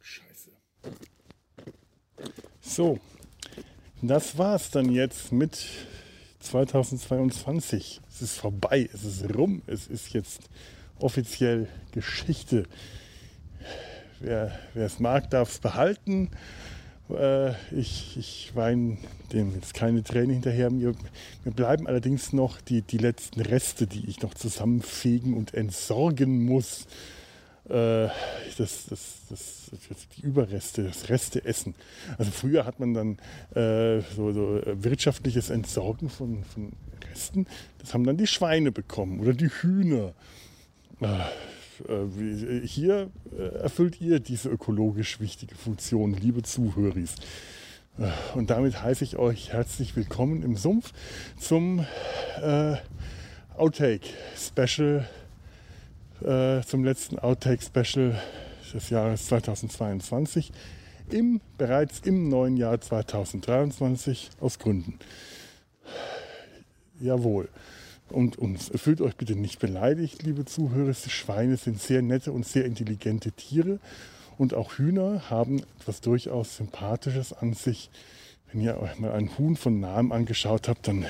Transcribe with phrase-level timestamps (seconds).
[0.00, 0.50] Scheiße.
[2.60, 3.00] So,
[4.00, 5.66] das war's dann jetzt mit
[6.38, 8.00] 2022.
[8.08, 10.42] Es ist vorbei, es ist rum, es ist jetzt
[11.00, 12.68] offiziell Geschichte.
[14.20, 16.30] Wer es mag, darf es behalten.
[17.10, 18.98] Äh, ich, ich weine
[19.32, 20.70] dem jetzt keine Tränen hinterher.
[20.70, 20.94] Mir,
[21.44, 26.86] mir bleiben allerdings noch die, die letzten Reste, die ich noch zusammenfegen und entsorgen muss.
[27.68, 28.08] Äh,
[28.56, 29.70] das, das, das,
[30.16, 31.74] die Überreste, das Resteessen.
[32.16, 33.18] Also früher hat man dann
[33.54, 36.72] äh, so, so, wirtschaftliches Entsorgen von, von
[37.10, 37.46] Resten.
[37.78, 40.14] Das haben dann die Schweine bekommen oder die Hühner.
[41.00, 41.06] Äh,
[42.64, 46.96] hier äh, erfüllt ihr diese ökologisch wichtige Funktion, liebe Zuhörer.
[46.96, 47.04] Äh,
[48.34, 50.92] und damit heiße ich euch herzlich willkommen im Sumpf
[51.38, 51.84] zum
[52.42, 52.76] äh,
[53.56, 55.08] Outtake Special,
[56.22, 58.20] äh, zum letzten Outtake Special
[58.72, 60.52] des Jahres 2022,
[61.10, 64.98] im, bereits im neuen Jahr 2023 aus Gründen.
[67.00, 67.48] Jawohl.
[68.10, 70.94] Und, und fühlt euch bitte nicht beleidigt, liebe Zuhörer.
[70.94, 73.78] Schweine sind sehr nette und sehr intelligente Tiere.
[74.38, 77.90] Und auch Hühner haben etwas durchaus Sympathisches an sich.
[78.50, 81.04] Wenn ihr euch mal ein Huhn von nahem angeschaut habt, dann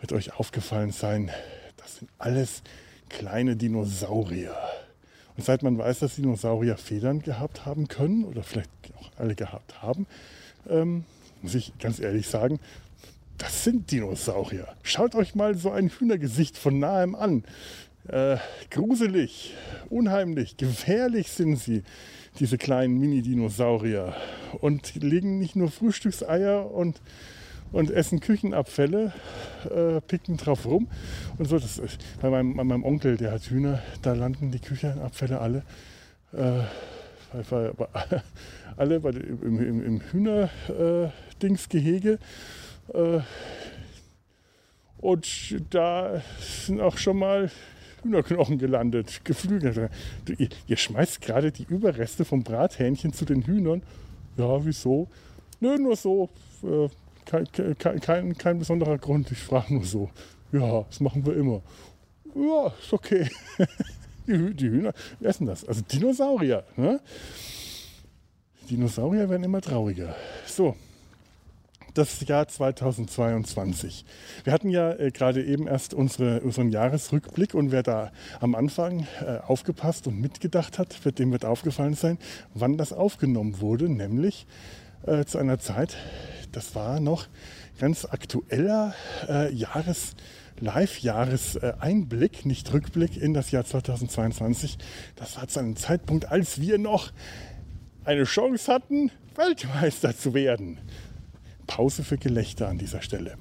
[0.00, 1.30] wird euch aufgefallen sein,
[1.76, 2.62] das sind alles
[3.08, 4.54] kleine Dinosaurier.
[5.36, 9.80] Und seit man weiß, dass Dinosaurier Federn gehabt haben können oder vielleicht auch alle gehabt
[9.80, 10.06] haben,
[10.68, 11.04] ähm,
[11.40, 12.60] muss ich ganz ehrlich sagen,
[13.40, 14.68] das sind Dinosaurier.
[14.82, 17.44] Schaut euch mal so ein Hühnergesicht von nahem an.
[18.06, 18.36] Äh,
[18.70, 19.54] gruselig,
[19.88, 21.82] unheimlich, gefährlich sind sie,
[22.38, 24.14] diese kleinen Mini-Dinosaurier.
[24.60, 27.00] Und legen nicht nur Frühstückseier und,
[27.72, 29.14] und essen Küchenabfälle,
[29.70, 30.88] äh, picken drauf rum.
[31.38, 34.60] Und so, das ist, bei, meinem, bei meinem Onkel, der hat Hühner, da landen die
[34.60, 35.62] Küchenabfälle alle.
[36.32, 36.60] Äh,
[38.76, 42.12] alle bei, im, im, im Hühnerdingsgehege.
[42.12, 42.18] Äh,
[44.98, 47.50] und da sind auch schon mal
[48.02, 49.90] Hühnerknochen gelandet, Geflügel.
[50.38, 53.82] Ihr, ihr schmeißt gerade die Überreste vom Brathähnchen zu den Hühnern.
[54.36, 55.08] Ja, wieso?
[55.60, 56.28] Nö, nur so.
[56.62, 56.88] Äh,
[57.26, 57.46] kein,
[57.78, 59.30] kein, kein, kein besonderer Grund.
[59.30, 60.10] Ich frage nur so.
[60.52, 61.62] Ja, das machen wir immer.
[62.34, 63.28] Ja, ist okay.
[64.26, 65.64] Die, die Hühner essen das.
[65.64, 66.64] Also Dinosaurier.
[66.76, 67.00] Ne?
[68.68, 70.14] Dinosaurier werden immer trauriger.
[70.46, 70.76] So,
[71.94, 74.04] das Jahr 2022.
[74.44, 79.06] Wir hatten ja äh, gerade eben erst unsere, unseren Jahresrückblick und wer da am Anfang
[79.20, 82.18] äh, aufgepasst und mitgedacht hat, wird dem wird aufgefallen sein,
[82.54, 84.46] wann das aufgenommen wurde, nämlich
[85.06, 85.96] äh, zu einer Zeit,
[86.52, 87.26] das war noch
[87.78, 88.94] ganz aktueller
[89.28, 90.14] äh, Jahres
[90.60, 94.76] Live-Jahreseinblick, nicht Rückblick in das Jahr 2022.
[95.16, 97.12] Das war zu einem Zeitpunkt, als wir noch
[98.04, 100.78] eine Chance hatten, Weltmeister zu werden.
[101.70, 103.36] Pause für Gelächter an dieser Stelle.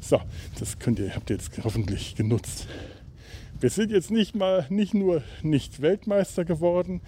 [0.00, 0.22] So,
[0.58, 2.66] das könnt ihr, habt ihr jetzt hoffentlich genutzt.
[3.60, 7.02] Wir sind jetzt nicht mal, nicht nur nicht Weltmeister geworden,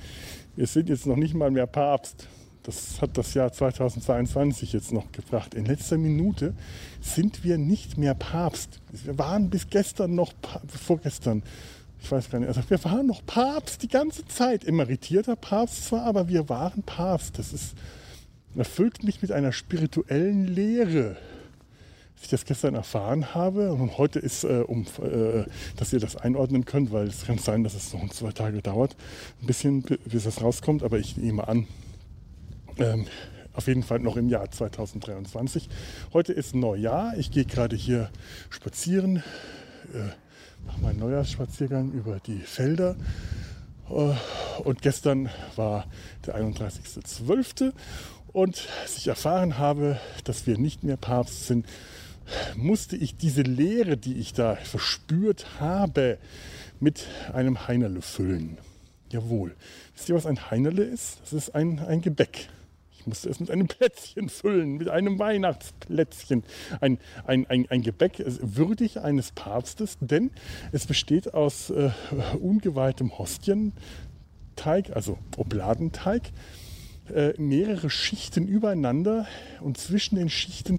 [0.54, 2.28] wir sind jetzt noch nicht mal mehr Papst.
[2.62, 5.54] Das hat das Jahr 2022 jetzt noch gebracht.
[5.54, 6.52] In letzter Minute
[7.00, 8.80] sind wir nicht mehr Papst.
[8.92, 10.34] Wir waren bis gestern noch,
[10.68, 11.42] vorgestern,
[12.02, 14.66] ich weiß gar nicht, also wir waren noch Papst die ganze Zeit.
[14.66, 17.38] Emeritierter Papst zwar, aber wir waren Papst.
[17.38, 17.74] Das ist
[18.56, 21.16] erfüllt mich mit einer spirituellen Lehre.
[22.14, 25.44] Als ich das gestern erfahren habe und heute ist, äh, um, äh,
[25.76, 28.96] dass ihr das einordnen könnt, weil es kann sein, dass es noch zwei Tage dauert,
[29.40, 31.66] ein bisschen, bis es rauskommt, aber ich nehme an,
[32.78, 33.06] ähm,
[33.52, 35.68] auf jeden Fall noch im Jahr 2023.
[36.12, 37.16] Heute ist Neujahr.
[37.16, 38.10] Ich gehe gerade hier
[38.48, 39.22] spazieren,
[39.92, 40.10] äh,
[40.66, 42.96] mache meinen Neujahrsspaziergang über die Felder.
[43.91, 44.14] Äh,
[44.62, 45.86] und gestern war
[46.26, 47.72] der 31.12.
[48.32, 51.66] Und als ich erfahren habe, dass wir nicht mehr Papst sind,
[52.56, 56.18] musste ich diese Leere, die ich da verspürt habe,
[56.78, 58.59] mit einem Heinerle füllen.
[59.10, 59.54] Jawohl.
[59.94, 61.18] Wisst ihr, was ein Heinerle ist?
[61.22, 62.48] Das ist ein, ein Gebäck.
[62.98, 66.44] Ich musste es mit einem Plätzchen füllen, mit einem Weihnachtsplätzchen.
[66.80, 70.30] Ein, ein, ein, ein Gebäck würdig eines Papstes, denn
[70.71, 71.91] es besteht aus äh,
[72.38, 73.74] ungeweihtem Hostienteig,
[74.94, 76.30] also Obladenteig,
[77.10, 79.27] äh, mehrere Schichten übereinander
[79.60, 80.78] und zwischen den Schichten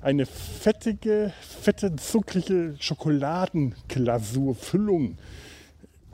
[0.00, 5.18] eine fettige, fette, zuckrige Schokoladenglasur, Füllung.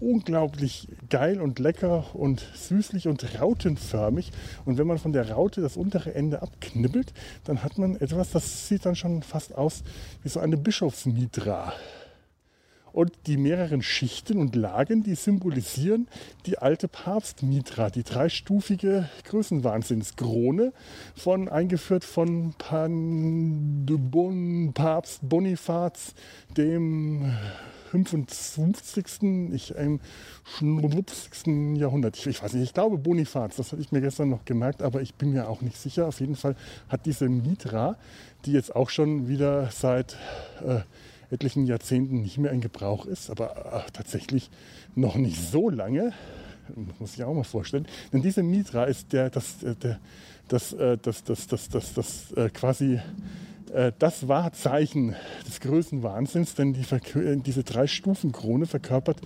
[0.00, 4.30] unglaublich geil und lecker und süßlich und rautenförmig.
[4.64, 7.12] Und wenn man von der Raute das untere Ende abknibbelt,
[7.44, 9.82] dann hat man etwas, das sieht dann schon fast aus
[10.22, 11.72] wie so eine Bischofsmitra.
[12.92, 16.08] Und die mehreren Schichten und Lagen, die symbolisieren
[16.46, 20.72] die alte Papstmitra, die dreistufige Größenwahnsinnskrone,
[21.14, 26.14] von, eingeführt von Pan de bon, Papst Bonifaz,
[26.56, 27.32] dem
[27.90, 29.52] 55.
[29.52, 30.00] Ich, im
[30.58, 31.76] 50.
[31.76, 32.16] Jahrhundert.
[32.16, 35.00] Ich, ich, weiß nicht, ich glaube Bonifaz, das hatte ich mir gestern noch gemerkt, aber
[35.00, 36.06] ich bin mir auch nicht sicher.
[36.06, 36.56] Auf jeden Fall
[36.88, 37.96] hat diese Mitra,
[38.44, 40.16] die jetzt auch schon wieder seit
[40.64, 40.80] äh,
[41.30, 44.50] etlichen Jahrzehnten nicht mehr in Gebrauch ist, aber äh, tatsächlich
[44.94, 46.12] noch nicht so lange,
[46.98, 47.86] muss ich auch mal vorstellen.
[48.12, 50.00] Denn diese Mitra ist der, das, äh, der,
[50.48, 53.00] das, äh, das, das, das, das, das, das äh, quasi
[53.72, 55.14] äh, das Wahrzeichen
[55.46, 56.84] des größten Wahnsinns, denn die,
[57.44, 59.20] diese Drei-Stufen-Krone verkörpert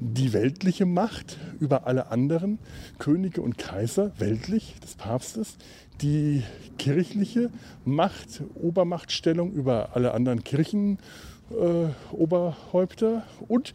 [0.00, 2.58] die weltliche Macht über alle anderen
[2.98, 5.56] Könige und Kaiser, weltlich des Papstes,
[6.00, 6.44] die
[6.78, 7.50] kirchliche
[7.84, 13.74] Macht, Obermachtstellung über alle anderen Kirchenoberhäupter äh, und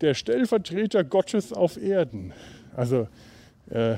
[0.00, 2.32] der Stellvertreter Gottes auf Erden.
[2.74, 3.06] Also
[3.70, 3.96] äh,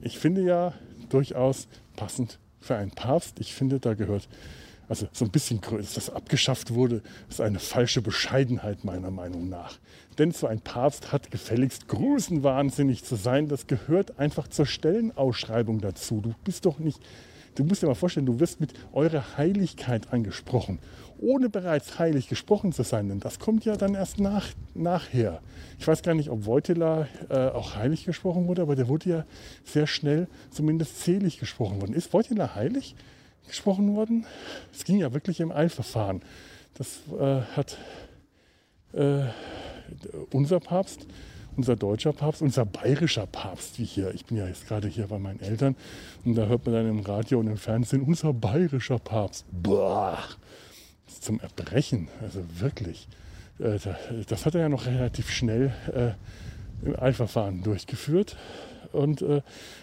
[0.00, 0.74] ich finde ja
[1.08, 3.40] durchaus passend für einen Papst.
[3.40, 4.28] Ich finde, da gehört
[4.88, 9.78] also so ein bisschen größer, das abgeschafft wurde, ist eine falsche Bescheidenheit meiner Meinung nach.
[10.18, 13.48] Denn so ein Papst hat gefälligst größenwahnsinnig zu sein.
[13.48, 16.20] Das gehört einfach zur Stellenausschreibung dazu.
[16.20, 17.00] Du bist doch nicht,
[17.54, 20.78] du musst dir mal vorstellen, du wirst mit eurer Heiligkeit angesprochen,
[21.18, 23.08] ohne bereits heilig gesprochen zu sein.
[23.08, 25.40] Denn das kommt ja dann erst nach, nachher.
[25.78, 29.24] Ich weiß gar nicht, ob Wojtyla äh, auch heilig gesprochen wurde, aber der wurde ja
[29.64, 31.94] sehr schnell zumindest zählig gesprochen worden.
[31.94, 32.94] Ist Wojtyla heilig?
[33.46, 34.26] gesprochen worden.
[34.72, 36.22] Es ging ja wirklich im Eilverfahren.
[36.74, 37.76] Das äh, hat
[38.92, 39.24] äh,
[40.30, 41.06] unser Papst,
[41.56, 44.14] unser deutscher Papst, unser bayerischer Papst, wie hier.
[44.14, 45.76] Ich bin ja jetzt gerade hier bei meinen Eltern
[46.24, 49.44] und da hört man dann im Radio und im Fernsehen, unser bayerischer Papst.
[49.50, 50.18] Boah,
[51.06, 53.08] zum Erbrechen, also wirklich.
[53.58, 53.78] Äh,
[54.28, 58.36] das hat er ja noch relativ schnell äh, im Eilverfahren durchgeführt.
[58.92, 59.40] Und, äh,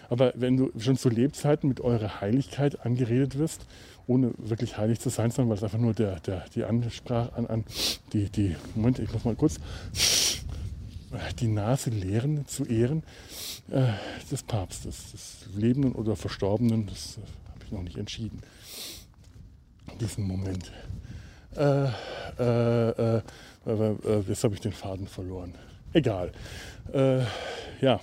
[0.08, 3.66] aber wenn du schon zu Lebzeiten mit eurer Heiligkeit angeredet wirst,
[4.10, 7.46] ohne wirklich heilig zu sein, sondern weil es einfach nur der, der, die Ansprache an,
[7.46, 7.64] an
[8.12, 9.60] die, die, Moment, ich muss mal kurz
[11.38, 13.04] die Nase leeren zu ehren
[13.70, 13.92] äh,
[14.30, 17.20] des Papstes, des Lebenden oder Verstorbenen, das äh,
[17.50, 18.42] habe ich noch nicht entschieden.
[19.92, 20.72] In diesem Moment.
[21.56, 21.84] Äh,
[22.38, 23.22] äh, äh,
[23.66, 25.54] äh jetzt habe ich den Faden verloren.
[25.92, 26.32] Egal.
[27.80, 28.00] ja.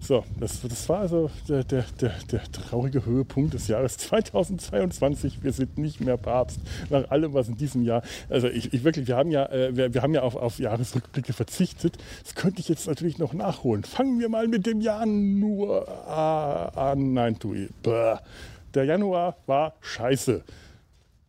[0.00, 5.42] So, das, das war also der, der, der, der, traurige Höhepunkt des Jahres 2022.
[5.42, 8.02] Wir sind nicht mehr Papst nach allem, was in diesem Jahr.
[8.28, 11.32] Also ich, ich wirklich, wir haben ja, äh, wir, wir, haben ja auf, auf Jahresrückblicke
[11.32, 11.98] verzichtet.
[12.22, 13.82] Das könnte ich jetzt natürlich noch nachholen.
[13.84, 17.12] Fangen wir mal mit dem Januar an.
[17.12, 17.68] Nein, tu ich.
[17.82, 20.44] Der Januar war scheiße.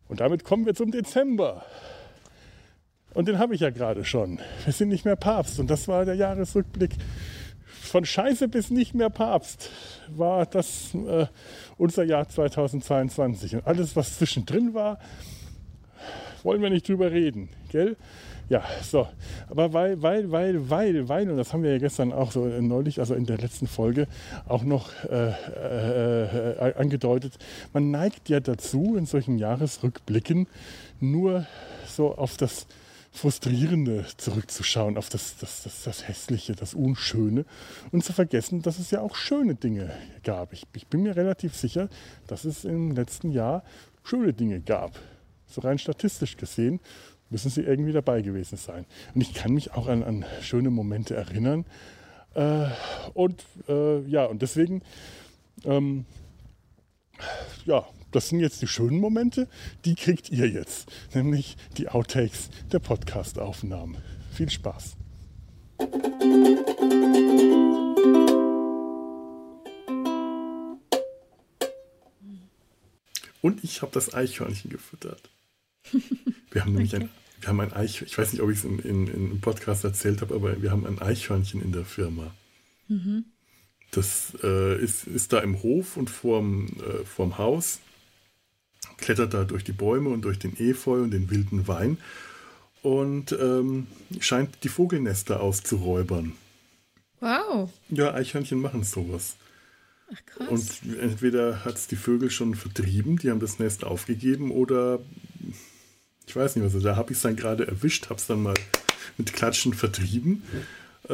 [0.08, 1.64] Und damit kommen wir zum Dezember.
[3.14, 4.38] Und den habe ich ja gerade schon.
[4.64, 5.58] Wir sind nicht mehr Papst.
[5.58, 6.92] Und das war der Jahresrückblick
[7.90, 9.70] von Scheiße bis nicht mehr Papst
[10.08, 11.26] war das äh,
[11.76, 13.56] unser Jahr 2022.
[13.56, 14.98] Und alles, was zwischendrin war,
[16.42, 17.96] wollen wir nicht drüber reden, gell?
[18.48, 19.06] Ja, so.
[19.48, 22.98] Aber weil, weil, weil, weil, weil, und das haben wir ja gestern auch so neulich,
[22.98, 24.08] also in der letzten Folge,
[24.48, 27.38] auch noch äh, äh, äh angedeutet,
[27.72, 30.48] man neigt ja dazu, in solchen Jahresrückblicken
[30.98, 31.46] nur
[31.86, 32.66] so auf das
[33.12, 37.44] Frustrierende zurückzuschauen, auf das, das, das, das Hässliche, das Unschöne
[37.90, 39.90] und zu vergessen, dass es ja auch schöne Dinge
[40.22, 40.52] gab.
[40.52, 41.88] Ich, ich bin mir relativ sicher,
[42.28, 43.64] dass es im letzten Jahr
[44.04, 44.98] schöne Dinge gab.
[45.46, 46.80] So rein statistisch gesehen
[47.30, 48.86] müssen sie irgendwie dabei gewesen sein.
[49.14, 51.64] Und ich kann mich auch an, an schöne Momente erinnern.
[52.34, 52.66] Äh,
[53.14, 54.82] und äh, ja, und deswegen
[55.64, 56.06] ähm,
[57.64, 59.48] ja, das sind jetzt die schönen Momente,
[59.84, 63.98] die kriegt ihr jetzt, nämlich die Outtakes der Podcast-Aufnahmen.
[64.32, 64.96] Viel Spaß.
[73.42, 75.30] Und ich habe das Eichhörnchen gefüttert.
[76.50, 77.04] Wir haben nämlich okay.
[77.04, 79.40] ein, wir haben ein Eichhörnchen, ich weiß nicht, ob ich es in, in, in, im
[79.40, 82.34] Podcast erzählt habe, aber wir haben ein Eichhörnchen in der Firma.
[82.88, 83.24] Mhm.
[83.92, 87.80] Das äh, ist, ist da im Hof und vorm, äh, vorm Haus
[89.00, 91.98] klettert da durch die Bäume und durch den Efeu und den wilden Wein
[92.82, 93.86] und ähm,
[94.20, 96.32] scheint die Vogelnester auszuräubern.
[97.20, 97.70] Wow.
[97.90, 99.36] Ja, Eichhörnchen machen sowas.
[100.12, 100.48] Ach, krass.
[100.48, 105.00] Und entweder hat es die Vögel schon vertrieben, die haben das Nest aufgegeben, oder
[106.26, 108.54] ich weiß nicht, also da habe ich es dann gerade erwischt, habe es dann mal
[109.18, 110.42] mit Klatschen vertrieben.
[111.08, 111.12] äh,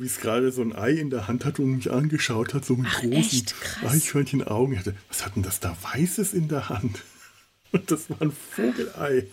[0.00, 2.74] wie es gerade so ein Ei in der Hand hat und mich angeschaut hat, so
[2.76, 3.44] mit Ach, großen.
[3.84, 4.82] Eichhörnchenaugen.
[5.08, 7.02] Was hat denn das da Weißes in der Hand?
[7.72, 9.26] Und das war ein Vogelei.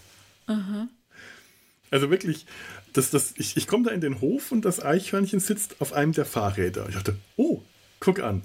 [1.91, 2.45] Also wirklich,
[2.93, 6.11] das, das, ich, ich komme da in den Hof und das Eichhörnchen sitzt auf einem
[6.11, 6.87] der Fahrräder.
[6.89, 7.61] Ich dachte, oh,
[7.99, 8.43] guck an.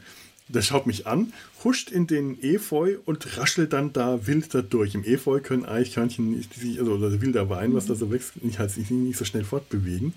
[0.48, 4.94] Der schaut mich an, huscht in den Efeu und raschelt dann da wild da durch.
[4.94, 6.42] Im Efeu können Eichhörnchen,
[6.78, 10.14] also oder wilder Wein, was da so wächst, nicht, halt sich nicht so schnell fortbewegen.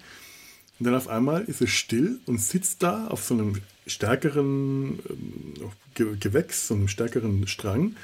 [0.79, 5.71] Und dann auf einmal ist es still und sitzt da auf so einem stärkeren ähm,
[5.95, 7.95] Ge Gewächs, so einem stärkeren Strang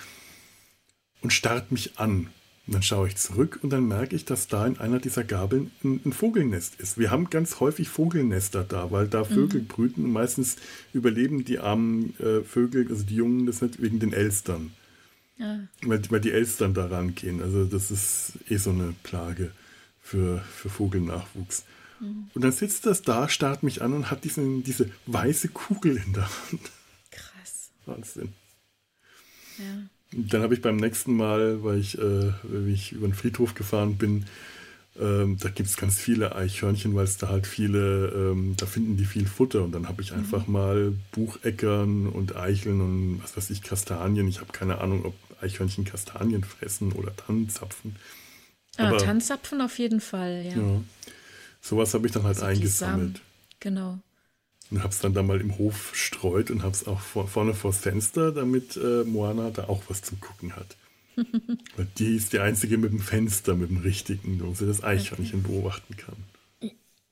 [1.22, 2.30] und starrt mich an.
[2.68, 5.72] Und dann schaue ich zurück und dann merke ich, dass da in einer dieser Gabeln
[5.84, 6.98] ein, ein Vogelnest ist.
[6.98, 10.58] Wir haben ganz häufig Vogelnester da, weil da Vögel brüten und meistens
[10.92, 14.72] überleben die armen äh, Vögel, also die Jungen, das nicht wegen den Elstern.
[15.38, 15.60] Ja.
[15.84, 17.42] Weil, weil die Elstern da rangehen.
[17.42, 19.52] Also das ist eh so eine Plage
[20.02, 21.64] für, für Vogelnachwuchs.
[22.00, 26.14] Und dann sitzt das da, starrt mich an und hat diesen, diese weiße Kugel in
[26.14, 26.72] der Hand.
[27.10, 27.72] Krass.
[27.86, 28.34] Wahnsinn.
[29.58, 29.90] Ja.
[30.12, 32.32] Dann habe ich beim nächsten Mal, weil ich, äh,
[32.72, 34.26] ich über den Friedhof gefahren bin,
[35.00, 38.98] ähm, da gibt es ganz viele Eichhörnchen, weil es da halt viele, ähm, da finden
[38.98, 39.64] die viel Futter.
[39.64, 44.28] Und dann habe ich einfach mal Bucheckern und Eicheln und was weiß ich, Kastanien.
[44.28, 47.96] Ich habe keine Ahnung, ob Eichhörnchen Kastanien fressen oder Tannenzapfen.
[48.78, 50.58] Ah, Aber- Tanzapfen auf jeden Fall, ja.
[50.58, 50.82] Ja.
[51.62, 53.18] Sowas habe ich dann halt So die eingesammelt.
[53.18, 53.22] Samen.
[53.60, 54.00] Genau.
[54.70, 57.54] Und habe es dann da mal im Hof streut und habe es auch vor, vorne
[57.54, 60.76] vors Fenster, damit äh, Moana da auch was zum Gucken hat.
[61.16, 65.44] Weil die ist die einzige mit dem Fenster, mit dem richtigen, wo sie das Eichhörnchen
[65.44, 66.18] beobachten kann.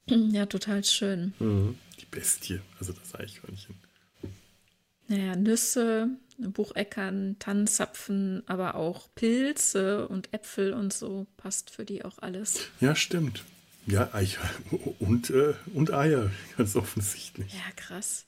[0.07, 1.33] Ja, total schön.
[1.39, 1.75] Mhm.
[1.99, 3.75] Die Bestie, also das Eichhörnchen.
[5.07, 12.19] Naja, Nüsse, Bucheckern, Tannenzapfen, aber auch Pilze und Äpfel und so passt für die auch
[12.19, 12.59] alles.
[12.81, 13.43] Ja, stimmt.
[13.87, 17.53] Ja, Eichhörnchen und, äh, und Eier, ganz offensichtlich.
[17.53, 18.25] Ja, krass.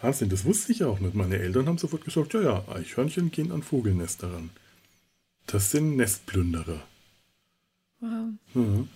[0.00, 1.14] Wahnsinn, das wusste ich auch nicht.
[1.14, 4.50] Meine Eltern haben sofort gesagt, ja, ja, Eichhörnchen gehen an Vogelnester ran.
[5.46, 6.82] Das sind Nestplünderer.
[8.00, 8.28] Wow.
[8.54, 8.88] Mhm.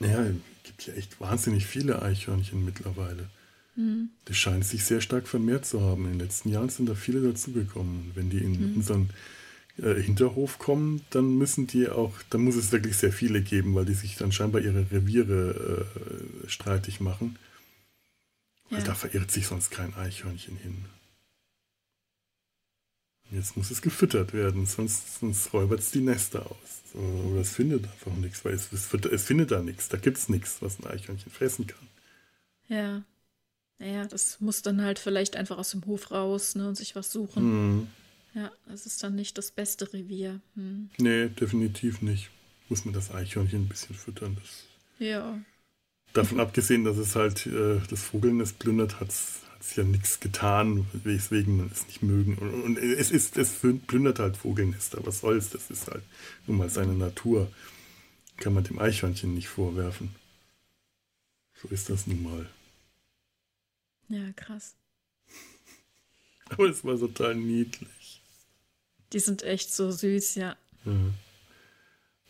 [0.00, 3.28] Ja, es gibt ja echt wahnsinnig viele Eichhörnchen mittlerweile.
[4.24, 6.04] Das scheint sich sehr stark vermehrt zu haben.
[6.04, 8.02] In den letzten Jahren sind da viele dazugekommen.
[8.02, 9.10] Und wenn die in unseren
[9.78, 13.84] äh, Hinterhof kommen, dann müssen die auch, dann muss es wirklich sehr viele geben, weil
[13.84, 15.86] die sich dann scheinbar ihre Reviere
[16.44, 17.38] äh, streitig machen.
[18.70, 18.84] Weil Ja.
[18.86, 20.84] da verirrt sich sonst kein Eichhörnchen hin.
[23.30, 26.94] Jetzt muss es gefüttert werden, sonst, sonst räubert es die Nester aus.
[26.94, 29.88] Oder es findet einfach nichts, weil es, es, es findet da nichts.
[29.88, 31.88] Da gibt es nichts, was ein Eichhörnchen fressen kann.
[32.68, 33.02] Ja.
[33.78, 37.10] Naja, das muss dann halt vielleicht einfach aus dem Hof raus ne, und sich was
[37.10, 37.42] suchen.
[37.42, 37.88] Hm.
[38.34, 40.40] Ja, das ist dann nicht das beste Revier.
[40.54, 40.90] Hm.
[40.98, 42.30] Nee, definitiv nicht.
[42.68, 44.36] Muss man das Eichhörnchen ein bisschen füttern.
[44.40, 44.64] Das,
[44.98, 45.38] Ja.
[46.12, 49.40] davon abgesehen, dass es halt äh, das Vogelnest plündert, hat es
[49.76, 52.36] ja nichts getan, weswegen man es nicht mögen.
[52.38, 54.98] Und, und es, ist, es plündert halt Vogelnester.
[55.06, 55.50] Was soll's?
[55.50, 56.02] Das ist halt
[56.46, 57.50] nun mal seine Natur.
[58.36, 60.14] Kann man dem Eichhörnchen nicht vorwerfen.
[61.62, 62.50] So ist das nun mal.
[64.08, 64.74] Ja, krass.
[66.50, 67.88] Aber es war total niedlich.
[69.14, 70.56] Die sind echt so süß, ja.
[70.84, 70.92] Ja.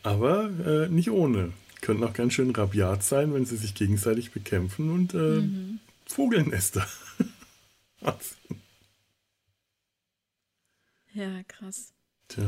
[0.03, 1.51] Aber äh, nicht ohne.
[1.81, 5.43] Können auch ganz schön rabiat sein, wenn sie sich gegenseitig bekämpfen und äh,
[6.05, 6.87] Vogelnester.
[8.01, 8.61] Wahnsinn.
[11.13, 11.91] Ja, krass.
[12.27, 12.43] Tja.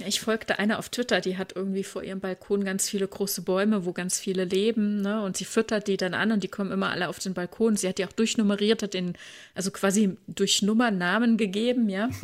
[0.00, 3.42] Ja, Ich folgte einer auf Twitter, die hat irgendwie vor ihrem Balkon ganz viele große
[3.42, 5.22] Bäume, wo ganz viele leben, ne?
[5.22, 7.76] Und sie füttert die dann an und die kommen immer alle auf den Balkon.
[7.76, 9.16] Sie hat die auch durchnummeriert, hat den,
[9.54, 12.08] also quasi durch Nummern Namen gegeben, ja.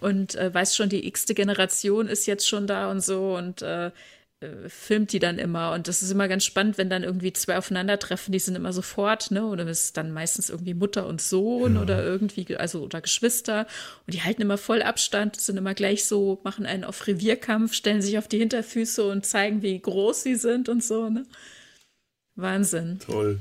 [0.00, 3.90] und äh, weiß schon, die x-te Generation ist jetzt schon da und so und äh,
[4.40, 5.72] äh, filmt die dann immer.
[5.72, 9.32] Und das ist immer ganz spannend, wenn dann irgendwie zwei aufeinandertreffen, die sind immer sofort,
[9.32, 9.44] ne?
[9.44, 13.66] Oder es ist dann meistens irgendwie Mutter und Sohn oder irgendwie, also oder Geschwister.
[14.06, 18.00] Und die halten immer voll Abstand, sind immer gleich so, machen einen auf Revierkampf, stellen
[18.00, 21.26] sich auf die Hinterfüße und zeigen, wie groß sie sind und so, ne?
[22.36, 23.00] Wahnsinn.
[23.00, 23.40] Toll.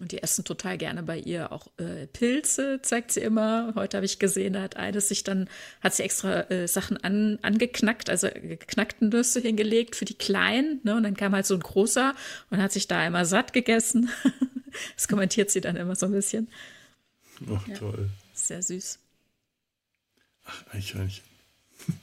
[0.00, 3.74] Und die essen total gerne bei ihr auch äh, Pilze, zeigt sie immer.
[3.76, 5.48] Heute habe ich gesehen, da hat eines sich dann,
[5.82, 10.80] hat sie extra äh, Sachen an, angeknackt, also geknackten Nüsse hingelegt für die Kleinen.
[10.82, 10.96] Ne?
[10.96, 12.16] Und dann kam halt so ein großer
[12.50, 14.10] und hat sich da einmal satt gegessen.
[14.96, 16.48] das kommentiert sie dann immer so ein bisschen.
[17.48, 17.76] Ach, Ja.
[17.76, 18.10] toll.
[18.34, 18.98] Sehr süß.
[20.72, 21.22] Eichhörnchen.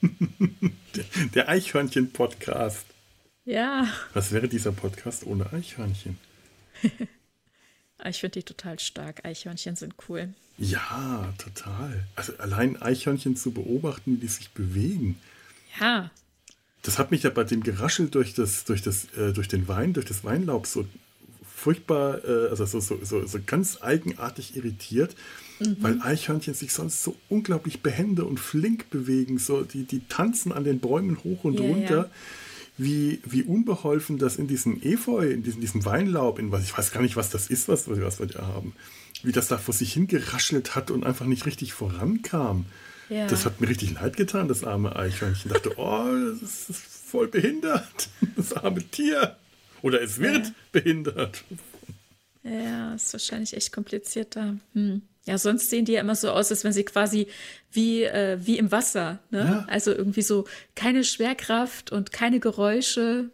[0.96, 2.86] der, der Eichhörnchen-Podcast.
[3.44, 6.16] Ja, Was wäre dieser Podcast ohne Eichhörnchen?
[8.08, 9.24] ich finde die total stark.
[9.24, 10.28] Eichhörnchen sind cool.
[10.58, 12.04] Ja, total.
[12.14, 15.18] Also allein Eichhörnchen zu beobachten, die sich bewegen.
[15.80, 16.10] Ja,
[16.82, 19.92] Das hat mich ja bei dem Geraschel durch, das, durch, das, äh, durch den Wein,
[19.92, 20.86] durch das Weinlaub so
[21.54, 25.14] furchtbar, äh, also so, so, so, so ganz eigenartig irritiert,
[25.60, 25.76] mhm.
[25.80, 29.38] weil Eichhörnchen sich sonst so unglaublich behende und flink bewegen.
[29.38, 31.96] So, die, die tanzen an den Bäumen hoch und ja, runter.
[31.96, 32.10] Ja.
[32.78, 36.90] Wie, wie unbeholfen das in diesem Efeu, in diesem, diesem Weinlaub, in was ich weiß
[36.90, 38.74] gar nicht, was das ist, was, was wir da haben,
[39.22, 42.64] wie das da vor sich hingeraschelt hat und einfach nicht richtig vorankam.
[43.08, 43.26] Ja.
[43.26, 45.50] Das hat mir richtig leid getan, das arme Eichhörnchen.
[45.50, 46.06] Ich dachte, oh,
[46.40, 49.36] das ist voll behindert, das arme Tier.
[49.82, 50.52] Oder es wird ja.
[50.72, 51.44] behindert.
[52.42, 54.56] Ja, ist wahrscheinlich echt komplizierter.
[54.72, 55.02] Hm.
[55.24, 57.28] Ja, sonst sehen die ja immer so aus, als wenn sie quasi
[57.70, 59.20] wie, äh, wie im Wasser.
[59.30, 59.40] Ne?
[59.40, 59.66] Ja.
[59.68, 63.30] Also irgendwie so keine Schwerkraft und keine Geräusche.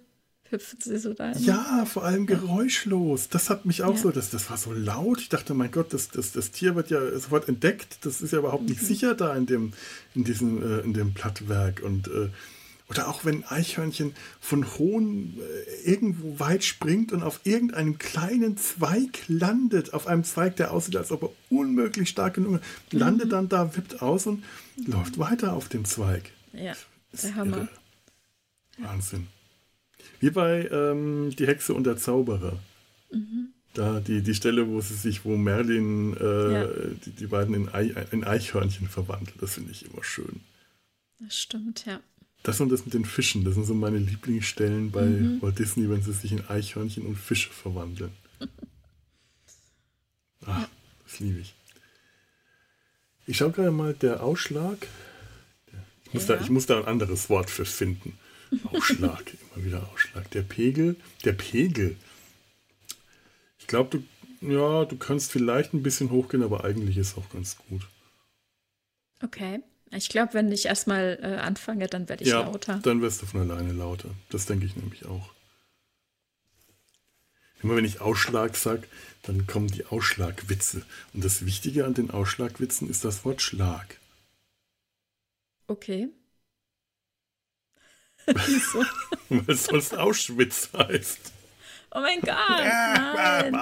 [0.51, 1.33] Hüpfen sie so da.
[1.33, 3.29] Ja, vor allem geräuschlos.
[3.29, 4.01] Das hat mich auch ja.
[4.01, 5.21] so, das, das war so laut.
[5.21, 7.99] Ich dachte, mein Gott, das, das, das Tier wird ja sofort entdeckt.
[8.03, 8.87] Das ist ja überhaupt nicht mhm.
[8.87, 9.73] sicher da in dem,
[10.15, 11.83] in diesem, äh, in dem Plattwerk.
[11.83, 12.29] Und äh,
[12.89, 19.25] oder auch wenn Eichhörnchen von hohen äh, irgendwo weit springt und auf irgendeinem kleinen Zweig
[19.29, 22.99] landet, auf einem Zweig, der aussieht, als ob er unmöglich stark genug ist, mhm.
[22.99, 24.43] landet dann da, wippt aus und
[24.77, 24.93] mhm.
[24.93, 26.31] läuft weiter auf dem Zweig.
[26.53, 26.75] Ja,
[27.23, 27.57] der Hammer.
[27.59, 27.69] Irre.
[28.79, 29.27] Wahnsinn.
[30.21, 32.59] Wie bei ähm, Die Hexe und der Zauberer.
[33.11, 33.49] Mhm.
[33.75, 36.69] Da die, die Stelle, wo sie sich, wo Merlin äh, ja.
[37.05, 40.41] die, die beiden in, Ei, in Eichhörnchen verwandelt, das finde ich immer schön.
[41.21, 42.01] Das stimmt, ja.
[42.43, 45.43] Das und das mit den Fischen, das sind so meine Lieblingsstellen bei mhm.
[45.43, 48.13] Walt Disney, wenn sie sich in Eichhörnchen und Fische verwandeln.
[50.47, 50.69] Ach,
[51.05, 51.55] das liebe ich.
[53.27, 54.87] Ich schaue gerade mal, der Ausschlag.
[56.05, 56.37] Ich muss, ja.
[56.37, 58.19] da, ich muss da ein anderes Wort für finden.
[58.65, 59.25] Ausschlag,
[59.57, 60.31] immer wieder Ausschlag.
[60.31, 61.97] Der Pegel, der Pegel.
[63.59, 63.99] Ich glaube,
[64.41, 67.87] du, ja, du kannst vielleicht ein bisschen hochgehen, aber eigentlich ist es auch ganz gut.
[69.23, 69.61] Okay.
[69.91, 72.81] Ich glaube, wenn ich erstmal äh, anfange, dann werde ich ja, lauter.
[72.83, 74.11] Dann wirst du von alleine lauter.
[74.31, 75.31] Das denke ich nämlich auch.
[77.63, 78.85] Immer wenn ich Ausschlag sage,
[79.23, 80.83] dann kommen die Ausschlagwitze.
[81.13, 83.99] Und das Wichtige an den Ausschlagwitzen ist das Wort Schlag.
[85.67, 86.09] Okay.
[88.27, 88.85] Wieso?
[89.29, 91.33] Weil es sonst Auschwitz heißt.
[91.93, 92.37] Oh mein Gott.
[92.37, 93.55] Nein.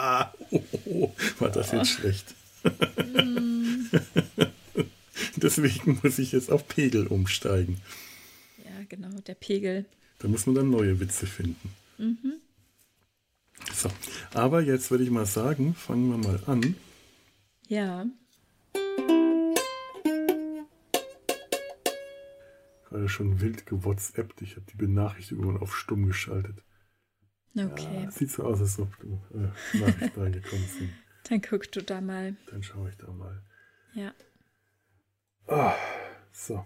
[0.50, 2.34] Oh, oh, war das jetzt schlecht?
[2.64, 3.86] Mm.
[5.36, 7.80] Deswegen muss ich jetzt auf Pegel umsteigen.
[8.58, 9.84] Ja, genau, der Pegel.
[10.18, 11.70] Da muss man dann neue Witze finden.
[11.98, 12.34] Mhm.
[13.72, 13.90] So,
[14.32, 16.76] aber jetzt würde ich mal sagen, fangen wir mal an.
[17.68, 18.06] Ja.
[22.88, 24.42] Gerade schon wild gewhatsappt.
[24.42, 26.62] Ich habe die Benachrichtigungen auf stumm geschaltet.
[27.56, 28.04] Okay.
[28.04, 30.90] Ja, sieht so aus, als ob du äh, Nachrichten reingekommen sind.
[31.28, 32.36] Dann guckst du da mal.
[32.50, 33.42] Dann schaue ich da mal.
[33.94, 34.12] Ja.
[35.46, 35.74] Ah,
[36.32, 36.64] so.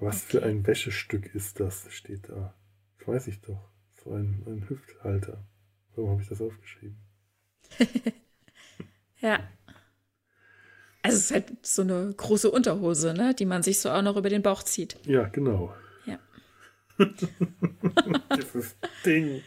[0.00, 2.54] Was für ein Wäschestück ist das, steht da.
[2.98, 3.70] Das weiß ich doch.
[4.02, 5.46] So ein, ein Hüfthalter.
[5.94, 6.98] Warum habe ich das aufgeschrieben?
[9.20, 9.40] ja.
[11.02, 14.16] Also es ist halt so eine große Unterhose, ne, die man sich so auch noch
[14.16, 14.98] über den Bauch zieht.
[15.04, 15.74] Ja, genau.
[18.36, 19.42] Dieses Ding.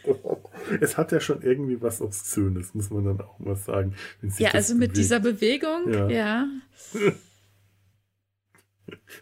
[0.80, 3.94] Es hat ja schon irgendwie was Obszönes, muss man dann auch mal sagen.
[4.38, 4.96] Ja, also mit bewegt.
[4.96, 6.08] dieser Bewegung, ja.
[6.08, 6.48] Ja.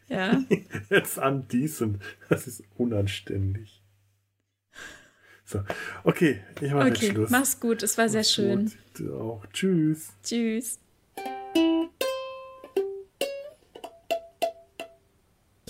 [0.08, 0.44] ja.
[0.90, 3.82] Jetzt an diesen, das ist unanständig.
[5.46, 5.62] So,
[6.04, 7.30] okay, ich mache okay, jetzt Schluss.
[7.30, 8.64] Mach's gut, es war mach's sehr schön.
[8.64, 8.76] Gut.
[8.94, 9.46] Du auch.
[9.52, 10.08] Tschüss.
[10.22, 10.78] Tschüss.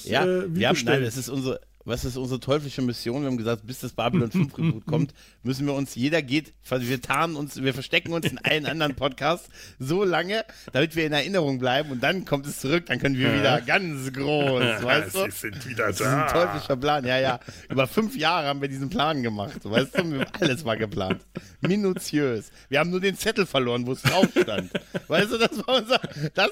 [0.04, 3.22] Ja, äh, wir haben, nein, es ist unsere, was ist unsere teuflische Mission?
[3.22, 7.02] Wir haben gesagt, bis das Babylon 5 Reboot kommt, müssen wir uns, jeder geht, wir
[7.02, 11.58] tarnen uns, wir verstecken uns in allen anderen Podcasts so lange, damit wir in Erinnerung
[11.58, 15.24] bleiben und dann kommt es zurück, dann können wir wieder ganz groß, weißt du?
[15.26, 15.90] Sie sind wieder da.
[15.90, 17.40] Das ist ein teuflischer Plan, ja, ja.
[17.68, 20.26] Über fünf Jahre haben wir diesen Plan gemacht, weißt du?
[20.40, 21.20] Alles war geplant.
[21.60, 22.50] Minutiös.
[22.68, 24.70] Wir haben nur den Zettel verloren, wo es drauf stand.
[25.08, 26.00] Weißt du, das war unser,
[26.34, 26.50] das,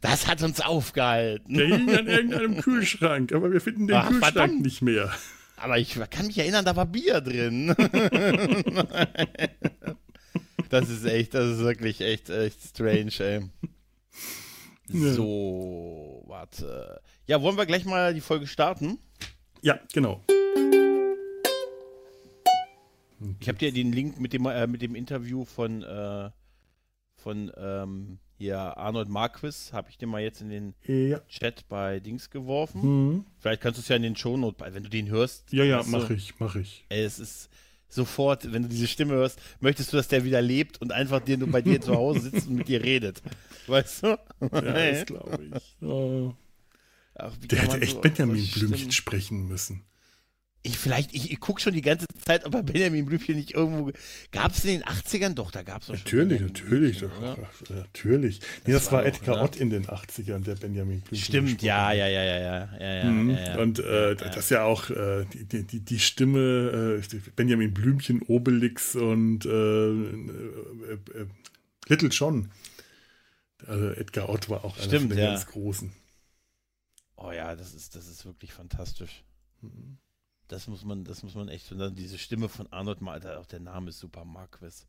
[0.00, 1.54] das hat uns aufgehalten.
[1.54, 4.62] Der hing an irgendeinem Kühlschrank, aber wir finden den Ach, Kühlschrank verdammt.
[4.62, 5.10] nicht nicht mehr.
[5.56, 7.74] Aber ich kann mich erinnern, da war Bier drin.
[10.70, 13.42] das ist echt, das ist wirklich echt, echt strange, ey.
[14.88, 17.00] So, warte.
[17.26, 18.98] Ja, wollen wir gleich mal die Folge starten?
[19.60, 20.24] Ja, genau.
[23.40, 26.30] Ich habe dir den Link mit dem, äh, mit dem Interview von, äh,
[27.16, 31.20] von ähm, hier Arnold Marquis habe ich dir mal jetzt in den ja.
[31.28, 32.80] Chat bei Dings geworfen.
[32.80, 33.24] Mhm.
[33.38, 35.52] Vielleicht kannst du es ja in den Shownote, wenn du den hörst.
[35.52, 36.86] Ja, ja, mache ich, mache ich.
[36.88, 37.50] Ey, es ist
[37.90, 41.36] sofort, wenn du diese Stimme hörst, möchtest du, dass der wieder lebt und einfach dir
[41.36, 43.20] nur bei dir zu Hause sitzt und mit dir redet.
[43.66, 44.06] Weißt du?
[44.06, 45.86] Ja, das glaube ich.
[45.86, 46.32] Oh.
[47.16, 49.84] Ach, der hätte echt so Benjamin Blümchen sprechen müssen.
[50.62, 53.92] Ich vielleicht, ich, ich gucke schon die ganze Zeit, ob er Benjamin Blümchen nicht irgendwo.
[54.30, 55.32] Gab es in den 80ern?
[55.32, 57.38] Doch, da gab es Natürlich, natürlich, doch,
[57.70, 58.40] natürlich.
[58.66, 59.42] Nee, das, das war, war Edgar ne?
[59.42, 61.24] Ott in den 80ern, der Benjamin Blümchen.
[61.24, 63.30] Stimmt, ja, ja, ja, ja, ja, ja, mhm.
[63.30, 63.58] ja, ja.
[63.58, 68.96] Und äh, das ist ja auch äh, die, die, die Stimme, äh, Benjamin Blümchen, Obelix
[68.96, 71.26] und äh, äh, äh,
[71.88, 72.50] Little John.
[73.66, 75.92] Also Edgar Ott war auch einer Stimmt, den ganz Großen.
[77.16, 79.24] Oh ja, das ist, das ist wirklich fantastisch.
[79.62, 79.98] Mhm.
[80.50, 81.70] Das muss man, das muss man echt.
[81.70, 84.88] Und dann diese Stimme von Arnold Malter, auch der Name ist super, Marquis.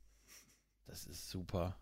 [0.87, 1.77] Das ist super.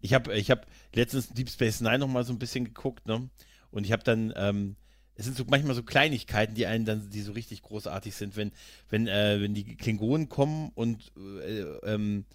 [0.00, 3.30] Ich habe ich hab letztens Deep Space Nine noch mal so ein bisschen geguckt, ne?
[3.70, 4.76] Und ich habe dann, ähm,
[5.14, 8.52] es sind so manchmal so Kleinigkeiten, die einen dann, die so richtig großartig sind, wenn,
[8.90, 12.26] wenn, äh, wenn die Klingonen kommen und äh, ähm,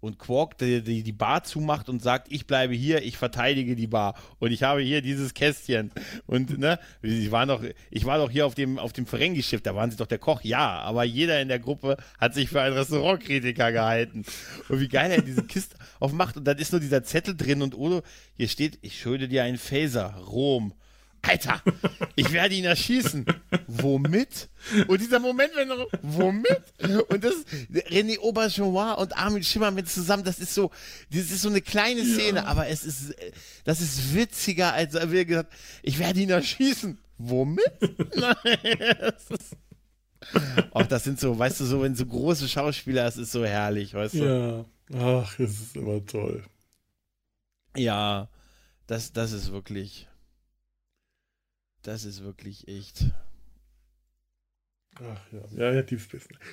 [0.00, 3.86] und Quark die, die, die Bar zumacht und sagt, ich bleibe hier, ich verteidige die
[3.86, 5.90] Bar und ich habe hier dieses Kästchen.
[6.26, 9.74] Und ne, ich war noch, ich war doch hier auf dem auf dem Ferengi-Schiff, da
[9.74, 12.76] waren sie doch der Koch, ja, aber jeder in der Gruppe hat sich für einen
[12.76, 14.24] Restaurantkritiker gehalten.
[14.68, 17.76] Und wie geil er diese Kiste aufmacht und dann ist nur dieser Zettel drin und
[17.76, 18.02] Odo,
[18.36, 20.72] hier steht, ich schulde dir einen Phaser, Rom
[21.22, 21.62] Alter,
[22.16, 23.26] ich werde ihn erschießen.
[23.66, 24.48] Womit?
[24.86, 26.62] Und dieser Moment, wenn er, womit?
[27.08, 27.34] Und das,
[27.90, 30.70] René Auberjonois und Armin Schimmermann zusammen, das ist so,
[31.10, 32.44] das ist so eine kleine Szene, ja.
[32.44, 33.14] aber es ist,
[33.64, 35.52] das ist witziger, als er wir gesagt,
[35.82, 36.98] ich werde ihn erschießen.
[37.18, 37.64] Womit?
[38.16, 39.56] Nein, das
[40.70, 43.94] Auch das sind so, weißt du, so, wenn so große Schauspieler, es ist so herrlich,
[43.94, 44.64] weißt du?
[44.92, 46.44] Ja, ach, es ist immer toll.
[47.76, 48.28] Ja,
[48.86, 50.08] das, das ist wirklich.
[51.88, 53.06] Das ist wirklich echt.
[54.96, 55.96] Ach ja, ja, ja, die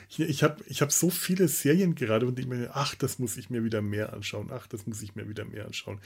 [0.07, 3.35] Ich, ich habe ich hab so viele Serien gerade und ich meine, ach, das muss
[3.35, 4.49] ich mir wieder mehr anschauen.
[4.53, 5.99] Ach, das muss ich mir wieder mehr anschauen.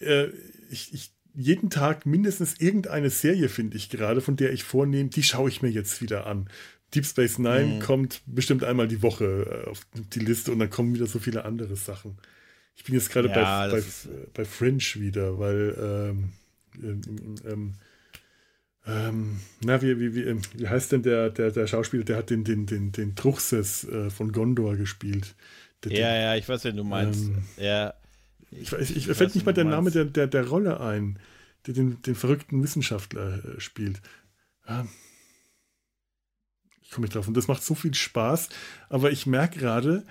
[0.00, 0.28] Äh,
[0.70, 5.22] ich, ich, jeden Tag mindestens irgendeine Serie finde ich gerade, von der ich vornehme, die
[5.22, 6.48] schaue ich mir jetzt wieder an.
[6.94, 7.80] Deep Space Nine mhm.
[7.80, 11.44] kommt bestimmt einmal die Woche äh, auf die Liste und dann kommen wieder so viele
[11.44, 12.16] andere Sachen.
[12.76, 13.84] Ich bin jetzt gerade ja, bei, bei,
[14.32, 16.32] bei, Fringe wieder, weil ähm,
[16.82, 17.74] ähm, ähm
[18.88, 22.30] ähm, na, wie, wie, wie, ähm, wie heißt denn der, der, der Schauspieler, der hat
[22.30, 25.34] den, den, den, den Truchsess äh, von Gondor gespielt.
[25.84, 27.26] Der, ja, ja, ich weiß, wen du meinst.
[27.26, 27.94] Ähm, ja.
[28.50, 31.18] Ich, ich, ich, ich fällt nicht mal der Name der, der, der Rolle ein,
[31.66, 34.00] der den, den verrückten Wissenschaftler äh, spielt.
[34.66, 34.86] Ja.
[36.80, 37.28] Ich komme nicht drauf.
[37.28, 38.48] Und das macht so viel Spaß.
[38.88, 40.06] Aber ich merke gerade,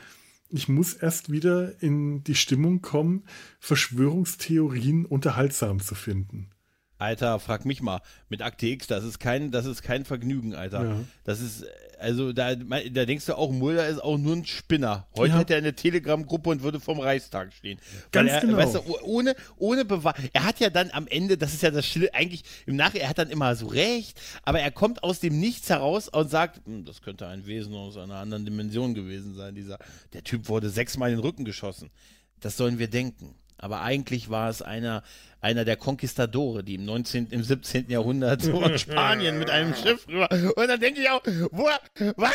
[0.50, 3.26] ich muss erst wieder in die Stimmung kommen,
[3.60, 6.52] Verschwörungstheorien unterhaltsam zu finden.
[7.00, 10.84] Alter, frag mich mal, mit Akte X, das ist kein, das ist kein Vergnügen, Alter.
[10.84, 11.00] Ja.
[11.24, 11.66] Das ist,
[12.00, 15.08] also da, da denkst du auch, Mulder ist auch nur ein Spinner.
[15.16, 15.40] Heute ja.
[15.40, 17.80] hätte er eine Telegram-Gruppe und würde vom Reichstag stehen.
[18.12, 18.58] Ganz er, genau.
[18.58, 20.16] Weißt du, ohne, ohne Beweis.
[20.34, 23.10] Er hat ja dann am Ende, das ist ja das Schlimme, eigentlich im Nachhinein, er
[23.10, 26.84] hat dann immer so recht, aber er kommt aus dem Nichts heraus und sagt, hm,
[26.84, 29.54] das könnte ein Wesen aus einer anderen Dimension gewesen sein.
[29.54, 29.78] Dieser,
[30.14, 31.92] der Typ wurde sechsmal in den Rücken geschossen.
[32.40, 33.36] Das sollen wir denken.
[33.58, 35.04] Aber eigentlich war es einer,
[35.42, 37.90] einer der Konquistadore, die im 19., im 17.
[37.90, 40.30] Jahrhundert so in Spanien mit einem Schiff rüber.
[40.32, 41.68] Und dann denke ich auch, wo,
[42.16, 42.34] was?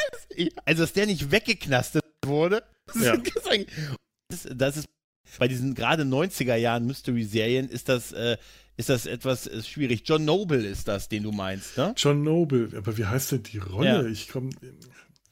[0.64, 2.62] Also, dass der nicht weggeknastet wurde.
[2.86, 3.14] Das, ja.
[4.28, 4.88] ist, das ist
[5.38, 8.36] bei diesen gerade 90er Jahren Mystery-Serien ist das, äh,
[8.76, 10.02] ist das etwas äh, schwierig.
[10.04, 11.94] John Noble ist das, den du meinst, ne?
[11.96, 13.86] John Noble, aber wie heißt denn die Rolle?
[13.86, 14.04] Ja.
[14.04, 14.50] Ich komme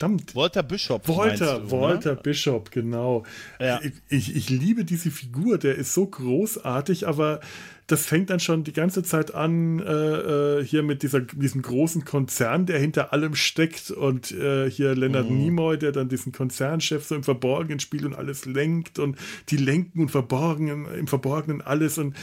[0.01, 0.35] Verdammt.
[0.35, 1.07] Walter Bishop.
[1.09, 2.21] Walter, du, Walter ne?
[2.23, 3.25] Bishop, genau.
[3.61, 3.81] Ja.
[4.09, 7.41] Ich, ich liebe diese Figur, der ist so großartig, aber
[7.87, 12.07] das fängt dann schon die ganze Zeit an, äh, äh, hier mit dieser, diesem großen
[12.07, 15.37] Konzern, der hinter allem steckt und äh, hier Leonard mhm.
[15.37, 19.19] Nimoy, der dann diesen Konzernchef so im Verborgenen spielt und alles lenkt und
[19.51, 22.17] die lenken und verborgen, im Verborgenen alles und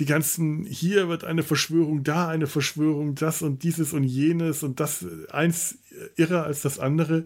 [0.00, 4.80] die ganzen, hier wird eine Verschwörung, da eine Verschwörung, das und dieses und jenes und
[4.80, 5.78] das, eins
[6.16, 7.24] irrer als das andere.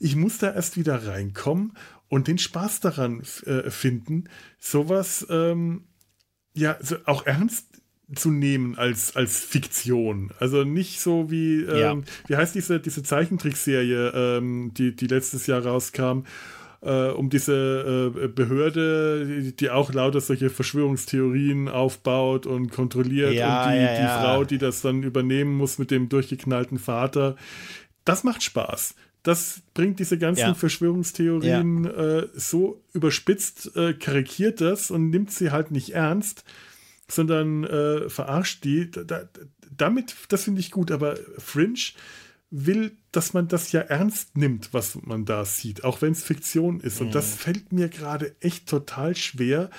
[0.00, 1.74] Ich muss da erst wieder reinkommen
[2.08, 4.24] und den Spaß daran äh, finden,
[4.58, 5.84] sowas ähm,
[6.52, 7.66] ja so auch ernst
[8.14, 10.32] zu nehmen als, als Fiktion.
[10.40, 11.96] Also nicht so wie, ähm, ja.
[12.28, 16.22] wie heißt diese, diese Zeichentrickserie, ähm, die, die letztes Jahr rauskam,
[16.86, 23.64] äh, um diese äh, Behörde, die, die, auch lauter solche Verschwörungstheorien aufbaut und kontrolliert ja,
[23.64, 27.36] und die, ja, die Frau, die das dann übernehmen muss mit dem durchgeknallten Vater.
[28.04, 28.94] Das macht Spaß.
[29.24, 35.72] Das bringt diese ganzen Verschwörungstheorien äh, so überspitzt, äh, karikiert das und nimmt sie halt
[35.72, 36.44] nicht ernst,
[37.08, 38.88] sondern äh, verarscht die.
[38.88, 39.28] Da,
[39.76, 41.80] damit, das finde ich gut, aber Fringe
[42.50, 46.80] will, dass man das ja ernst nimmt, was man da sieht, auch wenn es Fiktion
[46.80, 47.00] ist.
[47.00, 47.38] Und das mhm.
[47.38, 49.70] fällt mir gerade echt total schwer,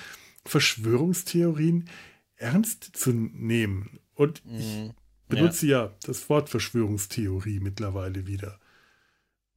[0.44, 1.88] Verschwörungstheorien
[2.36, 3.98] ernst zu nehmen.
[4.14, 4.58] Und mhm.
[4.58, 4.92] ich
[5.28, 5.84] benutze ja.
[5.84, 8.60] ja das Wort Verschwörungstheorie mittlerweile wieder.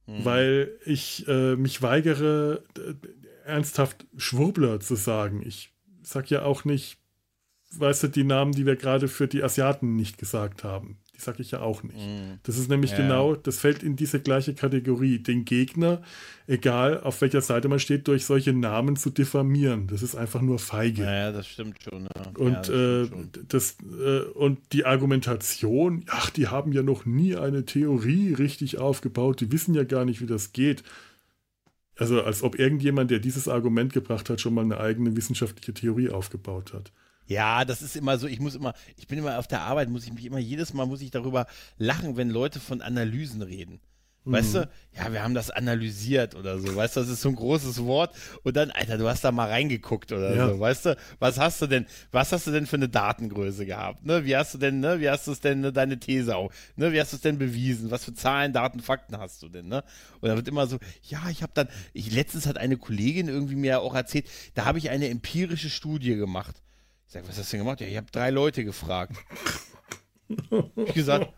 [0.06, 0.24] Mhm.
[0.24, 2.64] Weil ich äh, mich weigere,
[3.44, 5.42] ernsthaft Schwurbler zu sagen.
[5.46, 5.72] Ich
[6.02, 6.98] sag ja auch nicht,
[7.72, 11.50] weißt du, die Namen, die wir gerade für die Asiaten nicht gesagt haben sage ich
[11.50, 11.98] ja auch nicht.
[11.98, 12.38] Mm.
[12.42, 12.98] Das ist nämlich ja.
[12.98, 16.02] genau, das fällt in diese gleiche Kategorie, den Gegner,
[16.46, 19.86] egal auf welcher Seite man steht, durch solche Namen zu diffamieren.
[19.86, 21.02] Das ist einfach nur feige.
[21.02, 22.08] Ja, ja das stimmt schon.
[22.14, 22.32] Ja.
[22.38, 23.30] Und, ja, das, äh, schon.
[23.48, 29.40] das äh, und die Argumentation, ach, die haben ja noch nie eine Theorie richtig aufgebaut,
[29.40, 30.82] die wissen ja gar nicht, wie das geht.
[31.96, 36.10] Also als ob irgendjemand, der dieses Argument gebracht hat, schon mal eine eigene wissenschaftliche Theorie
[36.10, 36.90] aufgebaut hat.
[37.26, 40.04] Ja, das ist immer so, ich muss immer, ich bin immer auf der Arbeit, muss
[40.04, 41.46] ich mich immer, jedes Mal muss ich darüber
[41.78, 43.80] lachen, wenn Leute von Analysen reden.
[44.24, 44.58] Weißt mhm.
[44.58, 47.82] du, ja, wir haben das analysiert oder so, weißt du, das ist so ein großes
[47.84, 50.48] Wort und dann, Alter, du hast da mal reingeguckt oder ja.
[50.48, 54.06] so, weißt du, was hast du denn, was hast du denn für eine Datengröße gehabt,
[54.06, 56.52] ne, wie hast du denn, ne, wie hast du es denn, ne, deine These auch,
[56.76, 59.66] ne, wie hast du es denn bewiesen, was für Zahlen, Daten, Fakten hast du denn,
[59.66, 59.82] ne,
[60.20, 63.56] und da wird immer so, ja, ich habe dann, ich, letztens hat eine Kollegin irgendwie
[63.56, 66.62] mir auch erzählt, da habe ich eine empirische Studie gemacht,
[67.12, 67.80] ich sage, was hast du denn gemacht?
[67.82, 69.12] Ja, ich habe drei Leute gefragt.
[70.76, 71.30] ich gesagt,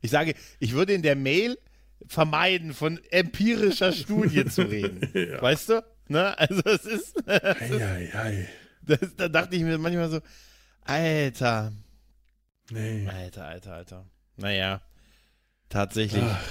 [0.00, 1.58] ich sage, ich würde in der Mail
[2.06, 5.10] vermeiden, von empirischer Studie zu reden.
[5.32, 5.42] ja.
[5.42, 5.84] Weißt du?
[6.06, 6.38] Ne?
[6.38, 7.16] Also es ist.
[7.28, 8.48] ei, ei, ei.
[8.82, 10.20] Das, da dachte ich mir manchmal so,
[10.82, 11.72] Alter.
[12.70, 13.08] Nee.
[13.08, 14.06] Alter, Alter, Alter.
[14.36, 14.80] Naja,
[15.70, 16.22] tatsächlich.
[16.22, 16.48] Ach.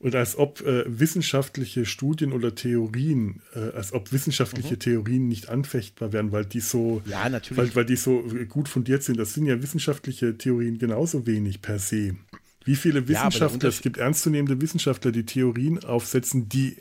[0.00, 4.78] Und als ob äh, wissenschaftliche Studien oder Theorien, äh, als ob wissenschaftliche mhm.
[4.78, 7.58] Theorien nicht anfechtbar wären, weil die so, ja, natürlich.
[7.58, 9.18] Weil, weil die so gut fundiert sind.
[9.18, 12.16] Das sind ja wissenschaftliche Theorien genauso wenig per se.
[12.64, 16.76] Wie viele Wissenschaftler, ja, es gibt ernstzunehmende Wissenschaftler, die Theorien aufsetzen, die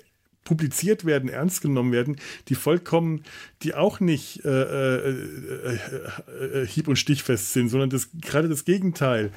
[0.48, 2.16] publiziert werden, ernst genommen werden,
[2.48, 3.24] die vollkommen,
[3.64, 8.64] die auch nicht äh, äh, äh, äh hieb- und stichfest sind, sondern das, gerade das
[8.64, 9.32] Gegenteil.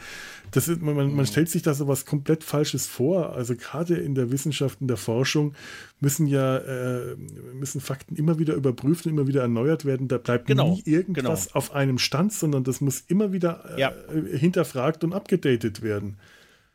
[0.53, 1.27] Das ist, man, man mhm.
[1.27, 3.35] stellt sich da so was komplett Falsches vor.
[3.35, 5.55] Also gerade in der Wissenschaft, in der Forschung
[5.99, 7.17] müssen ja äh,
[7.55, 10.07] müssen Fakten immer wieder überprüft und immer wieder erneuert werden.
[10.07, 11.57] Da bleibt genau, nie irgendwas genau.
[11.57, 13.93] auf einem Stand, sondern das muss immer wieder äh, ja.
[14.33, 16.19] hinterfragt und abgedatet werden.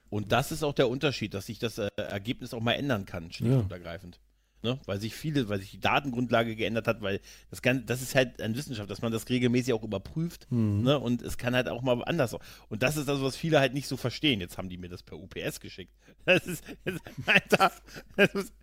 [0.10, 3.32] Und das ist auch der Unterschied, dass sich das äh, Ergebnis auch mal ändern kann,
[3.32, 3.60] schlicht ja.
[3.60, 4.20] und ergreifend.
[4.66, 4.80] Ne?
[4.88, 8.42] Weil sich viele, weil sich die Datengrundlage geändert hat, weil das kann, das ist halt
[8.42, 10.48] eine Wissenschaft, dass man das regelmäßig auch überprüft.
[10.50, 10.82] Mhm.
[10.82, 11.00] Ne?
[11.00, 12.36] Und es kann halt auch mal anders.
[12.68, 14.42] Und das ist das, was viele halt nicht so verstehen.
[14.42, 15.94] Jetzt haben die mir das per UPS geschickt.
[16.26, 16.96] Das ist, das,
[17.28, 17.72] Alter,
[18.18, 18.54] das ist,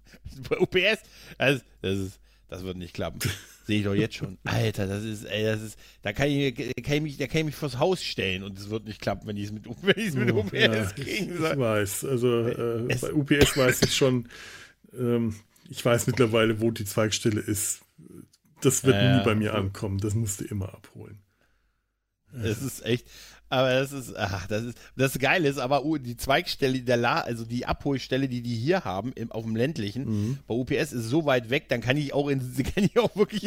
[0.49, 1.03] per UPS.
[1.39, 3.21] Das, das ist, das wird nicht klappen.
[3.65, 4.39] Sehe ich doch jetzt schon.
[4.43, 7.45] Alter, das ist, ey, das ist, da kann ich, kann ich mich, da kann ich
[7.45, 10.09] mich vors Haus stellen und es wird nicht klappen, wenn ich es mit, wenn ich
[10.09, 11.53] es mit UPS ja, kriegen soll.
[11.53, 14.29] Ich weiß, also äh, bei UPS weiß ich schon,
[14.99, 15.37] ähm,
[15.69, 17.81] ich weiß mittlerweile, wo die Zweigstelle ist.
[18.61, 19.99] Das wird ja, nie bei mir ankommen.
[19.99, 21.19] Das musst du immer abholen.
[22.33, 23.07] Es ist echt,
[23.53, 27.45] aber das ist, ach, das ist, das Geile ist aber die Zweigstelle der La, also
[27.45, 30.39] die Abholstelle, die die hier haben, im, auf dem ländlichen, mhm.
[30.47, 32.41] bei UPS ist so weit weg, dann kann ich auch in,
[32.75, 33.43] kann ich auch wirklich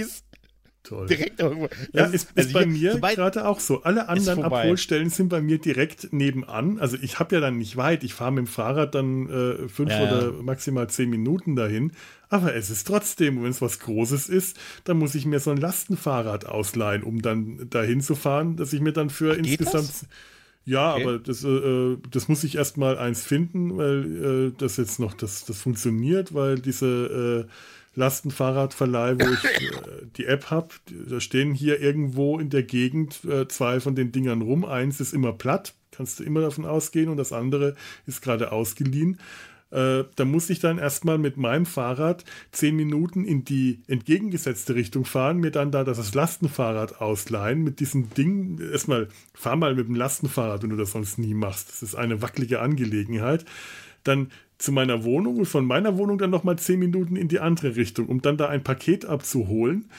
[0.86, 1.08] Toll.
[1.08, 1.68] Direkt irgendwo.
[1.94, 3.82] Ja, ist, ist also bei mir gerade auch so.
[3.84, 6.80] Alle anderen Abholstellen sind bei mir direkt nebenan.
[6.80, 8.04] Also ich habe ja dann nicht weit.
[8.04, 11.92] Ich fahre mit dem Fahrrad dann äh, fünf ja, oder maximal zehn Minuten dahin.
[12.30, 15.58] Aber es ist trotzdem, wenn es was Großes ist, dann muss ich mir so ein
[15.58, 19.90] Lastenfahrrad ausleihen, um dann dahin zu fahren, dass ich mir dann für Ach, insgesamt.
[19.90, 20.08] Das?
[20.66, 21.04] Ja, okay.
[21.04, 25.00] aber das, äh, äh, das muss ich erst mal eins finden, weil äh, das jetzt
[25.00, 27.52] noch, das, das funktioniert, weil diese äh,
[27.96, 30.70] Lastenfahrradverleih, wo ich äh, die App habe.
[31.10, 34.66] Da stehen hier irgendwo in der Gegend äh, zwei von den Dingern rum.
[34.66, 39.20] Eins ist immer platt, kannst du immer davon ausgehen, und das andere ist gerade ausgeliehen.
[39.72, 45.06] Äh, da muss ich dann erstmal mit meinem Fahrrad zehn Minuten in die entgegengesetzte Richtung
[45.06, 48.60] fahren, mir dann da das Lastenfahrrad ausleihen mit diesem Ding.
[48.72, 51.70] Erstmal fahr mal mit dem Lastenfahrrad, wenn du das sonst nie machst.
[51.70, 53.44] Das ist eine wackelige Angelegenheit.
[54.06, 57.76] Dann zu meiner Wohnung und von meiner Wohnung dann nochmal zehn Minuten in die andere
[57.76, 59.90] Richtung, um dann da ein Paket abzuholen,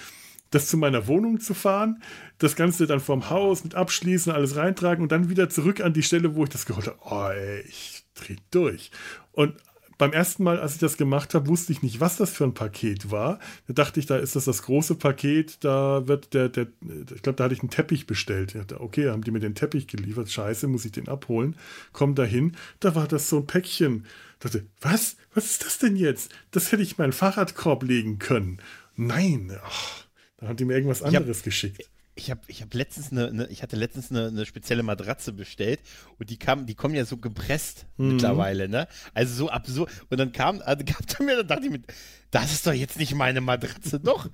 [0.50, 2.02] das zu meiner Wohnung zu fahren,
[2.38, 6.02] das Ganze dann vom Haus mit abschließen, alles reintragen und dann wieder zurück an die
[6.02, 6.98] Stelle, wo ich das geholt habe.
[7.04, 8.90] Oh, ey, ich dreh durch.
[9.32, 9.54] Und
[9.98, 12.54] beim ersten Mal, als ich das gemacht habe, wusste ich nicht, was das für ein
[12.54, 13.38] Paket war.
[13.66, 16.66] Da dachte ich, da ist das das große Paket, da wird der, der
[17.14, 18.54] ich glaube, da hatte ich einen Teppich bestellt.
[18.54, 21.56] Ich dachte, okay, haben die mir den Teppich geliefert, scheiße, muss ich den abholen.
[21.92, 24.04] Komm dahin, da war das so ein Päckchen
[24.40, 25.16] dachte, was?
[25.34, 26.32] Was ist das denn jetzt?
[26.50, 28.58] Das hätte ich in meinen Fahrradkorb legen können.
[28.96, 30.04] Nein, ach,
[30.38, 31.90] da hat die mir irgendwas anderes ich hab, geschickt.
[32.18, 35.80] Ich habe ich hab letztens eine, eine, ich hatte letztens eine, eine, spezielle Matratze bestellt
[36.18, 38.12] und die kam, die kommen ja so gepresst mhm.
[38.12, 38.88] mittlerweile, ne?
[39.14, 39.90] Also so absurd.
[40.08, 41.82] Und dann kam, also kam da mir, dann dachte ich mir,
[42.30, 44.30] das ist doch jetzt nicht meine Matratze, doch.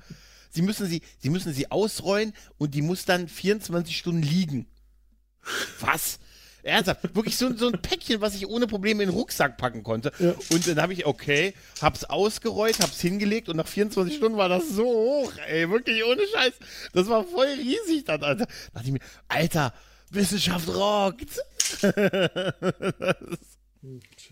[0.50, 4.66] Sie müssen sie, sie müssen sie ausrollen und die muss dann 24 Stunden liegen.
[5.80, 6.20] Was?
[6.62, 10.12] Ernsthaft, wirklich so, so ein Päckchen, was ich ohne Probleme in den Rucksack packen konnte.
[10.18, 10.34] Ja.
[10.50, 14.68] Und dann habe ich, okay, hab's ausgerollt, hab's hingelegt und nach 24 Stunden war das
[14.68, 16.54] so hoch, ey, wirklich ohne Scheiß.
[16.92, 18.46] Das war voll riesig dann, Alter.
[18.46, 19.74] Da dachte ich mir, Alter,
[20.10, 21.40] Wissenschaft rockt.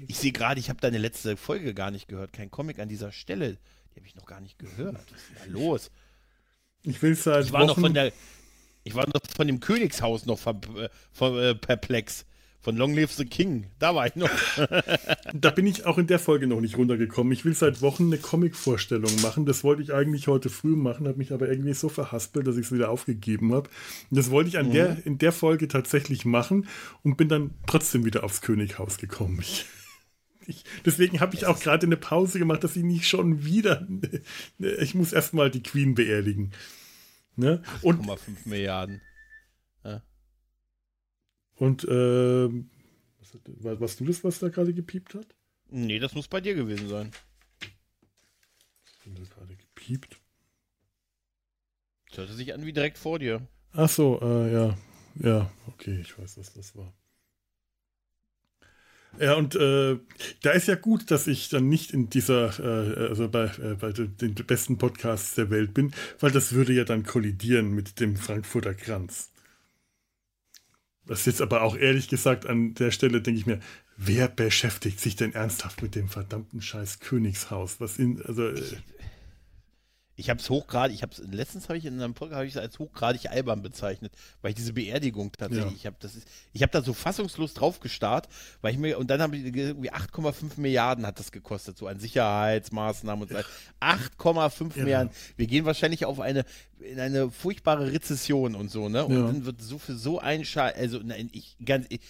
[0.07, 2.33] ich sehe gerade, ich habe deine letzte Folge gar nicht gehört.
[2.33, 3.57] Kein Comic an dieser Stelle.
[3.93, 4.95] Die habe ich noch gar nicht gehört.
[4.95, 5.91] Was ist denn da los?
[6.83, 7.47] Ich will es halt.
[7.47, 8.13] Ich war Wochen noch von der
[8.85, 10.61] ich war noch von dem Königshaus noch ver,
[11.13, 12.25] ver, äh, perplex.
[12.63, 13.69] Von Long Live the King.
[13.79, 14.29] Da war ich noch.
[15.33, 17.33] da bin ich auch in der Folge noch nicht runtergekommen.
[17.33, 19.47] Ich will seit Wochen eine Comic-Vorstellung machen.
[19.47, 22.67] Das wollte ich eigentlich heute früh machen, habe mich aber irgendwie so verhaspelt, dass ich
[22.67, 23.71] es wieder aufgegeben habe.
[24.11, 24.73] Und das wollte ich an mhm.
[24.73, 26.69] der, in der Folge tatsächlich machen
[27.03, 29.39] und bin dann trotzdem wieder aufs Könighaus gekommen.
[29.41, 29.65] Ich,
[30.47, 33.89] ich, deswegen habe ich auch gerade eine Pause gemacht, dass ich nicht schon wieder.
[34.59, 36.53] Ich muss erstmal die Queen beerdigen.
[37.41, 37.63] Ne?
[37.83, 39.01] Und 8,5 Milliarden.
[39.83, 40.03] Ja.
[41.57, 42.49] Und äh,
[43.19, 45.35] was, warst du das, was da gerade gepiept hat?
[45.71, 47.11] Nee, das muss bei dir gewesen sein.
[49.07, 50.21] Was hat gerade gepiept?
[52.11, 53.47] Das hörte sich an wie direkt vor dir.
[53.73, 54.79] Ach so, äh, ja.
[55.17, 56.93] Ja, okay, ich weiß, was das war.
[59.19, 59.99] Ja, und äh,
[60.43, 63.93] da ist ja gut, dass ich dann nicht in dieser, äh, also bei, äh, bei
[63.93, 68.75] den besten Podcasts der Welt bin, weil das würde ja dann kollidieren mit dem Frankfurter
[68.75, 69.31] Kranz.
[71.07, 73.59] Das jetzt aber auch ehrlich gesagt an der Stelle, denke ich mir,
[73.97, 77.81] wer beschäftigt sich denn ernsthaft mit dem verdammten Scheiß Königshaus?
[77.81, 78.49] Was in, also.
[78.49, 78.63] Äh,
[80.21, 83.31] ich habe es hochgradig, ich habe letztens habe ich in einem Podcast ich als hochgradig
[83.31, 85.77] albern bezeichnet, weil ich diese Beerdigung tatsächlich, ja.
[85.77, 88.29] ich habe das ist, ich habe da so fassungslos drauf gestarrt,
[88.61, 91.99] weil ich mir und dann habe ich irgendwie 8,5 Milliarden hat das gekostet, so an
[91.99, 93.37] Sicherheitsmaßnahmen und so.
[93.81, 94.83] 8,5 ja.
[94.85, 95.13] Milliarden.
[95.39, 96.45] Wir gehen wahrscheinlich auf eine
[96.81, 99.05] in eine furchtbare Rezession und so, ne?
[99.05, 99.27] Und ja.
[99.27, 102.01] dann wird so für so ein Scheiß, also nein, ich ganz ich,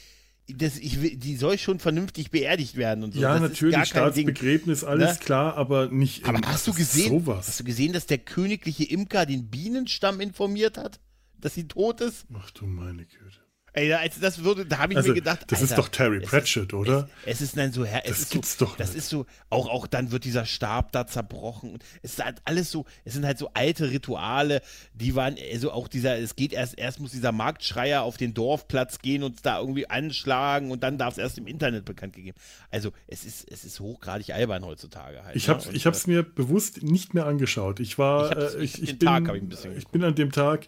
[0.56, 3.20] das, ich, die soll schon vernünftig beerdigt werden und so.
[3.20, 5.24] Ja, das natürlich, Staatsbegräbnis, alles ne?
[5.24, 6.24] klar, aber nicht.
[6.26, 7.48] Aber hast du gesehen, sowas.
[7.48, 11.00] hast du gesehen, dass der königliche Imker den Bienenstamm informiert hat,
[11.38, 12.26] dass sie tot ist?
[12.34, 13.40] Ach du meine Güte.
[13.72, 16.20] Ey, als das würde, da habe ich also, mir gedacht, das Alter, ist doch Terry
[16.20, 17.08] Pratchett, ist, oder?
[17.24, 18.76] Es, es, ist nein so, es das ist gibt's so, doch.
[18.76, 21.78] Das ist so, auch auch dann wird dieser Stab da zerbrochen.
[22.02, 24.60] Es ist halt alles so, es sind halt so alte Rituale,
[24.94, 28.98] die waren, also auch dieser, es geht erst, erst muss dieser Marktschreier auf den Dorfplatz
[28.98, 32.36] gehen und da irgendwie anschlagen und dann darf es erst im Internet bekannt gegeben.
[32.70, 35.36] Also es ist, es ist hochgradig albern heutzutage halt.
[35.36, 35.72] Ich habe, ne?
[35.74, 37.78] ich habe es mir bewusst nicht mehr angeschaut.
[37.78, 40.66] Ich war, äh, ich, ich, ich, bin, ich, ich bin an dem Tag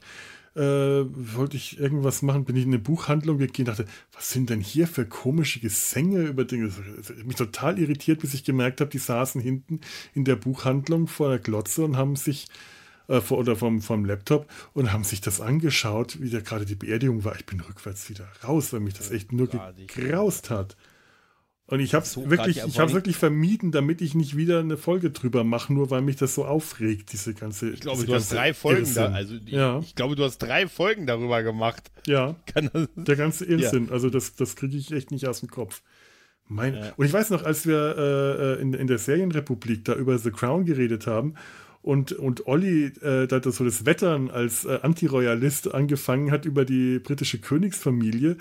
[0.55, 4.51] äh, wollte ich irgendwas machen, bin ich in eine Buchhandlung gegangen und dachte, was sind
[4.51, 6.71] denn hier für komische Gesänge über Dinge?
[6.97, 9.81] Das hat mich total irritiert, bis ich gemerkt habe, die saßen hinten
[10.15, 12.49] in der Buchhandlung vor der Glotze und haben sich
[13.09, 16.75] äh, vor, oder vom, vom Laptop und haben sich das angeschaut, wie da gerade die
[16.75, 17.35] Beerdigung war.
[17.37, 20.77] Ich bin rückwärts wieder raus, weil mich das echt nur gegraust hat.
[21.73, 24.77] Und ich habe es so wirklich, ich habe wirklich vermieden, damit ich nicht wieder eine
[24.77, 27.71] Folge drüber mache, nur weil mich das so aufregt, diese ganze.
[27.71, 29.79] Ich glaube, du hast drei Folgen da, also die, ja.
[29.79, 31.91] ich glaube, du hast drei Folgen darüber gemacht.
[32.07, 32.37] Ja.
[32.95, 33.93] der ganze Irrsinn, ja.
[33.93, 35.81] also das, das kriege ich echt nicht aus dem Kopf.
[36.47, 36.93] Mein, ja.
[36.99, 40.67] Und ich weiß noch, als wir äh, in, in der Serienrepublik da über The Crown
[40.67, 41.37] geredet haben
[41.81, 46.99] und, und Olli äh, da so das Wettern als äh, Antiroyalist angefangen hat über die
[46.99, 48.37] britische Königsfamilie,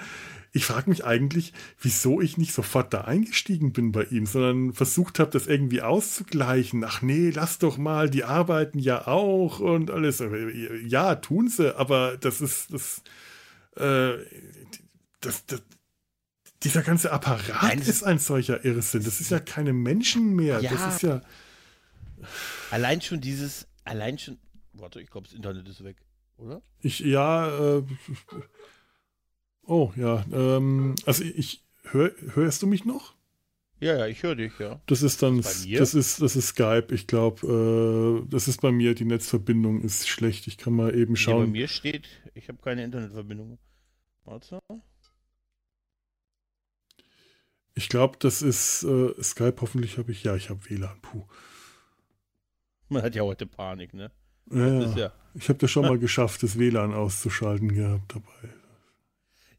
[0.54, 5.20] ich frage mich eigentlich, wieso ich nicht sofort da eingestiegen bin bei ihm, sondern versucht
[5.20, 6.84] habe, das irgendwie auszugleichen.
[6.84, 10.22] Ach nee, lass doch mal, die arbeiten ja auch und alles.
[10.86, 13.02] Ja, tun sie, aber das ist das,
[13.78, 14.18] äh,
[15.22, 15.62] das, das
[16.64, 19.04] dieser ganze Apparat Nein, ist ein solcher Irrsinn.
[19.04, 20.60] Das ist ja keine Menschen mehr.
[20.60, 21.22] Ja, das ist ja.
[22.70, 24.38] Allein schon dieses, allein schon.
[24.74, 25.98] Warte, ich glaube, das Internet ist weg,
[26.38, 26.62] oder?
[26.82, 27.84] Ich, ja, äh,
[29.63, 30.26] Oh, ja.
[30.32, 33.15] Ähm, also ich hör, hörst du mich noch?
[33.80, 34.80] Ja, ja, ich höre dich, ja.
[34.86, 36.88] Das ist dann, das ist, das ist Skype.
[36.91, 40.45] Ich glaube, äh, das ist bei mir, die Netzverbindung ist schlecht.
[40.45, 41.39] Ich kann mal eben schauen.
[41.39, 43.57] Nee, bei mir steht, ich habe keine Internetverbindung.
[44.24, 44.59] Warte.
[47.74, 49.55] Ich glaube, das ist äh, Skype.
[49.62, 51.01] Hoffentlich habe ich, ja, ich habe WLAN.
[51.01, 51.24] Puh.
[52.89, 54.12] Man hat ja heute Panik, ne?
[54.51, 55.14] Ja, ja.
[55.34, 58.53] Ich habe das schon mal geschafft, das WLAN auszuschalten gehabt dabei.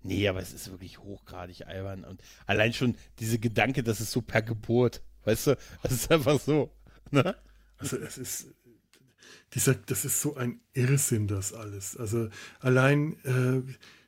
[0.03, 2.05] Nee, aber es ist wirklich hochgradig albern.
[2.05, 6.41] Und allein schon diese Gedanke, dass es so per Geburt, weißt du, es ist einfach
[6.41, 6.71] so.
[7.11, 7.37] Ne?
[7.79, 8.47] Also es ist,
[9.55, 11.97] dieser, das ist so ein Irrsinn, das alles.
[11.97, 12.29] Also
[12.61, 13.63] allein äh,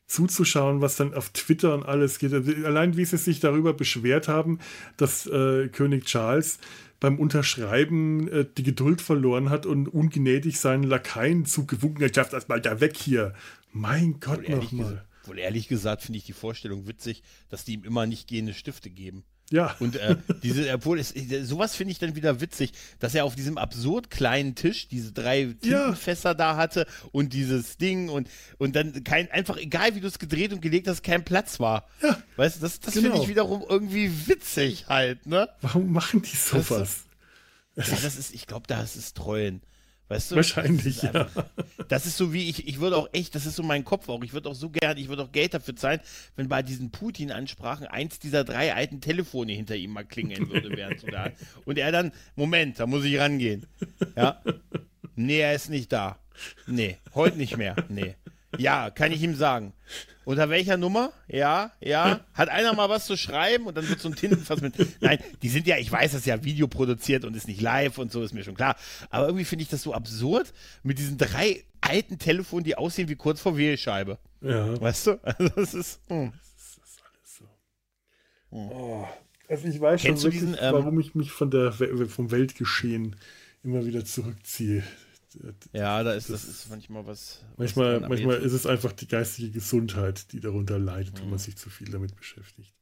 [0.07, 2.33] zuzuschauen, was dann auf Twitter und alles geht.
[2.33, 4.59] Also allein wie sie sich darüber beschwert haben,
[4.97, 6.59] dass äh, König Charles
[7.01, 12.49] beim Unterschreiben äh, die Geduld verloren hat und ungnädig seinen Lakaien zugewunken hat, schafft das
[12.49, 13.35] mal da weg hier.
[13.73, 15.05] Mein Gott nochmal.
[15.27, 18.91] Wohl ehrlich gesagt finde ich die Vorstellung witzig, dass die ihm immer nicht gehende Stifte
[18.91, 19.25] geben.
[19.51, 19.77] Ja.
[19.79, 23.59] Und äh, diese, obwohl es, sowas finde ich dann wieder witzig, dass er auf diesem
[23.59, 26.35] absurd kleinen Tisch diese drei Tintenfässer ja.
[26.35, 30.53] da hatte und dieses Ding und, und dann kein, einfach egal wie du es gedreht
[30.53, 31.87] und gelegt hast, kein Platz war.
[32.03, 32.21] Ja.
[32.37, 33.11] Weißt du, das, das genau.
[33.11, 35.49] finde ich wiederum irgendwie witzig halt, ne?
[35.61, 37.05] Warum machen die sowas?
[37.75, 39.61] Das, ja, das ist, ich glaube, das ist Treuen.
[40.09, 40.37] Weißt du?
[40.37, 41.29] Wahrscheinlich, das ja.
[41.89, 44.23] das ist so wie ich, ich würde auch echt, das ist so mein Kopf auch,
[44.23, 46.01] ich würde auch so gern, ich würde auch Geld dafür zahlen,
[46.37, 51.01] wenn bei diesen Putin-Ansprachen eins dieser drei alten Telefone hinter ihm mal klingeln würde, während
[51.01, 51.31] so da.
[51.65, 53.67] Und er dann, Moment, da muss ich rangehen.
[54.15, 54.43] Ja.
[55.17, 56.19] Nee, er ist nicht da.
[56.67, 57.77] Nee, heute nicht mehr.
[57.89, 58.17] Nee.
[58.59, 59.73] Ja, kann ich ihm sagen.
[60.25, 61.13] Unter welcher Nummer?
[61.29, 62.21] Ja, ja.
[62.33, 64.75] Hat einer mal was zu schreiben und dann wird so ein Tintenfass mit.
[65.03, 67.99] Nein, die sind ja, ich weiß, das ist ja Video produziert und ist nicht live
[67.99, 68.77] und so, ist mir schon klar.
[69.11, 70.53] Aber irgendwie finde ich das so absurd
[70.83, 74.19] mit diesen drei alten Telefonen, die aussehen wie kurz vor Wählscheibe.
[74.41, 74.81] Ja.
[74.81, 75.21] Weißt du?
[75.23, 76.01] Also, das ist.
[76.09, 76.33] Hm.
[76.33, 77.45] Das ist alles so.
[78.51, 78.71] Hm.
[78.71, 79.09] Oh.
[79.49, 83.17] Also, ich weiß Kennst schon wirklich, diesen, ähm, warum ich mich von der, vom Weltgeschehen
[83.63, 84.83] immer wieder zurückziehe.
[85.73, 87.45] Ja, da ist, das, das ist manchmal was.
[87.57, 91.23] Manchmal, was manchmal ist es einfach die geistige Gesundheit, die darunter leidet, mhm.
[91.23, 92.75] wenn man sich zu viel damit beschäftigt.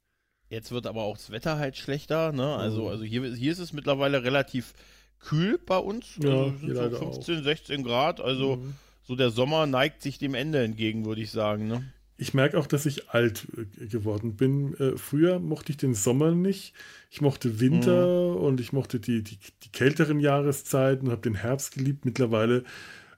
[0.48, 2.56] Jetzt wird aber auch das Wetter halt schlechter, ne?
[2.56, 2.88] Also, mhm.
[2.88, 4.74] also hier, hier ist es mittlerweile relativ
[5.18, 6.18] kühl bei uns.
[6.22, 7.44] Ja, also sind so 15, auch.
[7.44, 8.20] 16 Grad.
[8.20, 8.74] Also mhm.
[9.02, 11.92] so der Sommer neigt sich dem Ende entgegen, würde ich sagen, ne?
[12.22, 14.78] Ich merke auch, dass ich alt äh, geworden bin.
[14.78, 16.72] Äh, früher mochte ich den Sommer nicht.
[17.10, 18.36] Ich mochte Winter mhm.
[18.36, 22.04] und ich mochte die, die, die kälteren Jahreszeiten und habe den Herbst geliebt.
[22.04, 22.62] Mittlerweile,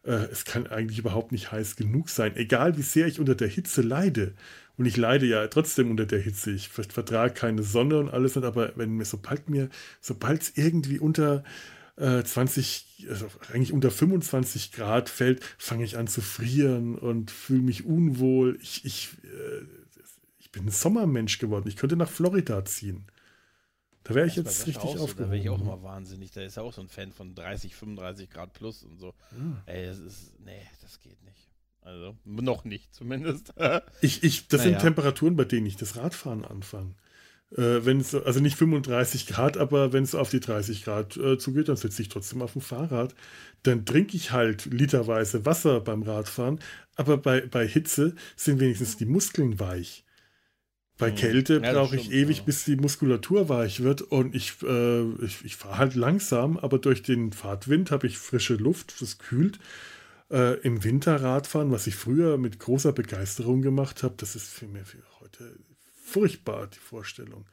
[0.04, 2.34] äh, es kann eigentlich überhaupt nicht heiß genug sein.
[2.34, 4.32] Egal wie sehr ich unter der Hitze leide.
[4.78, 6.52] Und ich leide ja trotzdem unter der Hitze.
[6.52, 9.68] Ich vertrage keine Sonne und alles, aber wenn mir, sobald mir,
[10.00, 11.44] sobald es irgendwie unter
[11.96, 17.62] 20, äh, also eigentlich unter 25 Grad fällt, fange ich an zu frieren und fühle
[17.62, 18.58] mich unwohl.
[18.60, 19.64] Ich, ich, äh,
[20.38, 21.68] ich bin ein Sommermensch geworden.
[21.68, 23.06] Ich könnte nach Florida ziehen.
[24.02, 25.16] Da wäre ich jetzt richtig so, aufgehoben.
[25.16, 26.30] Da wäre ich auch immer wahnsinnig.
[26.32, 29.14] Da ist ja auch so ein Fan von 30, 35 Grad plus und so.
[29.32, 29.62] Ja.
[29.66, 31.48] Ey, das ist, nee, das geht nicht.
[31.80, 33.52] Also, noch nicht zumindest.
[34.00, 34.72] ich, ich, das naja.
[34.72, 36.94] sind Temperaturen, bei denen ich das Radfahren anfange.
[37.56, 41.38] Äh, wenn es, also nicht 35 Grad, aber wenn es auf die 30 Grad äh,
[41.38, 43.14] zugeht, dann sitze ich trotzdem auf dem Fahrrad.
[43.62, 46.58] Dann trinke ich halt literweise Wasser beim Radfahren,
[46.96, 50.04] aber bei, bei Hitze sind wenigstens die Muskeln weich.
[50.98, 51.16] Bei hm.
[51.16, 52.42] Kälte ja, brauche ich ewig, ja.
[52.44, 57.02] bis die Muskulatur weich wird und ich, äh, ich, ich fahre halt langsam, aber durch
[57.02, 59.60] den Fahrtwind habe ich frische Luft, das kühlt.
[60.30, 64.66] Äh, Im Winter Radfahren, was ich früher mit großer Begeisterung gemacht habe, das ist für
[64.66, 65.56] mich für heute
[66.04, 67.46] furchtbar, die Vorstellung.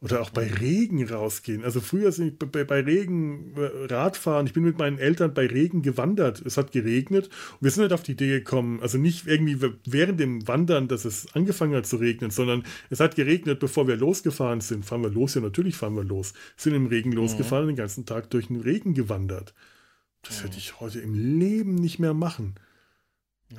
[0.00, 1.64] Oder auch bei Regen rausgehen.
[1.64, 4.46] Also früher sind ich bei, bei, Regen äh, Radfahren.
[4.46, 6.40] Ich bin mit meinen Eltern bei Regen gewandert.
[6.46, 10.20] Es hat geregnet und wir sind nicht auf die Idee gekommen, also nicht irgendwie während
[10.20, 14.60] dem Wandern, dass es angefangen hat zu regnen, sondern es hat geregnet, bevor wir losgefahren
[14.60, 14.84] sind.
[14.84, 15.34] Fahren wir los?
[15.34, 16.32] Ja, natürlich fahren wir los.
[16.56, 17.70] Sind im Regen losgefahren mhm.
[17.70, 19.52] den ganzen Tag durch den Regen gewandert.
[20.22, 20.44] Das mhm.
[20.44, 22.54] hätte ich heute im Leben nicht mehr machen.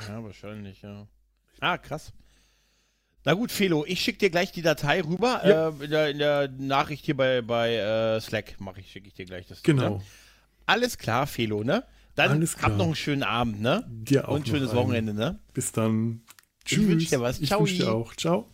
[0.07, 1.05] Ja, wahrscheinlich, ja.
[1.59, 2.13] Ah, krass.
[3.29, 5.41] Na gut, Felo, ich schicke dir gleich die Datei rüber.
[5.45, 5.69] Ja.
[5.69, 9.13] Äh, in, der, in, der, Nachricht hier bei, bei äh, Slack mache ich, schicke ich
[9.13, 9.61] dir gleich das.
[9.61, 9.97] Genau.
[9.97, 10.01] Ne?
[10.65, 11.83] Alles klar, Felo, ne?
[12.15, 12.71] Dann Alles klar.
[12.71, 13.85] hab noch einen schönen Abend, ne?
[13.87, 14.33] Dir auch.
[14.33, 15.37] Und ein schönes Wochenende, ne?
[15.53, 16.23] Bis dann.
[16.65, 16.79] Tschüss.
[16.79, 17.39] Ich wünsche dir was.
[17.39, 17.63] Ciao.
[17.63, 18.15] Ich wünsche dir auch.
[18.15, 18.49] Ciao.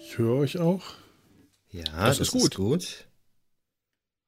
[0.00, 0.82] Ich höre euch auch.
[1.70, 2.50] Ja, das, das ist gut.
[2.50, 3.08] Ist gut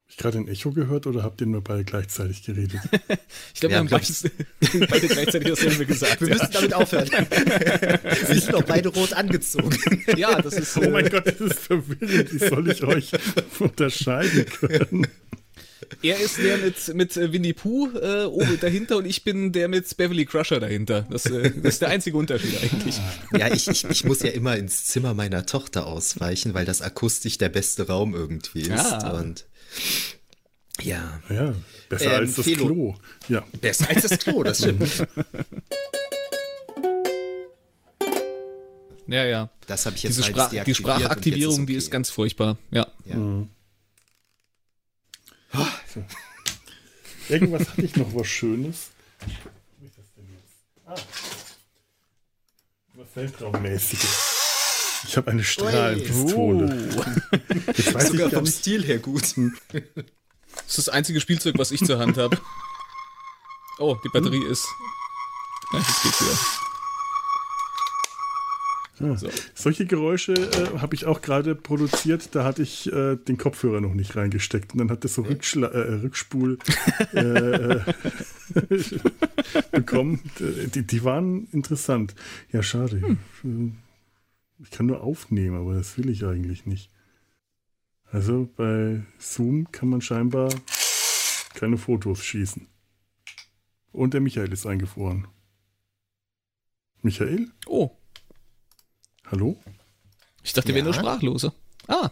[0.09, 2.81] ich gerade ein Echo gehört oder habt ihr nur beide gleichzeitig geredet?
[3.55, 4.07] ich glaube, wir haben beide,
[4.87, 6.21] beide gleichzeitig dasselbe gesagt.
[6.21, 6.35] Wir ja.
[6.35, 7.11] müssen damit aufhören.
[7.11, 9.77] wir sind doch beide rot angezogen.
[10.17, 10.77] ja, das ist.
[10.77, 12.33] Oh mein Gott, das ist verwirrend.
[12.33, 13.11] Wie soll ich euch
[13.59, 15.07] unterscheiden können?
[16.03, 19.69] Er ist der mit, mit äh, Winnie Pooh äh, oben dahinter und ich bin der
[19.69, 21.07] mit Beverly Crusher dahinter.
[21.11, 22.99] Das, äh, das ist der einzige Unterschied eigentlich.
[23.37, 27.39] Ja, ich, ich, ich muss ja immer ins Zimmer meiner Tochter ausweichen, weil das akustisch
[27.39, 28.71] der beste Raum irgendwie ist.
[28.71, 29.19] Ah.
[29.19, 29.47] Und
[30.83, 31.21] ja.
[31.29, 31.55] Ja,
[31.89, 32.67] besser ähm, als das Felo.
[32.67, 32.95] Klo.
[33.29, 33.45] Ja.
[33.61, 35.07] Besser als das Klo, das stimmt.
[39.07, 39.51] ja, ja.
[39.67, 41.67] Das habe ich jetzt Diese Sprach die Sprachaktivierung, ist okay.
[41.73, 42.59] die ist ganz furchtbar.
[42.71, 42.87] Ja.
[43.05, 43.17] ja.
[43.17, 43.49] Mhm.
[47.29, 48.91] Irgendwas hatte ich noch was Schönes.
[49.79, 50.55] Wie ist das denn jetzt?
[50.87, 50.95] Ah.
[52.95, 54.36] Was Weltraummäßiges.
[55.07, 56.91] Ich habe eine Strahlenpistole.
[56.97, 57.37] Oh.
[57.67, 58.59] Jetzt weiß Sogar vom nicht.
[58.59, 59.23] Stil her gut.
[59.23, 59.37] Das
[60.69, 62.39] ist das einzige Spielzeug, was ich zur Hand habe.
[63.79, 64.51] Oh, die Batterie hm.
[64.51, 64.67] ist.
[65.73, 66.39] Ja, jetzt geht's wieder.
[68.99, 69.17] Ja.
[69.17, 69.29] So.
[69.55, 72.35] Solche Geräusche äh, habe ich auch gerade produziert.
[72.35, 74.73] Da hatte ich äh, den Kopfhörer noch nicht reingesteckt.
[74.73, 76.59] Und dann hat das so Rückschla äh, Rückspul
[77.13, 77.81] äh, äh,
[79.71, 80.21] bekommen.
[80.75, 82.15] Die, die, waren interessant.
[82.53, 83.19] Ja, schade.
[83.43, 83.77] Hm.
[84.59, 86.91] Ich kann nur aufnehmen, aber das will ich eigentlich nicht.
[88.05, 90.53] Also bei Zoom kann man scheinbar
[91.55, 92.67] keine Fotos schießen.
[93.93, 95.27] Und der Michael ist eingefroren.
[97.03, 97.51] Michael?
[97.67, 97.91] Oh.
[99.27, 99.61] Hallo?
[100.43, 100.75] Ich dachte, ja?
[100.75, 101.53] wir wären nur Sprachlose.
[101.89, 102.11] Ah.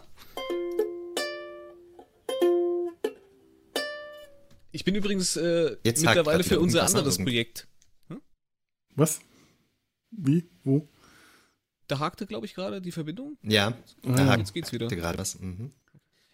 [4.71, 7.67] Ich bin übrigens äh, mittlerweile für unser anderes Projekt.
[8.09, 8.21] Hm?
[8.95, 9.21] Was?
[10.11, 10.49] Wie?
[10.63, 10.87] Wo?
[11.87, 13.37] Da hakte, glaube ich, gerade die Verbindung.
[13.43, 14.25] Ja, da ah.
[14.27, 14.39] hakt.
[14.39, 14.87] Jetzt geht's wieder.
[14.87, 15.39] gerade was.
[15.39, 15.71] Mhm.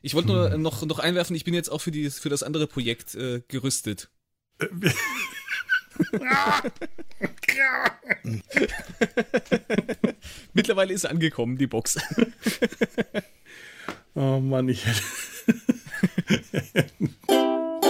[0.02, 0.62] Ich wollte nur hm.
[0.62, 4.10] noch, noch einwerfen, ich bin jetzt auch für, die, für das andere Projekt äh, gerüstet.
[10.54, 12.00] Mittlerweile ist angekommen, die Box.
[14.16, 15.02] oh Mann, ich hätte.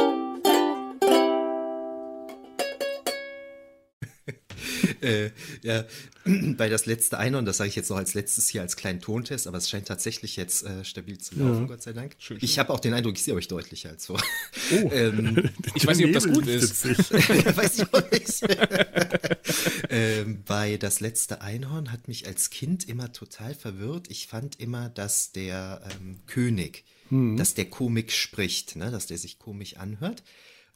[5.01, 5.31] äh,
[5.63, 5.85] ja,
[6.25, 9.47] bei das letzte Einhorn, das sage ich jetzt noch als letztes hier als kleinen Tontest,
[9.47, 11.67] aber es scheint tatsächlich jetzt äh, stabil zu laufen, ja.
[11.67, 12.15] Gott sei Dank.
[12.19, 12.45] Schön, schön.
[12.45, 14.21] Ich habe auch den Eindruck, ich sehe euch deutlicher als vor.
[14.71, 16.85] Oh, ähm, ich weiß nicht, ob das gut ist.
[17.57, 18.57] weiß ich auch nicht.
[19.89, 24.09] ähm, bei das letzte Einhorn hat mich als Kind immer total verwirrt.
[24.09, 27.37] Ich fand immer, dass der ähm, König, hm.
[27.37, 30.23] dass der Komik spricht, ne, dass der sich komisch anhört.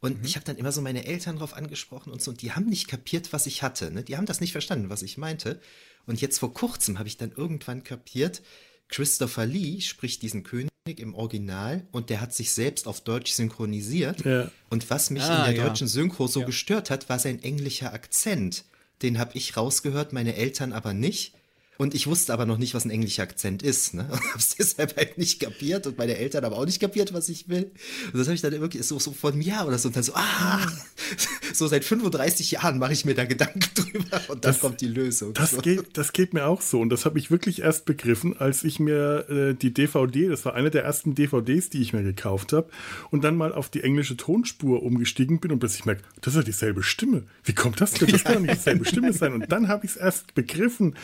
[0.06, 0.26] Und mhm.
[0.26, 2.88] ich habe dann immer so meine Eltern drauf angesprochen und so, und die haben nicht
[2.88, 3.90] kapiert, was ich hatte.
[3.90, 4.04] Ne?
[4.04, 5.60] Die haben das nicht verstanden, was ich meinte.
[6.06, 8.44] Und jetzt vor kurzem habe ich dann irgendwann kapiert,
[8.88, 14.24] Christopher Lee spricht diesen König im Original und der hat sich selbst auf Deutsch synchronisiert.
[14.24, 14.52] Ja.
[14.70, 15.68] Und was mich ah, in der ja.
[15.68, 16.46] deutschen Synchro so ja.
[16.46, 18.66] gestört hat, war sein englischer Akzent.
[19.02, 21.34] Den habe ich rausgehört, meine Eltern aber nicht.
[21.78, 23.94] Und ich wusste aber noch nicht, was ein englischer Akzent ist.
[23.94, 24.08] Ne?
[24.12, 27.50] Und hab's deshalb halt nicht kapiert und meine Eltern haben auch nicht kapiert, was ich
[27.50, 27.72] will.
[28.12, 29.90] Und das habe ich dann wirklich so, so von mir oder so.
[29.90, 30.66] Und dann so, ah,
[31.54, 34.88] so seit 35 Jahren mache ich mir da Gedanken drüber und dann das, kommt die
[34.88, 35.34] Lösung.
[35.34, 35.62] Das, so.
[35.62, 36.80] geht, das geht mir auch so.
[36.80, 40.54] Und das habe ich wirklich erst begriffen, als ich mir äh, die DVD, das war
[40.54, 42.70] eine der ersten DVDs, die ich mir gekauft habe,
[43.12, 46.44] und dann mal auf die englische Tonspur umgestiegen bin und plötzlich merke, das ist ja
[46.44, 47.24] dieselbe Stimme.
[47.44, 48.10] Wie kommt das denn?
[48.10, 49.34] Das kann doch nicht dieselbe Stimme sein.
[49.34, 50.96] Und dann habe ich es erst begriffen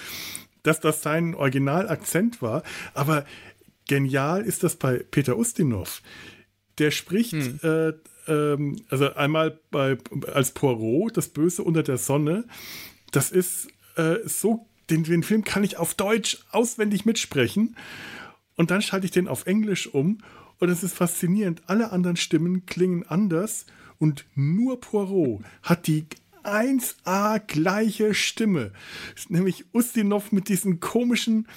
[0.63, 2.63] dass das sein Originalakzent war.
[2.93, 3.25] Aber
[3.87, 6.01] genial ist das bei Peter Ustinov.
[6.77, 7.59] Der spricht, hm.
[7.63, 7.93] äh,
[8.27, 9.97] ähm, also einmal bei,
[10.33, 12.45] als Poirot, das Böse unter der Sonne.
[13.11, 17.75] Das ist äh, so, den, den Film kann ich auf Deutsch auswendig mitsprechen.
[18.55, 20.19] Und dann schalte ich den auf Englisch um.
[20.59, 21.63] Und es ist faszinierend.
[21.65, 23.65] Alle anderen Stimmen klingen anders.
[23.97, 26.05] Und nur Poirot hat die
[26.43, 28.71] 1A gleiche Stimme.
[29.29, 31.47] Nämlich Ustinov mit diesem komischen,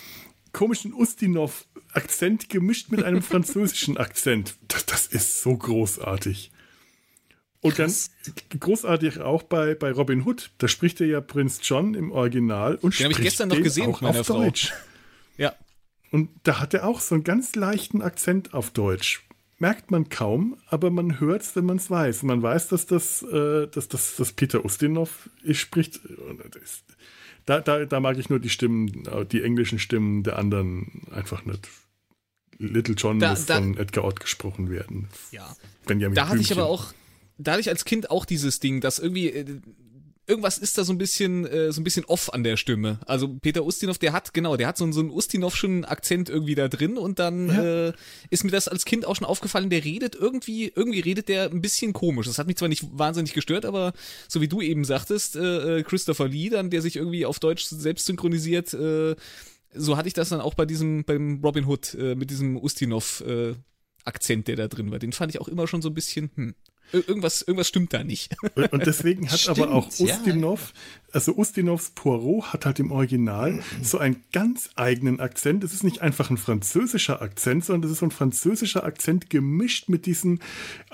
[0.53, 4.57] komischen Ustinov-Akzent gemischt mit einem französischen Akzent.
[4.69, 6.51] Das, das ist so großartig.
[7.61, 8.11] Und ganz
[8.61, 10.51] großartig auch bei, bei Robin Hood.
[10.59, 13.87] Da spricht er ja Prinz John im Original und den spricht ich gestern noch gesehen
[13.87, 14.43] auch auf Frau.
[14.43, 14.73] Deutsch.
[15.39, 15.55] Ja.
[16.11, 19.25] Und da hat er auch so einen ganz leichten Akzent auf Deutsch
[19.59, 22.23] merkt man kaum, aber man hört es, wenn man es weiß.
[22.25, 26.01] Man weiß, dass das, äh, dass das, das Peter Ustinov spricht.
[27.47, 31.69] Da, da, da mag ich nur die Stimmen, die englischen Stimmen der anderen einfach nicht.
[32.59, 35.09] Little John da, muss da, von Edgar Ott gesprochen werden.
[35.31, 35.57] Ja.
[35.87, 36.93] Benjamin da hatte ich aber auch,
[37.37, 39.61] da hatte ich als Kind auch dieses Ding, dass irgendwie äh,
[40.27, 42.99] irgendwas ist da so ein bisschen äh, so ein bisschen off an der Stimme.
[43.07, 46.69] Also Peter Ustinov, der hat genau, der hat so, so einen Ustinovschen Akzent irgendwie da
[46.69, 47.89] drin und dann ja.
[47.89, 47.93] äh,
[48.31, 51.61] ist mir das als Kind auch schon aufgefallen, der redet irgendwie irgendwie redet der ein
[51.61, 52.27] bisschen komisch.
[52.27, 53.93] Das hat mich zwar nicht wahnsinnig gestört, aber
[54.29, 57.65] so wie du eben sagtest, äh, äh Christopher Lee dann, der sich irgendwie auf Deutsch
[57.65, 59.17] selbst synchronisiert, äh,
[59.77, 63.23] so hatte ich das dann auch bei diesem beim Robin Hood äh, mit diesem Ustinov
[63.27, 63.55] äh,
[64.05, 64.99] Akzent, der da drin war.
[64.99, 66.55] Den fand ich auch immer schon so ein bisschen hm
[66.93, 68.37] irgendwas, irgendwas stimmt da nicht.
[68.71, 71.11] Und deswegen hat Stimmt, aber auch Ustinov, ja.
[71.13, 75.65] also Ustinovs Poirot hat halt im Original so einen ganz eigenen Akzent.
[75.65, 79.89] Es ist nicht einfach ein französischer Akzent, sondern es ist so ein französischer Akzent gemischt
[79.89, 80.41] mit diesem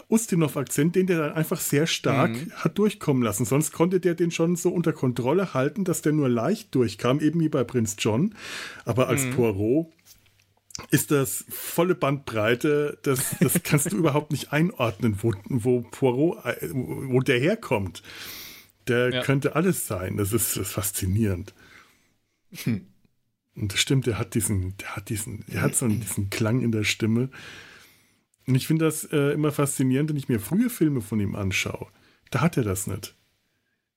[0.09, 2.53] Ustinov-Akzent, den der dann einfach sehr stark mhm.
[2.55, 3.45] hat durchkommen lassen.
[3.45, 7.41] Sonst konnte der den schon so unter Kontrolle halten, dass der nur leicht durchkam, eben
[7.41, 8.35] wie bei Prinz John.
[8.85, 9.31] Aber als mhm.
[9.33, 9.93] Poirot
[10.91, 16.39] ist das volle Bandbreite, das, das kannst du überhaupt nicht einordnen, wo, wo Poirot,
[16.73, 18.03] wo der herkommt.
[18.89, 19.23] Der ja.
[19.23, 20.17] könnte alles sein.
[20.17, 21.55] Das ist, das ist faszinierend.
[22.65, 22.87] Hm.
[23.55, 26.61] Und das stimmt, der hat diesen, der hat diesen, der hat so einen, diesen Klang
[26.63, 27.29] in der Stimme.
[28.47, 31.89] Und ich finde das äh, immer faszinierend, wenn ich mir frühe Filme von ihm anschaue.
[32.31, 33.15] Da hat er das nicht.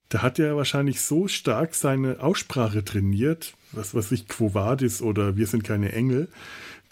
[0.10, 5.38] da hat er wahrscheinlich so stark seine Aussprache trainiert, was weiß ich, Quo Vadis oder
[5.38, 6.28] Wir sind keine Engel,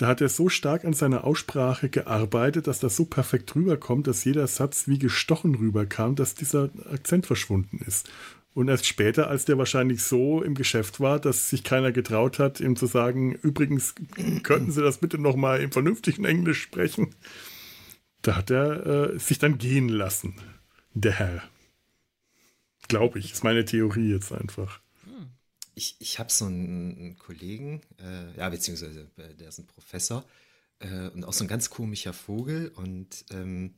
[0.01, 4.23] da hat er so stark an seiner Aussprache gearbeitet, dass das so perfekt rüberkommt, dass
[4.23, 8.09] jeder Satz wie gestochen rüberkam, dass dieser Akzent verschwunden ist.
[8.55, 12.59] Und erst später, als der wahrscheinlich so im Geschäft war, dass sich keiner getraut hat,
[12.59, 13.93] ihm zu sagen, übrigens,
[14.41, 17.13] könnten Sie das bitte nochmal im vernünftigen Englisch sprechen,
[18.23, 20.33] da hat er äh, sich dann gehen lassen,
[20.95, 21.43] der Herr.
[22.87, 24.79] Glaube ich, ist meine Theorie jetzt einfach.
[25.73, 30.25] Ich, ich habe so einen, Kollegen, äh, ja, beziehungsweise äh, der ist ein Professor
[30.79, 33.75] äh, und auch so ein ganz komischer Vogel und ähm,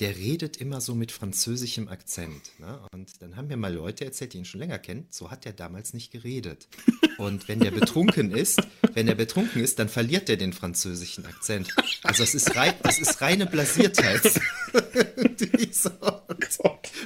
[0.00, 2.58] der redet immer so mit französischem Akzent.
[2.58, 2.80] Ne?
[2.92, 5.52] Und dann haben mir mal Leute erzählt, die ihn schon länger kennen, so hat der
[5.52, 6.66] damals nicht geredet.
[7.16, 8.60] Und wenn der betrunken ist,
[8.92, 11.68] wenn er betrunken ist, dann verliert er den französischen Akzent.
[12.02, 14.22] Also es ist, rei das ist reine Blasiertheit.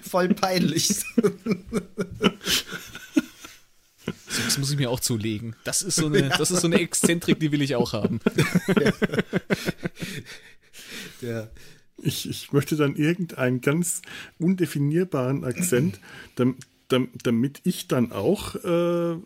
[0.09, 1.05] voll peinlich.
[4.45, 5.57] Das muss ich mir auch zulegen.
[5.64, 8.20] Das ist so eine, das ist so eine Exzentrik, die will ich auch haben.
[11.20, 11.49] Ja.
[12.01, 14.03] Ich, ich möchte dann irgendeinen ganz
[14.39, 15.99] undefinierbaren Akzent,
[16.36, 16.62] damit,
[17.24, 19.16] damit ich dann auch äh,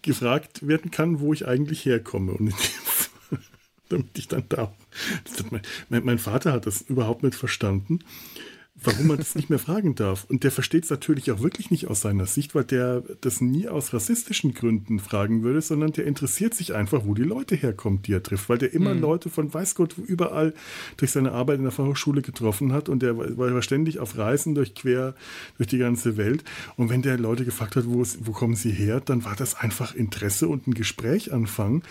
[0.00, 2.32] gefragt werden kann, wo ich eigentlich herkomme.
[2.32, 2.54] Und
[3.90, 4.74] damit ich dann da.
[5.90, 7.98] Mein, mein Vater hat das überhaupt nicht verstanden
[8.82, 10.24] warum man das nicht mehr fragen darf.
[10.24, 13.68] Und der versteht es natürlich auch wirklich nicht aus seiner Sicht, weil der das nie
[13.68, 18.12] aus rassistischen Gründen fragen würde, sondern der interessiert sich einfach, wo die Leute herkommen, die
[18.12, 19.00] er trifft, weil der immer mhm.
[19.00, 20.54] Leute von weiß Gott überall
[20.96, 24.74] durch seine Arbeit in der Fachhochschule getroffen hat und der war ständig auf Reisen durch
[24.74, 25.14] quer
[25.58, 26.44] durch die ganze Welt.
[26.76, 29.94] Und wenn der Leute gefragt hat, wo, wo kommen sie her, dann war das einfach
[29.94, 31.82] Interesse und ein Gespräch anfangen.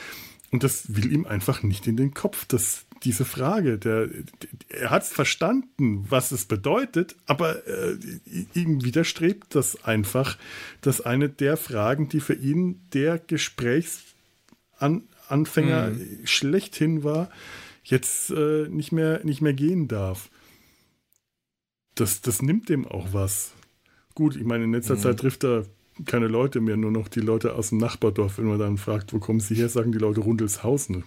[0.52, 2.46] Und das will ihm einfach nicht in den Kopf.
[2.46, 3.78] Das, diese Frage.
[3.78, 4.10] Der,
[4.70, 7.98] er hat verstanden, was es bedeutet, aber äh,
[8.54, 10.38] ihm widerstrebt das einfach,
[10.82, 16.20] dass eine der Fragen, die für ihn der Gesprächsanfänger mhm.
[16.26, 17.30] schlechthin war,
[17.84, 20.30] jetzt äh, nicht, mehr, nicht mehr gehen darf.
[21.96, 23.54] Das, das nimmt dem auch was.
[24.16, 25.00] Gut, ich meine, in letzter mhm.
[25.00, 25.66] Zeit trifft er
[26.06, 28.38] keine Leute mehr, nur noch die Leute aus dem Nachbardorf.
[28.38, 31.04] Wenn man dann fragt, wo kommen sie her, sagen die Leute Rundelshausen.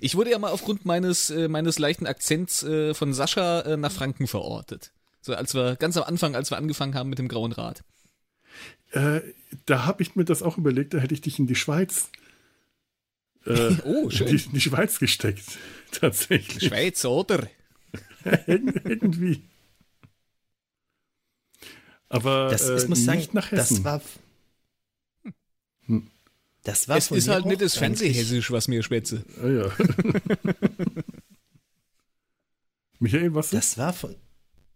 [0.00, 3.92] ich wurde ja mal aufgrund meines, äh, meines leichten Akzents äh, von Sascha äh, nach
[3.92, 4.92] Franken verortet.
[5.20, 7.82] So als wir ganz am Anfang, als wir angefangen haben mit dem Grauen Rad.
[8.92, 9.20] Äh,
[9.66, 12.10] da habe ich mir das auch überlegt, da hätte ich dich in die Schweiz.
[13.46, 14.28] Äh, oh, schön.
[14.28, 15.58] In die, in die Schweiz gesteckt.
[15.90, 16.68] Tatsächlich.
[16.68, 17.48] Schweiz, oder?
[18.46, 19.42] irgendwie.
[22.08, 23.82] Aber das, äh, ich muss sagen, nach Hessen.
[23.82, 24.00] Das war.
[25.86, 26.10] Hm.
[26.62, 29.24] Das war es ist halt nicht das Fernsehhessisch, was mir spätze.
[29.42, 29.70] Ah, ja.
[32.98, 33.50] Michael, was?
[33.50, 34.16] Das war von,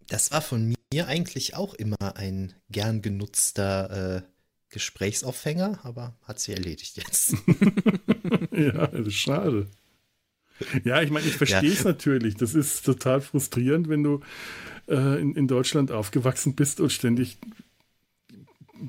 [0.07, 4.21] das war von mir eigentlich auch immer ein gern genutzter äh,
[4.69, 7.31] Gesprächsaufhänger, aber hat sich erledigt jetzt.
[8.51, 9.67] ja, das ist schade.
[10.83, 11.89] Ja, ich meine, ich verstehe es ja.
[11.89, 12.35] natürlich.
[12.35, 14.21] Das ist total frustrierend, wenn du
[14.87, 17.37] äh, in, in Deutschland aufgewachsen bist und ständig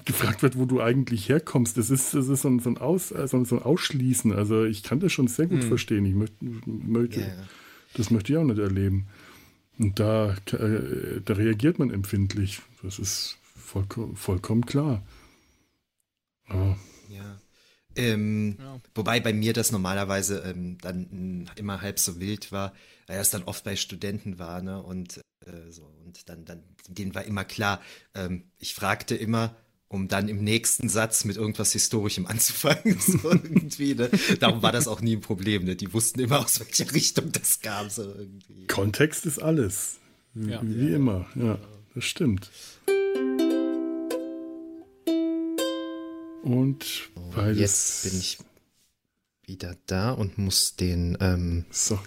[0.04, 1.76] gefragt wird, wo du eigentlich herkommst.
[1.76, 4.32] Das ist, das ist so, ein, so, ein Aus, äh, so, ein, Ausschließen.
[4.32, 5.68] Also ich kann das schon sehr gut hm.
[5.68, 6.04] verstehen.
[6.04, 7.48] Ich möchte, möchte yeah.
[7.94, 9.06] das möchte ich auch nicht erleben.
[9.78, 12.60] Und da, äh, da reagiert man empfindlich.
[12.82, 15.02] Das ist vollkommen, vollkommen klar.
[16.46, 16.76] Aber
[17.08, 17.40] ja.
[17.96, 18.80] Ähm, ja.
[18.94, 22.72] Wobei bei mir das normalerweise ähm, dann immer halb so wild war,
[23.06, 24.82] weil das dann oft bei Studenten war, ne?
[24.82, 27.80] Und äh, so, und dann, dann, denen war immer klar,
[28.14, 29.56] ähm, ich fragte immer,
[29.88, 32.98] um dann im nächsten Satz mit irgendwas Historischem anzufangen.
[33.00, 34.08] So irgendwie, ne?
[34.38, 35.64] Darum war das auch nie ein Problem.
[35.64, 35.76] Ne?
[35.76, 37.90] Die wussten immer, aus welcher Richtung das kam.
[37.90, 38.66] So irgendwie.
[38.68, 39.98] Kontext ist alles.
[40.32, 40.60] Wie, ja.
[40.62, 41.26] wie immer.
[41.34, 41.58] Ja,
[41.94, 42.50] das stimmt.
[46.42, 47.58] Und beides.
[47.58, 48.38] Jetzt bin ich
[49.44, 51.98] wieder da und muss den ähm, so.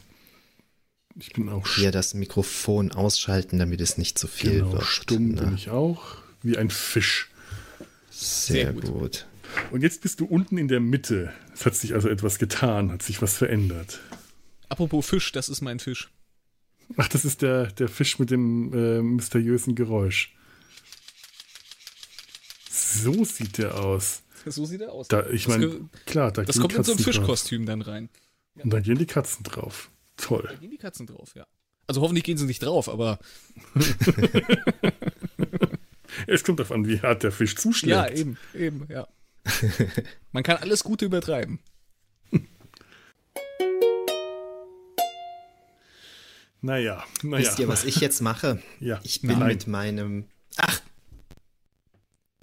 [1.15, 4.83] Ich bin auch hier das Mikrofon ausschalten, damit es nicht zu viel genau, wird.
[4.83, 5.41] Stumm ne?
[5.41, 7.29] bin ich auch, wie ein Fisch.
[8.09, 8.85] Sehr, Sehr gut.
[8.85, 9.27] gut.
[9.71, 11.31] Und jetzt bist du unten in der Mitte.
[11.53, 13.99] Es hat sich also etwas getan, hat sich was verändert.
[14.69, 16.09] Apropos Fisch, das ist mein Fisch.
[16.97, 20.35] Ach, das ist der, der Fisch mit dem äh, mysteriösen Geräusch.
[22.71, 24.22] So sieht der aus.
[24.51, 25.07] So sieht er aus.
[25.07, 28.09] Da, ich meine, klar, da Das kommt in so ein Fischkostüm dann rein.
[28.55, 28.63] Ja.
[28.63, 29.89] Und dann gehen die Katzen drauf.
[30.17, 30.47] Toll.
[30.47, 31.47] Da gehen die Katzen drauf, ja.
[31.87, 33.19] Also hoffentlich gehen sie nicht drauf, aber.
[36.27, 37.91] es kommt darauf an, wie hart der Fisch zuschlägt.
[37.91, 39.07] Ja, eben, eben, ja.
[40.31, 41.59] Man kann alles Gute übertreiben.
[46.61, 47.45] Naja, naja.
[47.45, 48.63] Wisst ihr, was ich jetzt mache?
[48.79, 49.01] Ja.
[49.03, 49.47] Ich bin Nein.
[49.49, 50.25] mit meinem.
[50.55, 50.79] Ach,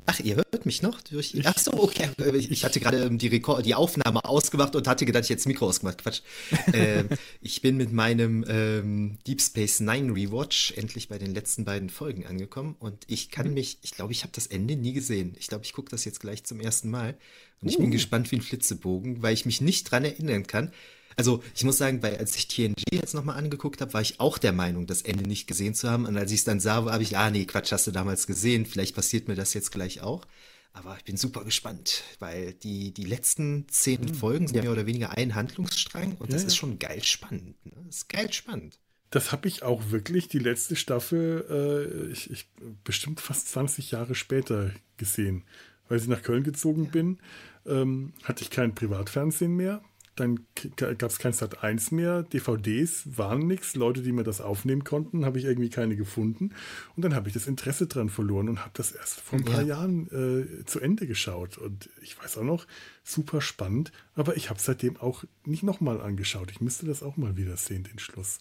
[0.06, 1.00] Ach, ihr hört mich noch?
[1.02, 2.08] Durch, ach so, okay.
[2.50, 5.66] Ich hatte gerade die, Rekord, die Aufnahme ausgemacht und hatte gedacht, ich hätte das Mikro
[5.66, 5.98] ausgemacht.
[5.98, 6.20] Quatsch.
[6.72, 7.04] äh,
[7.40, 12.26] ich bin mit meinem ähm, Deep Space Nine Rewatch endlich bei den letzten beiden Folgen
[12.26, 15.34] angekommen und ich kann mich, ich glaube, ich habe das Ende nie gesehen.
[15.38, 17.16] Ich glaube, ich gucke das jetzt gleich zum ersten Mal
[17.60, 17.80] und ich uh.
[17.80, 20.72] bin gespannt wie ein Flitzebogen, weil ich mich nicht dran erinnern kann.
[21.20, 24.38] Also ich muss sagen, weil als ich TNG jetzt nochmal angeguckt habe, war ich auch
[24.38, 26.06] der Meinung, das Ende nicht gesehen zu haben.
[26.06, 28.64] Und als ich es dann sah, habe ich, ah nee, Quatsch, hast du damals gesehen.
[28.64, 30.26] Vielleicht passiert mir das jetzt gleich auch.
[30.72, 34.14] Aber ich bin super gespannt, weil die, die letzten zehn mhm.
[34.14, 37.54] Folgen sind ja mehr oder weniger ein Handlungsstrang und ja, das ist schon geil spannend.
[37.66, 37.72] Ne?
[37.84, 38.78] Das ist geil spannend.
[39.10, 42.48] Das habe ich auch wirklich die letzte Staffel, äh, ich, ich,
[42.82, 45.44] bestimmt fast 20 Jahre später gesehen.
[45.90, 47.18] Weil ich nach Köln gezogen bin,
[47.66, 49.82] ähm, hatte ich kein Privatfernsehen mehr
[50.20, 50.46] dann
[50.76, 55.24] gab es kein Sat 1 mehr, DVDs waren nichts, Leute, die mir das aufnehmen konnten,
[55.24, 56.54] habe ich irgendwie keine gefunden.
[56.94, 59.62] Und dann habe ich das Interesse dran verloren und habe das erst vor ein paar
[59.62, 59.68] ja.
[59.68, 61.58] Jahren äh, zu Ende geschaut.
[61.58, 62.66] Und ich weiß auch noch,
[63.02, 66.50] super spannend, aber ich habe seitdem auch nicht nochmal angeschaut.
[66.50, 68.38] Ich müsste das auch mal wieder sehen, den Schluss.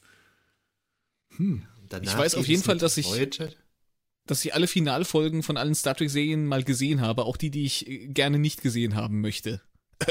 [1.38, 1.63] Hm.
[2.01, 3.07] Ich weiß auf jeden Fall, dass ich,
[4.25, 7.88] dass ich alle Finalfolgen von allen Star Trek-Serien mal gesehen habe, auch die, die ich
[7.88, 9.61] äh, gerne nicht gesehen haben möchte.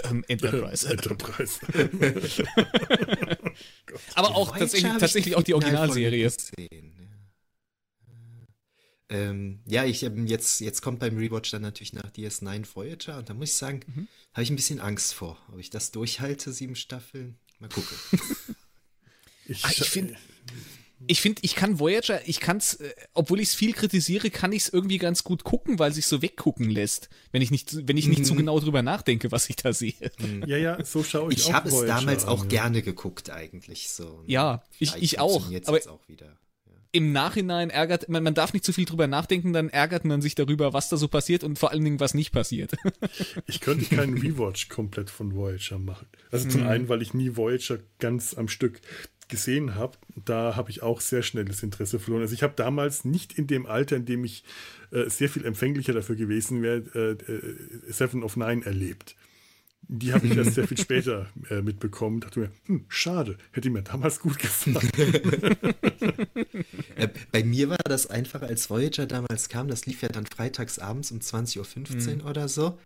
[0.04, 0.88] Ähm, Enterprise.
[0.88, 1.60] Enterprise.
[4.14, 6.30] Aber auch tatsächlich, tatsächlich auch die Originalserie.
[9.10, 13.30] Ähm, ja, ich ähm, jetzt, jetzt kommt beim Rewatch dann natürlich nach DS9 Voyager und
[13.30, 14.08] da muss ich sagen, mhm.
[14.34, 17.38] habe ich ein bisschen Angst vor, ob ich das durchhalte, sieben Staffeln.
[17.58, 17.96] Mal gucken.
[19.46, 20.14] ich, ah, ich finde,
[21.06, 24.52] ich finde, ich kann Voyager, ich kann es, äh, obwohl ich es viel kritisiere, kann
[24.52, 27.96] ich es irgendwie ganz gut gucken, weil sich so weggucken lässt, wenn ich nicht, wenn
[27.96, 28.24] ich nicht mhm.
[28.24, 29.94] zu genau drüber nachdenke, was ich da sehe.
[30.18, 30.44] Mhm.
[30.46, 31.38] Ja, ja, so schaue ich.
[31.38, 32.48] Ich habe es damals an, auch ja.
[32.48, 34.22] gerne geguckt eigentlich so.
[34.26, 35.46] Ja, ich, ich auch.
[35.66, 36.36] Aber auch wieder.
[36.90, 40.34] Im Nachhinein ärgert, man, man darf nicht zu viel drüber nachdenken, dann ärgert man sich
[40.34, 42.72] darüber, was da so passiert und vor allen Dingen, was nicht passiert.
[43.46, 46.06] Ich könnte keinen Rewatch komplett von Voyager machen.
[46.30, 46.66] Also zum mhm.
[46.66, 48.80] einen, weil ich nie Voyager ganz am Stück
[49.28, 52.22] gesehen habe, da habe ich auch sehr schnell das Interesse verloren.
[52.22, 54.44] Also ich habe damals nicht in dem Alter, in dem ich
[54.90, 59.16] äh, sehr viel empfänglicher dafür gewesen wäre, äh, äh, Seven of Nine erlebt.
[59.90, 62.20] Die habe ich erst sehr viel später äh, mitbekommen.
[62.20, 64.90] Dachte mir, hm, schade, hätte mir damals gut gefallen.
[66.96, 70.80] Äh, bei mir war das einfach, als Voyager damals kam, das lief ja dann freitags
[70.80, 72.26] abends um 20.15 Uhr mhm.
[72.26, 72.76] oder so.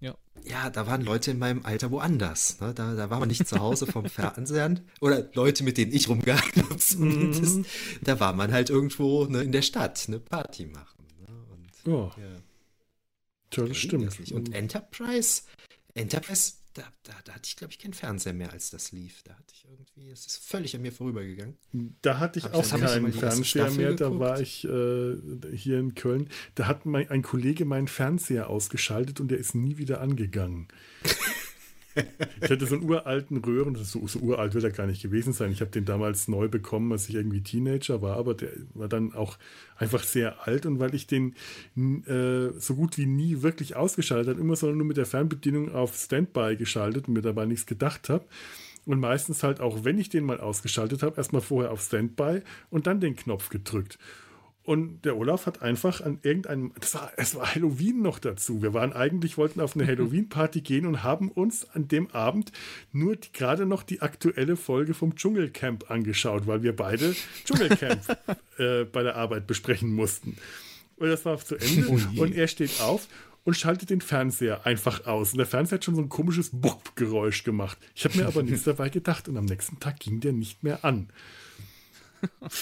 [0.00, 0.16] Ja.
[0.44, 2.60] Ja, da waren Leute in meinem Alter woanders.
[2.60, 2.74] Ne?
[2.74, 4.80] Da, da war man nicht zu Hause vom Fernsehen.
[5.00, 7.56] Oder Leute, mit denen ich rumgegangen habe zumindest.
[7.56, 7.66] Mhm.
[8.02, 11.06] Da war man halt irgendwo ne, in der Stadt, eine Party machen.
[11.20, 11.34] Ne?
[11.50, 12.22] Und, ja.
[12.22, 12.36] ja.
[13.50, 14.32] Tja, das stimmt.
[14.32, 15.42] Und Enterprise,
[15.94, 19.22] Enterprise da, da, da hatte ich, glaube ich, keinen Fernseher mehr, als das lief.
[19.22, 21.56] Da hatte ich irgendwie, es ist völlig an mir vorübergegangen.
[22.02, 24.00] Da hatte ich Hab auch ich keinen Fernseher mehr, geguckt?
[24.00, 25.16] da war ich äh,
[25.56, 26.28] hier in Köln.
[26.54, 30.68] Da hat mein, ein Kollege meinen Fernseher ausgeschaltet und der ist nie wieder angegangen.
[32.40, 35.02] Ich hatte so einen uralten Röhren, das ist so, so uralt wird er gar nicht
[35.02, 35.50] gewesen sein.
[35.50, 39.14] Ich habe den damals neu bekommen, als ich irgendwie Teenager war, aber der war dann
[39.14, 39.38] auch
[39.76, 41.34] einfach sehr alt und weil ich den
[41.76, 45.96] äh, so gut wie nie wirklich ausgeschaltet habe, immer sondern nur mit der Fernbedienung auf
[45.96, 48.24] Standby geschaltet und mir dabei nichts gedacht habe.
[48.84, 52.86] Und meistens halt auch, wenn ich den mal ausgeschaltet habe, erstmal vorher auf Standby und
[52.86, 53.98] dann den Knopf gedrückt.
[54.66, 58.62] Und der Olaf hat einfach an irgendeinem, das war, es war Halloween noch dazu.
[58.62, 62.50] Wir waren eigentlich, wollten auf eine Halloween-Party gehen und haben uns an dem Abend
[62.90, 67.14] nur die, gerade noch die aktuelle Folge vom Dschungelcamp angeschaut, weil wir beide
[67.44, 68.18] Dschungelcamp
[68.58, 70.36] äh, bei der Arbeit besprechen mussten.
[70.96, 71.86] Und das war zu Ende.
[71.88, 73.06] Oh und er steht auf
[73.44, 75.30] und schaltet den Fernseher einfach aus.
[75.30, 77.78] Und der Fernseher hat schon so ein komisches Bupp-Geräusch gemacht.
[77.94, 80.84] Ich habe mir aber nichts dabei gedacht und am nächsten Tag ging der nicht mehr
[80.84, 81.08] an.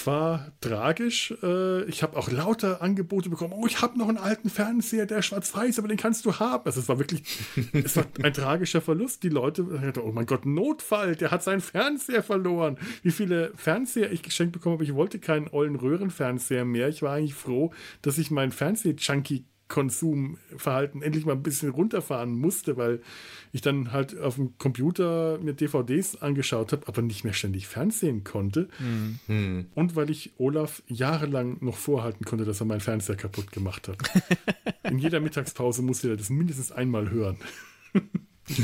[0.04, 1.34] War tragisch.
[1.42, 3.54] Äh, ich habe auch lauter Angebote bekommen.
[3.54, 6.64] Oh, ich habe noch einen alten Fernseher, der schwarz-weiß, aber den kannst du haben.
[6.66, 7.22] Also es war wirklich,
[7.72, 9.22] es war ein tragischer Verlust.
[9.22, 9.66] Die Leute,
[10.02, 12.78] oh mein Gott, Notfall, der hat seinen Fernseher verloren.
[13.02, 16.88] Wie viele Fernseher ich geschenkt bekommen habe, ich wollte keinen ollen Röhrenfernseher mehr.
[16.88, 22.76] Ich war eigentlich froh, dass ich meinen Fernseh-Junkie Konsumverhalten endlich mal ein bisschen runterfahren musste,
[22.76, 23.00] weil
[23.52, 28.24] ich dann halt auf dem Computer mir DVDs angeschaut habe, aber nicht mehr ständig Fernsehen
[28.24, 28.68] konnte.
[29.26, 29.66] Mhm.
[29.74, 33.98] Und weil ich Olaf jahrelang noch vorhalten konnte, dass er meinen Fernseher kaputt gemacht hat.
[34.90, 37.38] In jeder Mittagspause musste er das mindestens einmal hören.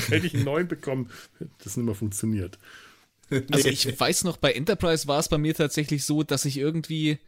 [0.09, 2.59] Hätte ich einen neuen bekommen, hätte das nicht mehr funktioniert.
[3.53, 7.21] Also ich weiß noch, bei Enterprise war es bei mir tatsächlich so, dass ich irgendwie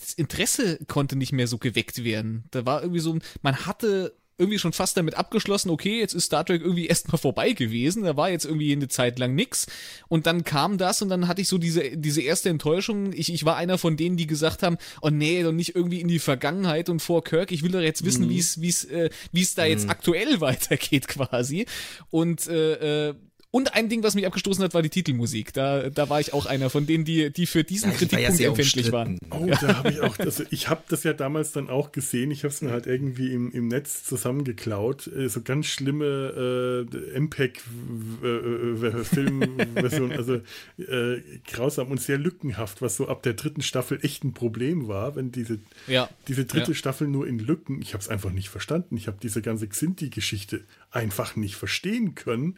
[0.00, 2.44] das Interesse konnte nicht mehr so geweckt werden.
[2.50, 6.44] Da war irgendwie so, man hatte irgendwie schon fast damit abgeschlossen, okay, jetzt ist Star
[6.44, 9.66] Trek irgendwie erstmal vorbei gewesen, da war jetzt irgendwie eine Zeit lang nix
[10.08, 13.44] und dann kam das und dann hatte ich so diese, diese erste Enttäuschung, ich, ich
[13.44, 16.88] war einer von denen, die gesagt haben, oh nee, doch nicht irgendwie in die Vergangenheit
[16.88, 18.30] und vor Kirk, ich will doch jetzt wissen, mhm.
[18.30, 19.90] wie es, wie es, äh, wie es da jetzt mhm.
[19.90, 21.66] aktuell weitergeht quasi
[22.10, 23.14] und äh, äh,
[23.52, 25.52] und ein Ding, was mich abgestoßen hat, war die Titelmusik.
[25.52, 28.48] Da, da war ich auch einer von denen, die, die für diesen ja, Kritikpunkt ja
[28.48, 29.18] empfindlich waren.
[29.28, 32.30] Oh, da habe ich auch, also ich habe das ja damals dann auch gesehen.
[32.30, 35.06] Ich habe es mir halt irgendwie im, im Netz zusammengeklaut.
[35.06, 40.36] Äh, so ganz schlimme äh, MPEG-Filmversion, äh, also
[40.78, 45.14] äh, grausam und sehr lückenhaft, was so ab der dritten Staffel echt ein Problem war,
[45.14, 46.08] wenn diese, ja.
[46.26, 46.74] diese dritte ja.
[46.74, 48.96] Staffel nur in Lücken, ich habe es einfach nicht verstanden.
[48.96, 52.56] Ich habe diese ganze Xinti-Geschichte einfach nicht verstehen können.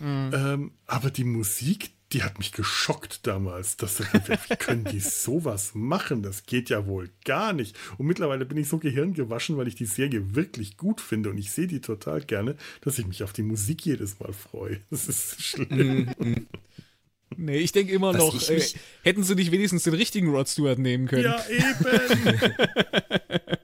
[0.00, 0.30] Mhm.
[0.34, 3.76] Ähm, aber die Musik, die hat mich geschockt damals.
[3.76, 4.00] Das,
[4.48, 6.22] wie können die sowas machen?
[6.22, 7.76] Das geht ja wohl gar nicht.
[7.98, 11.50] Und mittlerweile bin ich so gehirngewaschen, weil ich die Serie wirklich gut finde und ich
[11.50, 14.80] sehe die total gerne, dass ich mich auf die Musik jedes Mal freue.
[14.90, 16.10] Das ist schlimm.
[16.18, 16.46] Mhm.
[17.36, 18.62] Nee, ich denke immer Was noch, äh,
[19.02, 21.24] hätten sie nicht wenigstens den richtigen Rod Stewart nehmen können.
[21.24, 22.40] Ja, eben.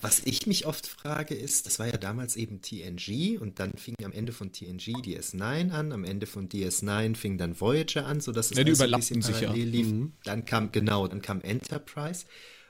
[0.00, 3.94] Was ich mich oft frage ist, das war ja damals eben TNG und dann fing
[4.04, 8.50] am Ende von TNG DS9 an, am Ende von DS9 fing dann Voyager an, sodass
[8.50, 9.52] es ja, die also überlappten sich ja.
[9.52, 9.88] lief.
[9.88, 10.12] Mhm.
[10.24, 12.26] Dann kam, genau, dann kam Enterprise.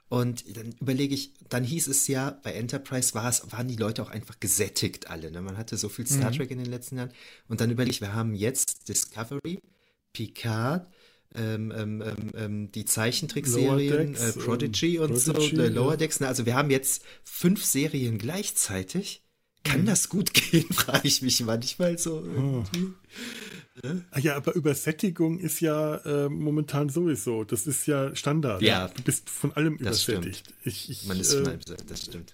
[0.09, 4.03] Und dann überlege ich, dann hieß es ja, bei Enterprise war es, waren die Leute
[4.03, 5.33] auch einfach gesättigt alle.
[5.33, 5.43] Ne?
[5.43, 6.37] Man hatte so viel Star mhm.
[6.37, 7.13] Trek in den letzten Jahren.
[7.49, 9.61] Und dann überlege ich, wir haben jetzt Discovery,
[10.13, 10.87] Picard,
[11.37, 16.21] ähm, ähm, ähm, ähm, die Zeichentrickserien, äh, Prodigy und Prodigy, so, äh, Lower Decks.
[16.21, 16.29] Ne?
[16.29, 19.23] Also wir haben jetzt fünf Serien gleichzeitig.
[19.65, 19.87] Kann mhm.
[19.87, 22.23] das gut gehen, frage ich mich manchmal so.
[22.37, 22.65] Oh.
[24.19, 27.45] Ja, aber Übersättigung ist ja äh, momentan sowieso.
[27.45, 28.63] Das ist ja Standard.
[28.63, 28.89] Ja.
[28.89, 30.55] Du bist von allem übersättigt.
[30.65, 32.33] Ich, ich, Man ist äh, von allem das stimmt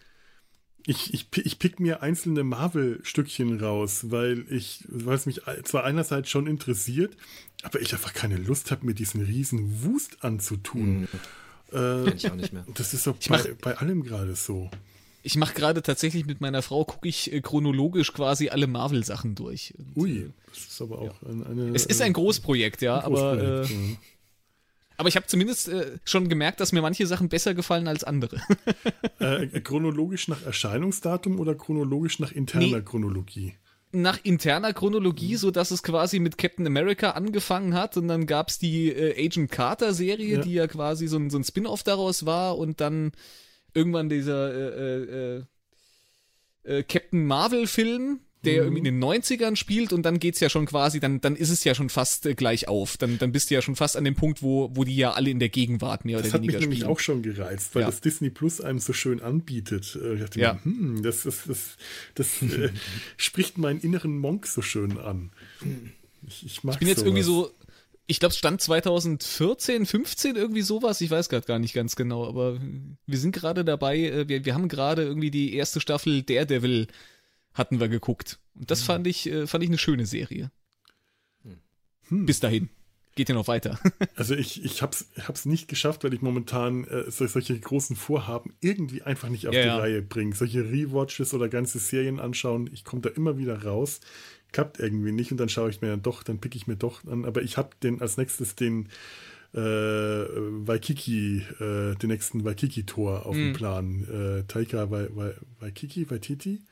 [0.87, 6.31] ich, ich, ich pick mir einzelne Marvel-Stückchen raus, weil ich, weil es mich zwar einerseits
[6.31, 7.17] schon interessiert,
[7.63, 11.03] aber ich einfach keine Lust habe, mir diesen riesen Wust anzutun.
[11.03, 11.09] Mhm.
[11.73, 12.65] Äh, ich auch nicht mehr.
[12.75, 14.71] Das ist doch bei, bei allem gerade so.
[15.25, 19.73] Ich mache gerade tatsächlich mit meiner Frau, gucke ich äh, chronologisch quasi alle Marvel-Sachen durch.
[19.79, 21.29] Und, Ui, äh, das ist aber auch ja.
[21.29, 23.97] eine, eine, Es ist ein Großprojekt, ja, ein Großprojekt, aber äh, ja.
[25.03, 28.41] Aber ich habe zumindest äh, schon gemerkt, dass mir manche Sachen besser gefallen als andere.
[29.19, 32.83] äh, chronologisch nach Erscheinungsdatum oder chronologisch nach interner nee.
[32.83, 33.55] Chronologie?
[33.91, 38.49] nach interner Chronologie, so dass es quasi mit Captain America angefangen hat und dann gab
[38.49, 40.41] es die äh, Agent Carter Serie, ja.
[40.41, 43.11] die ja quasi so ein, so ein Spin-off daraus war und dann
[43.75, 45.45] irgendwann dieser äh, äh,
[46.63, 48.77] äh Captain Marvel Film, der mhm.
[48.77, 51.65] irgendwie in den 90ern spielt und dann geht's ja schon quasi, dann, dann ist es
[51.65, 52.97] ja schon fast äh, gleich auf.
[52.97, 55.31] Dann, dann bist du ja schon fast an dem Punkt, wo, wo die ja alle
[55.31, 56.61] in der Gegenwart mehr das oder weniger spielen.
[56.61, 57.87] Das hat mich nämlich auch schon gereizt, weil ja.
[57.87, 59.99] das Disney Plus einem so schön anbietet.
[60.01, 60.61] Äh, ich dachte ja.
[60.65, 61.77] mir, hm, das, das, das,
[62.15, 62.71] das äh,
[63.17, 65.31] spricht meinen inneren Monk so schön an.
[66.27, 67.09] Ich, ich, mag ich bin jetzt sowas.
[67.09, 67.51] irgendwie so,
[68.07, 71.01] ich glaube, es stand 2014, 15 irgendwie sowas.
[71.01, 72.59] Ich weiß gerade gar nicht ganz genau, aber
[73.07, 73.99] wir sind gerade dabei.
[73.99, 76.89] Äh, wir, wir haben gerade irgendwie die erste Staffel Daredevil
[77.55, 78.39] hatten wir geguckt.
[78.55, 78.87] Und das mhm.
[78.87, 80.51] fand ich, äh, fand ich eine schöne Serie.
[82.09, 82.27] Hm.
[82.27, 82.69] Bis dahin.
[83.15, 83.79] Geht ja noch weiter.
[84.17, 89.03] also ich, ich hab's, hab's nicht geschafft, weil ich momentan äh, solche großen Vorhaben irgendwie
[89.03, 89.79] einfach nicht auf ja, die ja.
[89.79, 90.35] Reihe bringe.
[90.35, 94.01] Solche Rewatches oder ganze Serien anschauen, ich komme da immer wieder raus.
[94.53, 97.05] Klappt irgendwie nicht und dann schaue ich mir dann doch, dann pick ich mir doch
[97.07, 97.25] an.
[97.25, 98.89] Aber ich habe den als nächstes den
[99.55, 103.39] äh, Waikiki, äh, den nächsten Waikiki-Tor auf mm.
[103.39, 103.53] dem mhm.
[103.53, 104.41] Plan.
[104.41, 104.91] Äh, Taika
[105.61, 106.63] Waikiki, Waititi?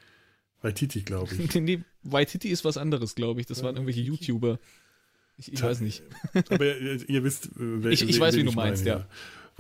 [0.62, 1.54] Waititi, glaube ich.
[1.60, 3.46] nee, Waititi ist was anderes, glaube ich.
[3.46, 4.58] Das waren irgendwelche YouTuber.
[5.38, 6.02] Ich, ich weiß nicht.
[6.50, 9.02] Aber ihr, ihr wisst, äh, wer, ich, ich weiß, wie du meinst, meine, ja.
[9.02, 9.08] ja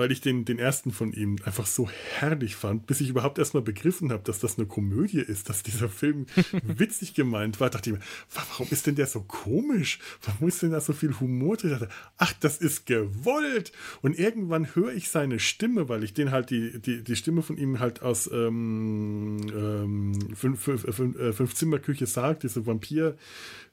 [0.00, 3.62] weil ich den, den ersten von ihm einfach so herrlich fand, bis ich überhaupt erstmal
[3.62, 6.24] begriffen habe, dass das eine Komödie ist, dass dieser Film
[6.62, 7.68] witzig gemeint war.
[7.68, 8.02] Dachte ich mir,
[8.34, 9.98] warum ist denn der so komisch?
[10.24, 11.86] Warum ist denn da so viel Humor drin?
[12.16, 13.72] Ach, das ist gewollt.
[14.00, 17.58] Und irgendwann höre ich seine Stimme, weil ich den halt die, die, die Stimme von
[17.58, 23.18] ihm halt aus ähm, ähm, fünf, fünf, fünf, äh, fünf Zimmerküche sagt, diese Vampir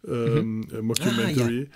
[0.06, 0.88] ähm, mhm.
[0.88, 1.70] Mockumentary.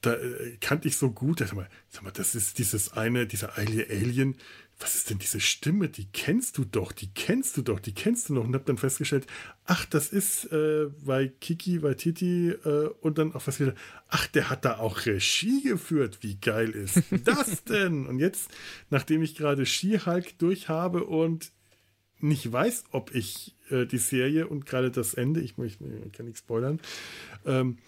[0.00, 3.58] Da äh, kannte ich so gut, sag mal, sag mal, das ist dieses eine, dieser
[3.58, 4.36] Alien,
[4.80, 5.88] was ist denn diese Stimme?
[5.88, 8.44] Die kennst du doch, die kennst du doch, die kennst du noch.
[8.44, 9.26] Und hab dann festgestellt,
[9.64, 13.78] ach, das ist äh, bei Kiki, bei Titi äh, und dann auch festgestellt,
[14.08, 16.18] ach, der hat da auch Regie geführt.
[16.20, 18.06] Wie geil ist das denn?
[18.06, 18.50] und jetzt,
[18.90, 21.50] nachdem ich gerade She-Hulk durch habe und
[22.20, 26.26] nicht weiß, ob ich äh, die Serie und gerade das Ende, ich, ich, ich kann
[26.26, 26.80] nicht spoilern,
[27.44, 27.78] ähm,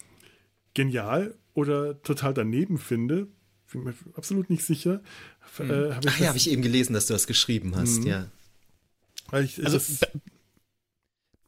[0.73, 3.27] genial oder total daneben finde,
[3.71, 5.01] bin mir absolut nicht sicher.
[5.57, 5.69] Hm.
[5.69, 8.07] Äh, Ach ja, habe ich eben gelesen, dass du das geschrieben hast, hm.
[8.07, 8.31] ja.
[9.29, 9.99] Weil ich, also, das,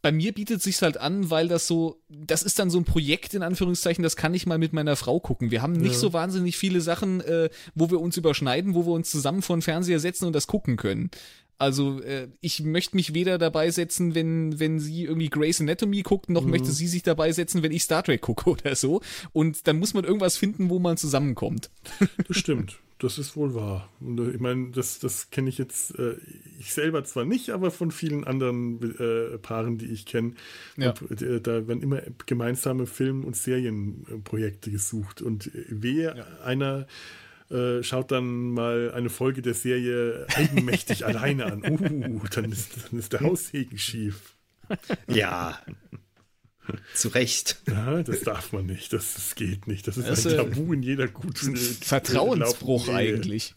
[0.04, 3.34] bei mir bietet sich halt an, weil das so, das ist dann so ein Projekt
[3.34, 5.49] in Anführungszeichen, das kann ich mal mit meiner Frau gucken.
[5.49, 5.99] Wir haben nicht ja.
[5.99, 9.62] so wahnsinnig viele Sachen, äh, wo wir uns überschneiden, wo wir uns zusammen vor den
[9.62, 11.10] Fernseher setzen und das gucken können.
[11.58, 16.30] Also äh, ich möchte mich weder dabei setzen, wenn, wenn sie irgendwie Grey's Anatomy guckt,
[16.30, 16.51] noch mhm.
[16.51, 19.01] möchte sie sich dabei setzen, wenn ich Star Trek gucke oder so.
[19.32, 21.70] Und dann muss man irgendwas finden, wo man zusammenkommt.
[22.28, 23.89] Das stimmt das ist wohl wahr.
[23.99, 26.16] Und äh, ich meine, das, das kenne ich jetzt, äh,
[26.60, 30.34] ich selber zwar nicht, aber von vielen anderen äh, Paaren, die ich kenne.
[30.78, 30.93] Ja.
[31.10, 35.22] Äh, da werden immer gemeinsame Film- und Serienprojekte gesucht.
[35.22, 36.26] Und wehe, ja.
[36.43, 36.88] einer
[37.54, 41.64] äh, schaut dann mal eine Folge der Serie eigenmächtig alleine an.
[41.64, 44.36] Uh, dann ist, dann ist der Haussegen schief.
[45.08, 45.60] Ja.
[46.95, 47.62] Zu Recht.
[47.68, 48.93] Ja, das darf man nicht.
[48.93, 49.88] Das, das geht nicht.
[49.88, 51.56] Das ist das, ein Tabu in jeder guten.
[51.56, 53.56] Vertrauensbruch eigentlich.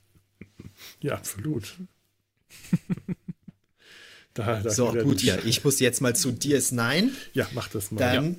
[1.01, 1.75] Ja, absolut.
[4.35, 5.39] da, da so, gut, ja.
[5.45, 7.11] Ich muss jetzt mal zu DS9.
[7.33, 7.99] Ja, mach das mal.
[7.99, 8.33] Dann.
[8.33, 8.37] Ja.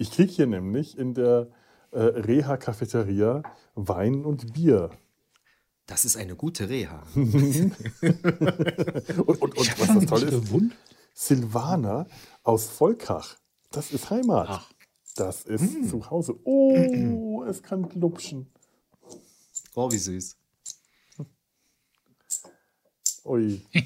[0.00, 1.48] Ich kriege hier nämlich in der
[1.90, 3.42] äh, Reha-Cafeteria
[3.74, 4.90] Wein und Bier.
[5.86, 7.02] Das ist eine gute Reha.
[7.14, 7.34] und,
[9.26, 10.52] und, und was das Tolle ist,
[11.14, 12.06] Silvana
[12.44, 13.36] aus Volkach.
[13.72, 14.46] Das ist Heimat.
[14.48, 14.70] Ach.
[15.16, 15.88] Das ist mm.
[15.88, 16.38] zu Hause.
[16.44, 18.46] Oh, es kann klupschen.
[19.74, 20.36] Oh, wie süß.
[23.24, 23.60] Ui.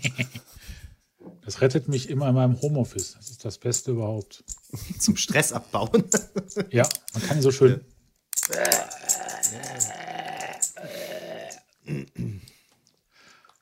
[1.45, 3.15] Das rettet mich immer in meinem Homeoffice.
[3.15, 4.45] Das ist das Beste überhaupt.
[4.99, 6.05] Zum Stress abbauen.
[6.71, 7.81] ja, man kann so schön.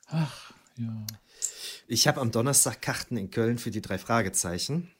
[0.07, 1.07] Ach, ja.
[1.87, 4.91] Ich habe am Donnerstag Karten in Köln für die drei Fragezeichen.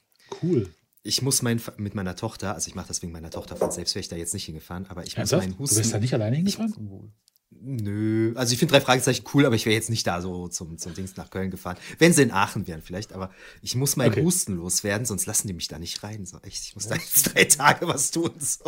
[0.42, 0.68] Cool.
[1.04, 3.94] Ich muss mein, mit meiner Tochter, also ich mache das wegen meiner Tochter von selbst,
[3.94, 5.42] wäre ich da jetzt nicht hingefahren, aber ich Ernsthaft?
[5.42, 5.76] muss meinen Husten.
[5.76, 7.12] Du bist da nicht alleine hingefahren?
[7.60, 10.78] Nö, also ich finde drei Fragezeichen cool, aber ich wäre jetzt nicht da so zum,
[10.78, 11.76] zum Dings nach Köln gefahren.
[11.98, 13.30] Wenn sie in Aachen wären vielleicht, aber
[13.60, 14.24] ich muss meinen okay.
[14.24, 16.26] Husten loswerden, sonst lassen die mich da nicht rein.
[16.26, 18.32] So echt, ich muss da jetzt drei Tage was tun.
[18.38, 18.64] So.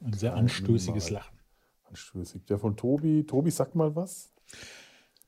[0.00, 1.36] Ein sehr anstößiges Lachen.
[1.84, 2.44] Anstößig.
[2.46, 3.24] Der von Tobi.
[3.24, 4.32] Tobi, sag mal was.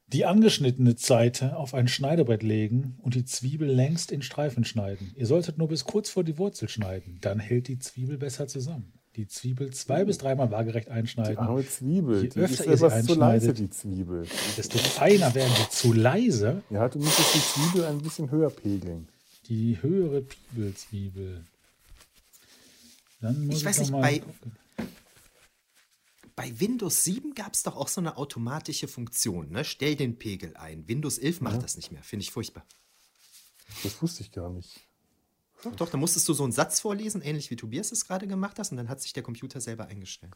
[0.09, 5.13] Die angeschnittene Seite auf ein Schneidebrett legen und die Zwiebel längst in Streifen schneiden.
[5.15, 7.19] Ihr solltet nur bis kurz vor die Wurzel schneiden.
[7.21, 8.98] Dann hält die Zwiebel besser zusammen.
[9.19, 11.33] Die Zwiebel zwei bis dreimal waagerecht einschneiden.
[11.33, 12.23] Die arme Zwiebel.
[12.23, 14.29] Je die öfter ihr sie einschneidet, zu leise, die Zwiebel.
[14.57, 15.71] desto feiner werden sie.
[15.71, 16.63] Zu leise?
[16.71, 19.09] Ja, du müsstest die Zwiebel ein bisschen höher pegeln.
[19.49, 21.45] Die höhere Piebelzwiebel.
[23.21, 24.23] Dann muss ich, ich weiß nicht, bei,
[26.37, 29.65] bei Windows 7 gab es doch auch so eine automatische Funktion, ne?
[29.65, 30.87] Stell den Pegel ein.
[30.87, 31.63] Windows 11 macht ja.
[31.63, 32.65] das nicht mehr, finde ich furchtbar.
[33.83, 34.88] Das wusste ich gar nicht.
[35.63, 38.59] Doch, doch, da musstest du so einen Satz vorlesen, ähnlich wie Tobias es gerade gemacht
[38.59, 40.35] hast, und dann hat sich der Computer selber eingestellt.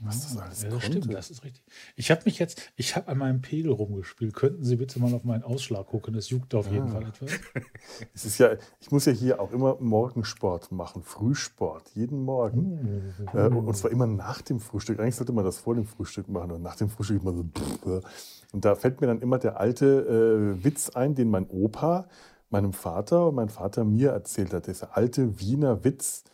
[0.00, 1.62] Was das alles ja, das stimmt, das ist richtig.
[1.96, 4.32] Ich habe mich jetzt, ich habe an meinem Pegel rumgespielt.
[4.32, 6.14] Könnten Sie bitte mal auf meinen Ausschlag gucken?
[6.14, 6.92] Das juckt auf jeden ah.
[6.92, 7.30] Fall etwas.
[8.14, 13.14] Es ist ja, ich muss ja hier auch immer Morgensport machen, Frühsport, jeden Morgen.
[13.18, 13.28] Mhm.
[13.32, 15.00] Äh, und zwar immer nach dem Frühstück.
[15.00, 17.44] Eigentlich sollte man das vor dem Frühstück machen und nach dem Frühstück immer so.
[18.50, 22.08] Und da fällt mir dann immer der alte äh, Witz ein, den mein Opa
[22.50, 24.66] meinem Vater und mein Vater mir erzählt hat.
[24.66, 26.24] Dieser alte Wiener Witz.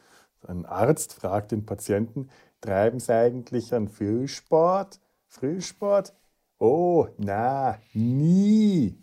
[0.47, 2.29] Ein Arzt fragt den Patienten,
[2.65, 4.99] Treiben Sie eigentlich an Frühsport?
[5.29, 6.15] Frühsport?
[6.59, 8.97] Oh, na, nie.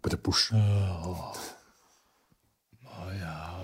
[0.00, 0.50] Bei der Busch.
[0.54, 1.34] Oh.
[2.82, 3.54] oh ja.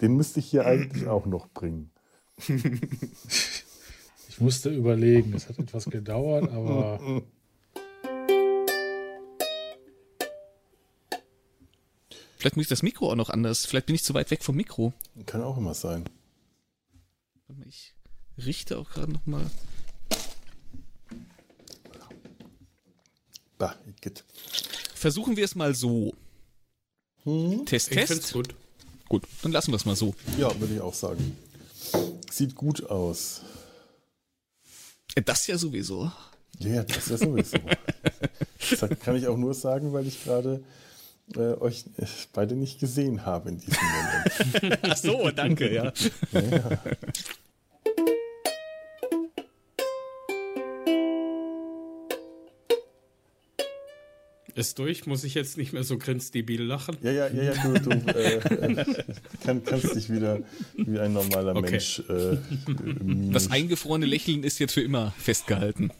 [0.00, 1.90] Den müsste ich hier eigentlich auch noch bringen.
[4.28, 6.98] Ich musste überlegen, es hat etwas gedauert, aber.
[12.44, 13.64] Vielleicht muss ich das Mikro auch noch anders.
[13.64, 14.92] Vielleicht bin ich zu weit weg vom Mikro.
[15.24, 16.04] Kann auch immer sein.
[17.66, 17.94] Ich
[18.36, 19.50] richte auch gerade noch mal.
[23.56, 24.24] Bah, geht.
[24.94, 26.12] Versuchen wir es mal so.
[27.22, 27.64] Hm?
[27.64, 28.26] Test, Test.
[28.26, 28.54] Ich gut.
[29.08, 30.14] Gut, dann lassen wir es mal so.
[30.36, 31.38] Ja, würde ich auch sagen.
[32.30, 33.40] Sieht gut aus.
[35.24, 36.12] Das ja sowieso.
[36.58, 37.56] Ja, das ja sowieso.
[38.78, 40.62] das kann ich auch nur sagen, weil ich gerade
[41.34, 41.84] äh, euch
[42.32, 44.78] beide nicht gesehen habe in diesem Moment.
[44.82, 45.92] Ach so, danke, ja.
[46.32, 46.80] ja.
[54.54, 55.06] Ist durch?
[55.06, 56.96] Muss ich jetzt nicht mehr so grenzdebil lachen?
[57.02, 58.84] Ja, ja, ja, ja du, du äh, äh,
[59.42, 60.40] kann, kannst dich wieder
[60.76, 61.72] wie ein normaler okay.
[61.72, 62.02] Mensch.
[62.08, 62.36] Äh,
[63.32, 65.90] das eingefrorene Lächeln ist jetzt für immer festgehalten.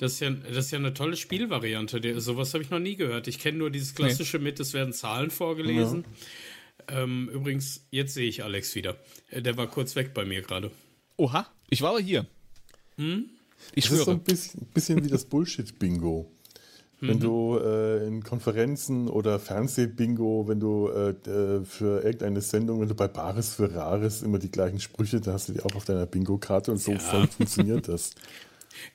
[0.00, 2.00] Das ist, ja, das ist ja eine tolle Spielvariante.
[2.00, 3.28] Der, sowas habe ich noch nie gehört.
[3.28, 4.44] Ich kenne nur dieses klassische nee.
[4.44, 6.06] mit, es werden Zahlen vorgelesen.
[6.88, 8.96] Ähm, übrigens, jetzt sehe ich Alex wieder.
[9.28, 10.70] Äh, der war kurz weg bei mir gerade.
[11.18, 12.24] Oha, ich war aber hier.
[12.96, 13.26] Hm?
[13.74, 13.98] Ich das schwöre.
[13.98, 16.32] ist so ein bisschen, bisschen wie das Bullshit-Bingo.
[17.02, 17.20] Wenn mhm.
[17.20, 22.94] du äh, in Konferenzen oder Fernsehbingo, wenn du äh, äh, für irgendeine Sendung, wenn du
[22.94, 26.06] bei Bares für Rares immer die gleichen Sprüche, da hast du die auch auf deiner
[26.06, 26.98] Bingo-Karte und so ja.
[26.98, 28.14] funktioniert das.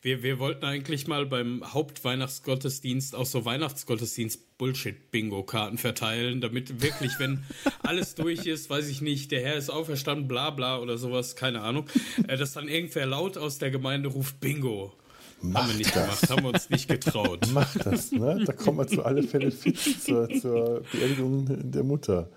[0.02, 7.44] Wir, wir wollten eigentlich mal beim Hauptweihnachtsgottesdienst auch so Weihnachtsgottesdienst-Bullshit-Bingo-Karten verteilen, damit wirklich, wenn
[7.84, 11.62] alles durch ist, weiß ich nicht, der Herr ist auferstanden, bla bla oder sowas, keine
[11.62, 11.86] Ahnung,
[12.28, 14.94] äh, dass dann irgendwer laut aus der Gemeinde ruft Bingo.
[15.42, 16.04] Macht haben wir nicht das.
[16.04, 17.48] gemacht, haben wir uns nicht getraut.
[17.54, 18.44] Macht das, ne?
[18.46, 22.30] Da kommen wir zu alle Fälle fit zur, zur Beerdigung der Mutter.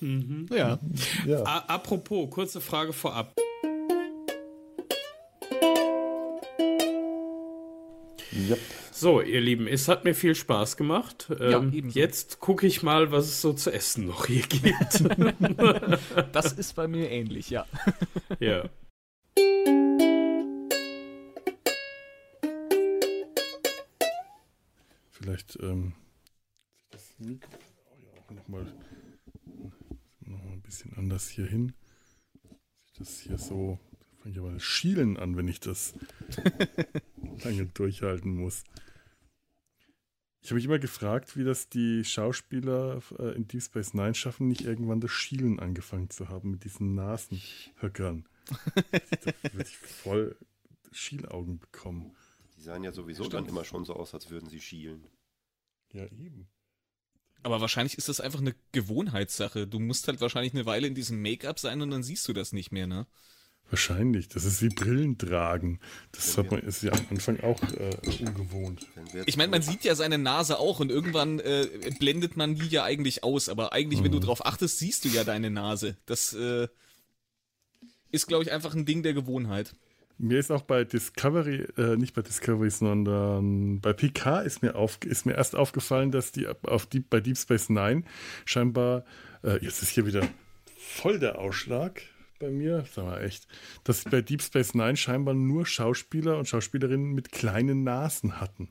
[0.00, 0.46] Mhm.
[0.54, 0.78] Ja.
[1.26, 1.42] ja.
[1.42, 3.34] apropos, kurze Frage vorab.
[8.36, 8.58] Yep.
[8.92, 11.28] So, ihr Lieben, es hat mir viel Spaß gemacht.
[11.40, 15.04] Ähm, ja, jetzt gucke ich mal, was es so zu essen noch hier gibt.
[16.32, 17.66] das ist bei mir ähnlich, ja.
[18.38, 18.68] Ja.
[25.10, 25.94] Vielleicht ähm,
[26.90, 27.48] das Mikro
[28.18, 28.66] auch nochmal
[30.20, 31.72] noch mal ein bisschen anders hier hin.
[32.98, 33.78] Das hier so,
[34.26, 35.94] fange ich aber das Schielen an, wenn ich das
[37.44, 38.64] lange durchhalten muss.
[40.40, 44.48] Ich habe mich immer gefragt, wie das die Schauspieler äh, in Deep Space Nine schaffen,
[44.48, 48.28] nicht irgendwann das Schielen angefangen zu haben mit diesen Nasenhöckern.
[49.24, 50.36] da würde ich voll
[50.92, 52.14] Schielaugen bekommen.
[52.56, 53.42] Die sahen ja sowieso Stimmt.
[53.44, 55.04] dann immer schon so aus, als würden sie schielen.
[55.92, 56.48] Ja, eben.
[57.42, 59.66] Aber wahrscheinlich ist das einfach eine Gewohnheitssache.
[59.68, 62.52] Du musst halt wahrscheinlich eine Weile in diesem Make-up sein und dann siehst du das
[62.52, 63.06] nicht mehr, ne?
[63.68, 64.28] Wahrscheinlich.
[64.28, 65.80] Das ist wie Brillen tragen.
[66.12, 68.86] Das hat man, ist ja am Anfang auch äh, ungewohnt.
[69.26, 71.66] Ich meine, man sieht ja seine Nase auch und irgendwann äh,
[71.98, 73.48] blendet man die ja eigentlich aus.
[73.48, 74.04] Aber eigentlich, mhm.
[74.04, 74.24] wenn du mhm.
[74.24, 75.96] drauf achtest, siehst du ja deine Nase.
[76.06, 76.68] Das äh,
[78.12, 79.74] ist, glaube ich, einfach ein Ding der Gewohnheit.
[80.18, 84.98] Mir ist auch bei Discovery, äh, nicht bei Discovery, sondern bei PK ist mir, auf,
[85.04, 88.04] ist mir erst aufgefallen, dass die auf Deep, bei Deep Space Nine
[88.44, 89.04] scheinbar,
[89.42, 90.26] äh, jetzt ist hier wieder
[90.78, 92.00] voll der Ausschlag
[92.38, 93.46] bei mir, sag mal echt,
[93.84, 98.68] dass bei Deep Space Nine scheinbar nur Schauspieler und Schauspielerinnen mit kleinen Nasen hatten.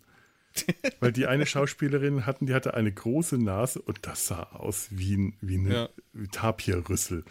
[0.99, 5.17] Weil die eine Schauspielerin hatten, die hatte eine große Nase und das sah aus wie,
[5.17, 5.89] ein, wie eine ja.
[6.31, 7.25] Tapirrüssel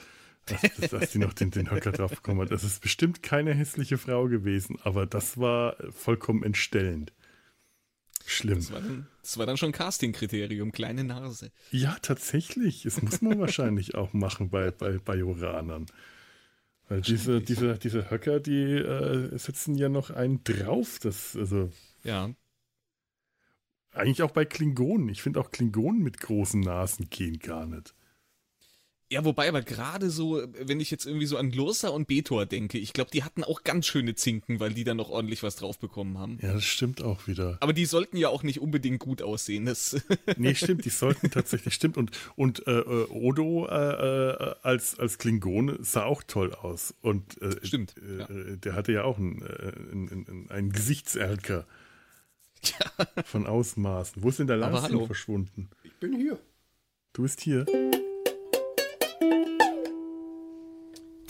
[0.47, 2.51] dass, dass die noch den, den Höcker drauf bekommen hat.
[2.51, 7.13] Das ist bestimmt keine hässliche Frau gewesen, aber das war vollkommen entstellend.
[8.27, 8.59] Schlimm.
[8.59, 11.51] Das war dann, das war dann schon Casting-Kriterium, kleine Nase.
[11.71, 12.83] Ja, tatsächlich.
[12.85, 15.87] Das muss man wahrscheinlich auch machen bei, bei Bajoranern.
[16.89, 20.99] Weil diese, diese, diese Höcker, die äh, setzen ja noch einen drauf.
[21.01, 21.71] Das, also,
[22.03, 22.31] ja.
[23.93, 25.09] Eigentlich auch bei Klingonen.
[25.09, 27.95] Ich finde auch Klingonen mit großen Nasen gehen gar nicht.
[29.13, 32.79] Ja, wobei aber gerade so, wenn ich jetzt irgendwie so an Lursa und Betor denke,
[32.79, 35.79] ich glaube, die hatten auch ganz schöne Zinken, weil die dann noch ordentlich was drauf
[35.79, 36.39] bekommen haben.
[36.41, 37.59] Ja, das stimmt auch wieder.
[37.61, 39.67] Aber die sollten ja auch nicht unbedingt gut aussehen.
[39.67, 39.97] Das
[40.37, 41.99] nee, stimmt, die sollten tatsächlich, stimmt.
[41.99, 46.95] Und, und äh, äh Odo äh, äh, als, als Klingone sah auch toll aus.
[47.03, 47.95] Und äh, stimmt.
[47.99, 48.57] Äh, ja.
[48.57, 51.67] Der hatte ja auch einen, einen, einen Gesichtserker.
[52.63, 53.23] Ja.
[53.25, 54.23] Von Ausmaßen.
[54.23, 55.69] Wo ist denn der Lars verschwunden?
[55.83, 56.39] Ich bin hier.
[57.13, 57.67] Du bist hier.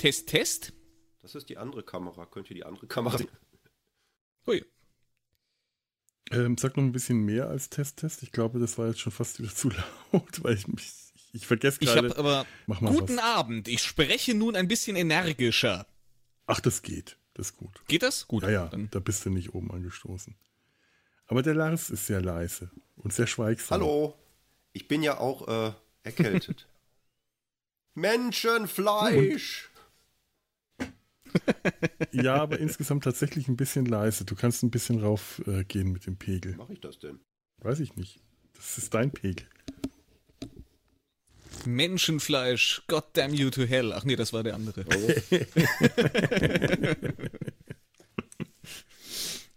[0.05, 0.75] Test, Test.
[1.23, 2.27] Das ist die andere Kamera.
[2.27, 3.31] Könnt ihr die andere Kamera sehen?
[4.47, 4.63] Hui.
[6.31, 8.23] Ähm, sag noch ein bisschen mehr als Test, Test.
[8.23, 10.93] Ich glaube, das war jetzt schon fast wieder zu laut, weil ich mich.
[11.15, 12.09] Ich, ich vergesse gerade.
[12.09, 12.47] Ich habe aber.
[12.91, 13.25] guten was.
[13.25, 13.67] Abend.
[13.67, 15.87] Ich spreche nun ein bisschen energischer.
[16.45, 17.17] Ach, das geht.
[17.33, 17.81] Das ist gut.
[17.89, 18.29] Geht das?
[18.29, 18.43] Gut.
[18.43, 18.67] Ja, ja.
[18.67, 18.91] Dann.
[18.91, 20.37] Da bist du nicht oben angestoßen.
[21.29, 23.81] Aber der Lars ist sehr leise und sehr schweigsam.
[23.81, 24.19] Hallo.
[24.75, 25.73] Ich bin ja auch äh,
[26.03, 26.69] erkältet.
[27.95, 29.71] Menschenfleisch!
[32.13, 34.25] Ja, aber insgesamt tatsächlich ein bisschen leise.
[34.25, 36.55] Du kannst ein bisschen raufgehen äh, mit dem Pegel.
[36.55, 37.21] Wie mache ich das denn?
[37.63, 38.21] Weiß ich nicht.
[38.55, 39.47] Das ist dein Pegel.
[41.67, 43.93] Menschenfleisch, God damn you to hell.
[43.93, 44.85] Ach nee, das war der andere.
[44.87, 45.11] Oh.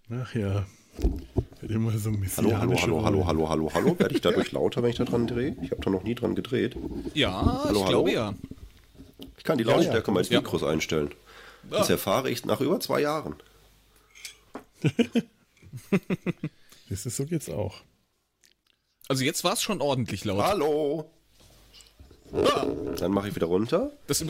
[0.21, 0.65] Ach ja.
[1.61, 3.99] Immer so ein hallo, hallo, hallo, hallo, hallo, hallo, hallo.
[3.99, 5.55] Werde ich dadurch lauter, wenn ich da dran drehe?
[5.61, 6.77] Ich habe da noch nie dran gedreht.
[7.13, 7.89] Ja, hallo, ich hallo?
[7.89, 8.33] glaube ja.
[9.37, 10.13] Ich kann die Lautstärke ja, ja.
[10.13, 10.63] meines Mikros
[11.69, 11.77] ja.
[11.77, 13.35] Das erfahre ich nach über zwei Jahren.
[16.89, 17.81] Siehst du, so geht's auch.
[19.07, 20.44] Also jetzt war es schon ordentlich laut.
[20.44, 21.11] Hallo.
[22.34, 22.65] Ah.
[22.98, 23.91] Dann mache ich wieder runter.
[24.07, 24.23] Das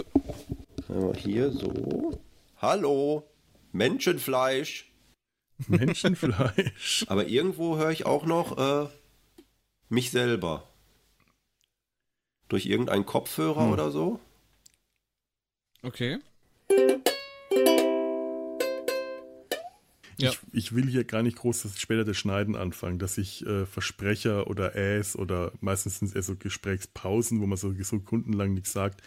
[1.18, 2.19] hier so.
[2.57, 3.30] Hallo.
[3.72, 4.91] Menschenfleisch.
[5.68, 7.05] Menschenfleisch.
[7.09, 8.89] Aber irgendwo höre ich auch noch äh,
[9.89, 10.64] mich selber.
[12.49, 13.73] Durch irgendeinen Kopfhörer hm.
[13.73, 14.19] oder so.
[15.84, 16.19] Okay.
[20.18, 20.31] Ja.
[20.31, 23.65] Ich, ich, will hier gar nicht groß das, später das Schneiden anfangen, dass ich äh,
[23.65, 28.73] Versprecher oder Äs oder meistens sind es eher so Gesprächspausen, wo man so sekundenlang nichts
[28.73, 29.02] sagt,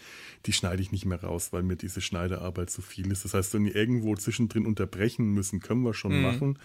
[0.45, 3.25] die schneide ich nicht mehr raus, weil mir diese Schneidearbeit zu viel ist.
[3.25, 6.21] Das heißt, wenn wir irgendwo zwischendrin unterbrechen müssen, können wir schon mhm.
[6.21, 6.59] machen.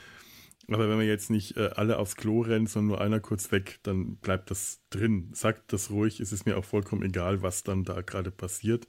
[0.69, 3.79] Aber wenn wir jetzt nicht äh, alle aufs Klo rennen, sondern nur einer kurz weg,
[3.83, 5.31] dann bleibt das drin.
[5.33, 8.87] Sagt das ruhig, es ist mir auch vollkommen egal, was dann da gerade passiert.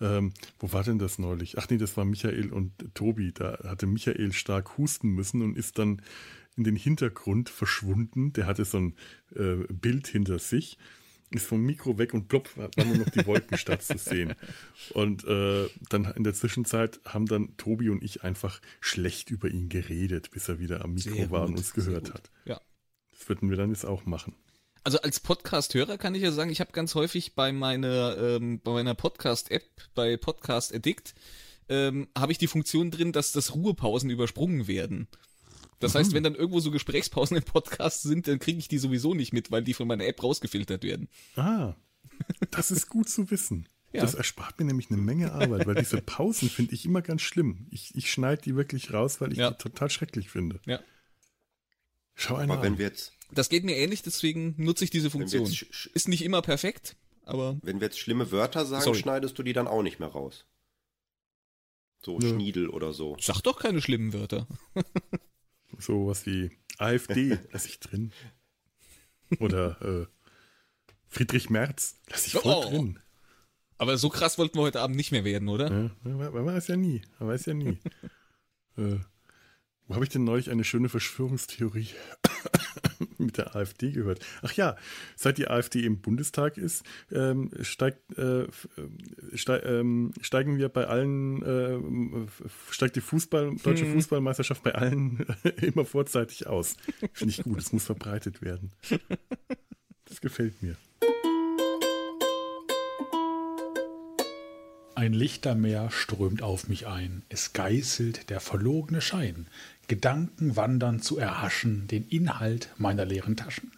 [0.00, 1.58] Ähm, wo war denn das neulich?
[1.58, 3.32] Ach nee, das war Michael und Tobi.
[3.32, 6.02] Da hatte Michael stark husten müssen und ist dann
[6.56, 8.32] in den Hintergrund verschwunden.
[8.32, 8.94] Der hatte so ein
[9.34, 10.78] äh, Bild hinter sich,
[11.30, 14.34] ist vom Mikro weg und plopp, war nur noch die Wolkenstadt zu sehen.
[14.94, 19.68] Und äh, dann in der Zwischenzeit haben dann Tobi und ich einfach schlecht über ihn
[19.68, 22.30] geredet, bis er wieder am Mikro sehr war gut, und uns gehört hat.
[22.44, 22.60] Ja.
[23.12, 24.34] Das würden wir dann jetzt auch machen.
[24.82, 28.72] Also als Podcast-Hörer kann ich ja sagen, ich habe ganz häufig bei meiner, ähm, bei
[28.72, 31.14] meiner Podcast-App, bei Podcast Addict,
[31.68, 35.06] ähm, habe ich die Funktion drin, dass das Ruhepausen übersprungen werden.
[35.80, 35.98] Das mhm.
[35.98, 39.32] heißt, wenn dann irgendwo so Gesprächspausen im Podcast sind, dann kriege ich die sowieso nicht
[39.32, 41.08] mit, weil die von meiner App rausgefiltert werden.
[41.36, 41.74] Ah,
[42.50, 43.68] das ist gut zu wissen.
[43.92, 44.02] Ja.
[44.02, 47.66] Das erspart mir nämlich eine Menge Arbeit, weil diese Pausen finde ich immer ganz schlimm.
[47.70, 49.50] Ich, ich schneide die wirklich raus, weil ich ja.
[49.50, 50.60] die total schrecklich finde.
[50.64, 50.80] Ja.
[52.20, 52.58] Schau einmal.
[52.58, 55.44] Aber wenn wir jetzt das geht mir ähnlich, deswegen nutze ich diese Funktion.
[55.94, 57.58] Ist nicht immer perfekt, aber.
[57.62, 58.98] Wenn wir jetzt schlimme Wörter sagen, Sorry.
[58.98, 60.46] schneidest du die dann auch nicht mehr raus.
[62.02, 62.30] So Nö.
[62.30, 63.16] Schniedel oder so.
[63.20, 64.46] Sag doch keine schlimmen Wörter.
[65.78, 68.12] so was wie AfD lasse ich drin.
[69.38, 70.06] Oder äh,
[71.06, 72.68] Friedrich Merz lasse ich voll oh.
[72.68, 72.98] drin.
[73.76, 75.70] Aber so krass wollten wir heute Abend nicht mehr werden, oder?
[75.70, 77.02] Ja, man weiß ja nie.
[77.18, 77.78] Man weiß ja nie.
[78.76, 78.98] äh,
[79.90, 81.88] wo habe ich denn neulich eine schöne Verschwörungstheorie
[83.18, 84.24] mit der AfD gehört?
[84.40, 84.76] Ach ja,
[85.16, 88.46] seit die AfD im Bundestag ist, ähm, steigt, äh,
[89.34, 91.80] steig, ähm, steigen wir bei allen, äh,
[92.70, 93.94] steigt die Fußball, deutsche hm.
[93.94, 95.26] Fußballmeisterschaft bei allen
[95.60, 96.76] immer vorzeitig aus.
[97.12, 98.70] Finde ich gut, es muss verbreitet werden.
[100.06, 100.74] Das gefällt mir.
[105.00, 109.46] Ein Lichtermeer strömt auf mich ein, es geißelt der verlogene Schein,
[109.88, 113.72] Gedanken wandern zu erhaschen den Inhalt meiner leeren Taschen.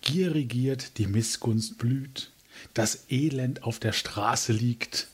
[0.00, 2.32] Gier regiert, die Missgunst blüht,
[2.74, 5.06] das Elend auf der Straße liegt.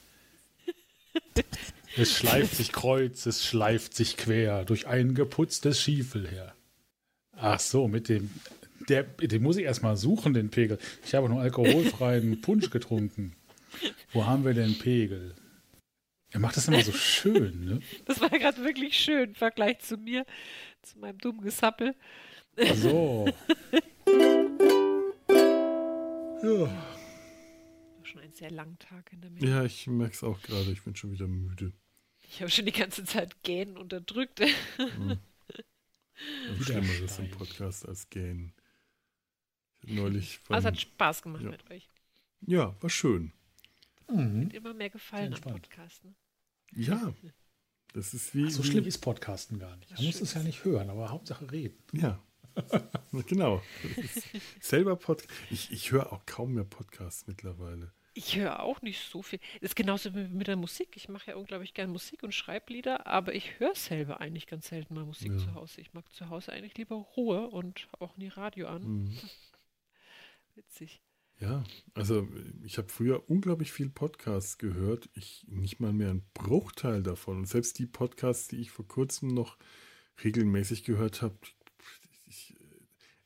[1.99, 6.55] Es schleift sich kreuz, es schleift sich quer durch ein geputztes Schiefelheer.
[7.33, 8.31] Ach so, mit dem,
[8.89, 10.79] der, den muss ich erstmal suchen, den Pegel.
[11.05, 13.36] Ich habe nur alkoholfreien Punsch getrunken.
[14.13, 15.35] Wo haben wir den Pegel?
[16.31, 17.81] Er macht das immer so schön, ne?
[18.05, 20.27] Das war gerade wirklich schön im Vergleich zu mir,
[20.83, 21.95] zu meinem dummen Gesappel.
[22.59, 23.27] Ach so.
[26.43, 26.93] ja.
[28.03, 29.47] Schon ein sehr langer Tag in der Mitte.
[29.47, 30.71] Ja, ich merke es auch gerade.
[30.73, 31.73] Ich bin schon wieder müde.
[32.29, 34.41] Ich habe schon die ganze Zeit Gähnen unterdrückt.
[34.77, 35.19] Hm.
[36.63, 38.53] Schlimmer das im Podcast als Gähnen.
[39.85, 40.41] Neulich.
[40.49, 41.51] Aber es hat Spaß gemacht ja.
[41.51, 41.89] mit euch.
[42.41, 43.33] Ja, war schön.
[44.09, 44.43] Mhm.
[44.43, 46.17] Wird immer mehr gefallen am Podcasten.
[46.73, 47.15] Ja.
[47.93, 48.45] Das ist wie.
[48.47, 49.91] Ach, so schlimm ist Podcasten gar nicht.
[49.93, 51.79] Man muss es ja nicht hören, aber Hauptsache reden.
[51.93, 52.23] Ja.
[53.27, 53.63] genau.
[54.61, 55.31] Selber Podcast.
[55.51, 57.93] Ich, ich höre auch kaum mehr Podcasts mittlerweile.
[58.13, 59.39] Ich höre auch nicht so viel.
[59.61, 60.97] Das ist genauso wie mit der Musik.
[60.97, 64.69] Ich mache ja unglaublich gerne Musik und schreibe Lieder, aber ich höre selber eigentlich ganz
[64.69, 65.39] selten mal Musik ja.
[65.39, 65.81] zu Hause.
[65.83, 68.83] Ich mag zu Hause eigentlich lieber Ruhe und auch nie Radio an.
[68.83, 69.19] Mhm.
[70.55, 71.03] Witzig.
[71.39, 72.27] Ja, also
[72.65, 75.11] ich habe früher unglaublich viel Podcasts gehört.
[75.13, 77.39] Ich nicht mal mehr einen Bruchteil davon.
[77.39, 79.59] Und selbst die Podcasts, die ich vor kurzem noch
[80.25, 81.37] regelmäßig gehört habe,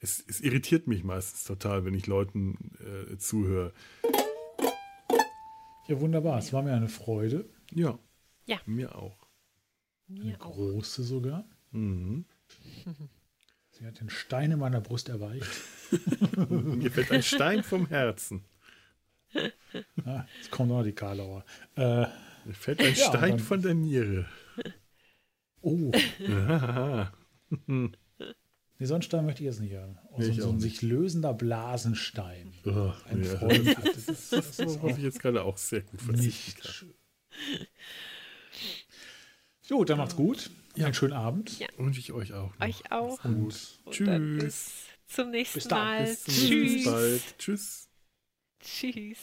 [0.01, 3.73] es, es, irritiert mich meistens total, wenn ich Leuten äh, zuhöre.
[5.87, 6.39] Ja, wunderbar.
[6.39, 7.49] Es war mir eine Freude.
[7.73, 7.99] Ja.
[8.47, 8.61] Ja.
[8.67, 9.29] Mir auch.
[10.09, 10.53] Mir eine auch.
[10.53, 11.49] große sogar.
[11.71, 12.25] Mhm.
[13.81, 15.47] Sie hat den Stein in meiner Brust erweicht.
[16.51, 18.45] Mir fällt ein Stein vom Herzen.
[20.05, 21.47] Ah, jetzt kommt noch die Karlauer.
[21.77, 22.07] Äh,
[22.45, 24.27] Mir fällt ein ja, Stein von der Niere.
[25.63, 25.93] Oh.
[27.67, 27.91] nee,
[28.81, 29.97] so einen Stein möchte ich jetzt nicht haben.
[30.11, 32.53] Oh, so, so ein sich lösender Blasenstein.
[32.67, 33.77] Oh, ein ja, Freund.
[33.83, 36.91] Das, ist, das, das hoffe ich jetzt gerade auch sehr gut verzichten kann.
[39.69, 40.51] Jo, dann macht's gut.
[40.77, 40.87] Ja.
[40.87, 41.59] Einen schönen Abend.
[41.59, 41.67] Ja.
[41.77, 42.53] Wünsche ich euch auch.
[42.59, 42.67] Noch.
[42.67, 43.21] Euch auch.
[43.23, 43.79] Gut.
[43.85, 44.39] Und Tschüss.
[44.39, 44.73] Bis
[45.09, 46.05] zum nächsten bis Mal.
[46.05, 46.73] Bis zum Tschüss.
[46.73, 47.39] Bis bald.
[47.39, 47.89] Tschüss.
[48.61, 49.19] Tschüss.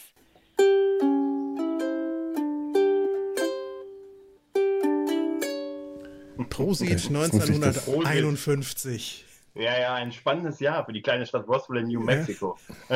[6.49, 9.25] Prosit 1951.
[9.53, 12.57] Ja, ja, ein spannendes Jahr für die kleine Stadt Roswell in New Mexico.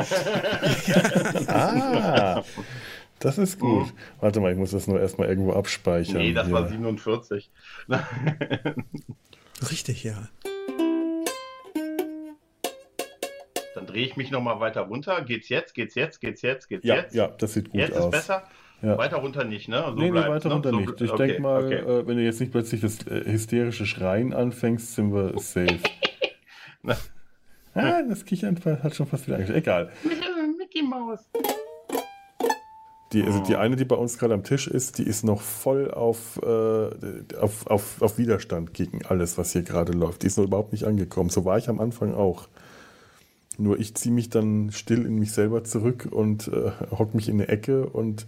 [1.48, 2.44] ah,
[3.22, 3.88] das ist gut.
[3.88, 3.92] Mhm.
[4.20, 6.18] Warte mal, ich muss das nur erstmal irgendwo abspeichern.
[6.18, 6.56] Nee, das Hier.
[6.56, 7.52] war 47.
[9.70, 10.28] Richtig, ja.
[13.76, 15.22] Dann drehe ich mich nochmal weiter runter.
[15.22, 15.74] Geht's jetzt?
[15.74, 16.20] Geht's jetzt?
[16.20, 16.68] Geht's jetzt?
[16.68, 17.16] Geht's ja, jetzt?
[17.16, 18.06] Ja, das sieht gut jetzt aus.
[18.06, 18.44] Jetzt ist besser?
[18.82, 18.98] Ja.
[18.98, 19.84] Weiter runter nicht, ne?
[19.86, 20.56] So nee, nee, weiter ne?
[20.56, 21.02] runter so, nicht.
[21.02, 21.76] Ich okay, denke mal, okay.
[21.76, 25.80] äh, wenn du jetzt nicht plötzlich das äh, hysterische Schreien anfängst, sind wir safe.
[27.76, 29.64] ah, das Kichern hat schon fast wieder eingestellt.
[29.64, 29.92] Egal.
[30.58, 31.30] Mickey Maus.
[33.14, 35.92] Die, also die eine, die bei uns gerade am Tisch ist, die ist noch voll
[35.92, 40.24] auf, äh, auf, auf, auf Widerstand gegen alles, was hier gerade läuft.
[40.24, 41.30] Die ist noch überhaupt nicht angekommen.
[41.30, 42.48] So war ich am Anfang auch.
[43.58, 47.36] Nur ich ziehe mich dann still in mich selber zurück und äh, hock mich in
[47.36, 48.28] eine Ecke und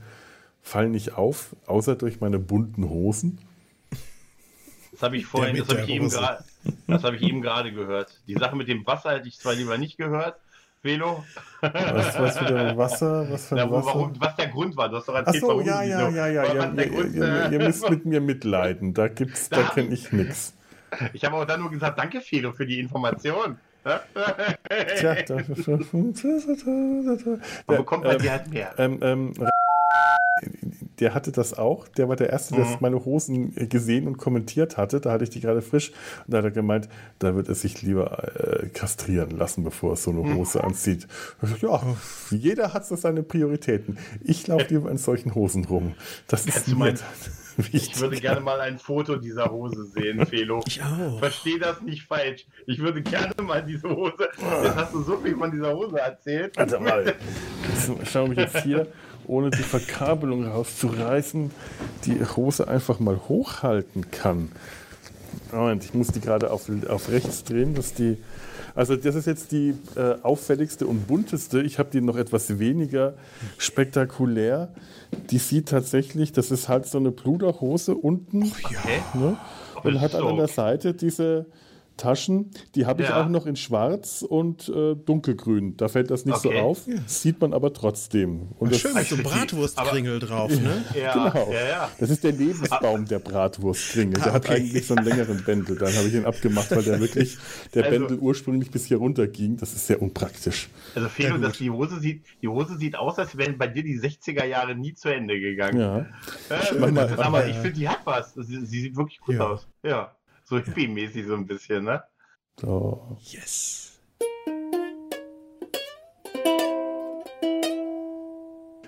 [0.61, 3.39] fall nicht auf, außer durch meine bunten Hosen.
[4.91, 6.43] Das habe ich vorhin, das habe ich, eben grad,
[6.87, 8.19] hab ich eben gerade gehört.
[8.27, 10.39] Die Sache mit dem Wasser hätte ich zwar lieber nicht gehört,
[10.83, 11.23] Velo.
[11.61, 13.31] Was, was für ein Wasser?
[13.31, 13.87] Was für ein ja, Wasser?
[13.87, 14.89] Warum, was der Grund war?
[14.89, 16.73] Du hast doch erzählt, Ach so, ja, ja, ja, ja, ja.
[16.73, 18.93] Ihr, Grund, ihr, ihr, müsst mit mir mitleiden.
[18.93, 20.53] Da gibt's, da kenne ich nichts.
[21.13, 23.57] Ich habe auch dann nur gesagt, danke Felo für die Information.
[23.83, 25.37] Tja, da,
[27.65, 28.75] Man bekommt bei ähm, dir halt mehr.
[28.77, 29.33] Ähm, ähm,
[30.99, 31.87] der hatte das auch.
[31.87, 32.77] Der war der Erste, der mhm.
[32.79, 34.99] meine Hosen gesehen und kommentiert hatte.
[34.99, 35.91] Da hatte ich die gerade frisch.
[36.25, 36.89] Und da hat er gemeint,
[37.19, 40.35] da wird er sich lieber äh, kastrieren lassen, bevor er so eine mhm.
[40.35, 40.65] Hose mhm.
[40.65, 41.07] anzieht.
[41.61, 41.81] ja,
[42.29, 43.97] jeder hat so seine Prioritäten.
[44.23, 45.93] Ich laufe lieber in solchen Hosen rum.
[46.27, 46.95] Das ist mir
[47.71, 50.61] ich würde gerne mal ein Foto dieser Hose sehen, Felo.
[50.65, 51.19] Ich auch.
[51.19, 52.45] Verstehe das nicht falsch.
[52.65, 54.29] Ich würde gerne mal diese Hose.
[54.63, 56.57] Jetzt hast du so viel von dieser Hose erzählt.
[56.57, 57.05] Warte mal.
[57.73, 58.87] Jetzt schaue ich jetzt hier,
[59.27, 61.51] ohne die Verkabelung rauszureißen,
[62.05, 64.51] die Hose einfach mal hochhalten kann.
[65.51, 68.17] Moment, ich muss die gerade auf, auf rechts drehen, dass die.
[68.75, 71.61] Also das ist jetzt die äh, auffälligste und bunteste.
[71.61, 73.13] Ich habe die noch etwas weniger
[73.59, 74.73] spektakulär.
[75.29, 78.51] Die sieht tatsächlich, das ist halt so eine Pluderhose unten.
[78.51, 78.79] Ach ja.
[79.13, 79.37] Ne?
[79.83, 80.27] Und hat so.
[80.27, 81.45] an der Seite diese,
[81.97, 83.23] Taschen, die habe ich ja.
[83.23, 85.77] auch noch in schwarz und äh, dunkelgrün.
[85.77, 86.57] Da fällt das nicht okay.
[86.57, 86.95] so auf, ja.
[87.05, 88.49] sieht man aber trotzdem.
[88.57, 90.83] Und Ach, schön mit so Bratwurstkringel drauf, ne?
[90.95, 91.51] Ja, genau.
[91.51, 94.19] Ja, das ist der Lebensbaum der Bratwurstkringel.
[94.21, 94.33] Der okay.
[94.33, 95.77] hat eigentlich so einen längeren Bändel.
[95.77, 97.37] Dann habe ich ihn abgemacht, weil der wirklich,
[97.73, 99.57] der also, Bändel ursprünglich bis hier runter ging.
[99.57, 100.69] Das ist sehr unpraktisch.
[100.95, 103.99] Also Felo, dass die Hose sieht, die Hose sieht aus, als wären bei dir die
[103.99, 105.79] 60er Jahre nie zu Ende gegangen.
[105.79, 105.99] Ja.
[106.49, 108.33] Äh, aber ich finde, die hat was.
[108.33, 109.67] Sie, sie sieht wirklich gut aus.
[109.83, 110.15] Ja.
[110.43, 112.03] So hippie-mäßig so ein bisschen, ne?
[112.59, 113.17] So.
[113.21, 113.99] Yes.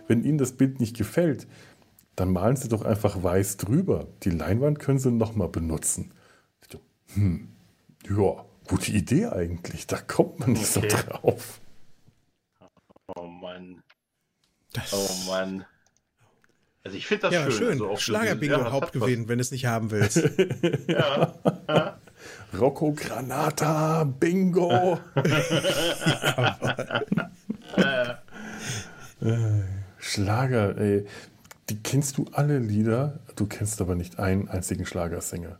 [0.08, 1.48] Wenn Ihnen das Bild nicht gefällt,
[2.16, 4.08] dann malen Sie doch einfach weiß drüber.
[4.24, 6.12] Die Leinwand können Sie nochmal benutzen.
[7.14, 7.50] Hm,
[8.10, 9.88] ja, gute Idee eigentlich.
[9.88, 10.90] Da kommt man nicht okay.
[10.90, 11.62] so drauf.
[13.16, 13.84] Oh Mann.
[14.74, 15.66] Das oh Mann.
[16.86, 17.52] Also ich finde das ja, schön.
[17.52, 17.82] schön.
[17.82, 20.18] Also Schlagerbingo ja, Hauptgewinn, wenn du es nicht haben willst.
[20.88, 21.34] ja.
[22.58, 25.00] Rocco Granata Bingo.
[29.98, 31.06] Schlager, ey.
[31.70, 35.58] Die kennst du alle Lieder, du kennst aber nicht einen einzigen Schlagersänger.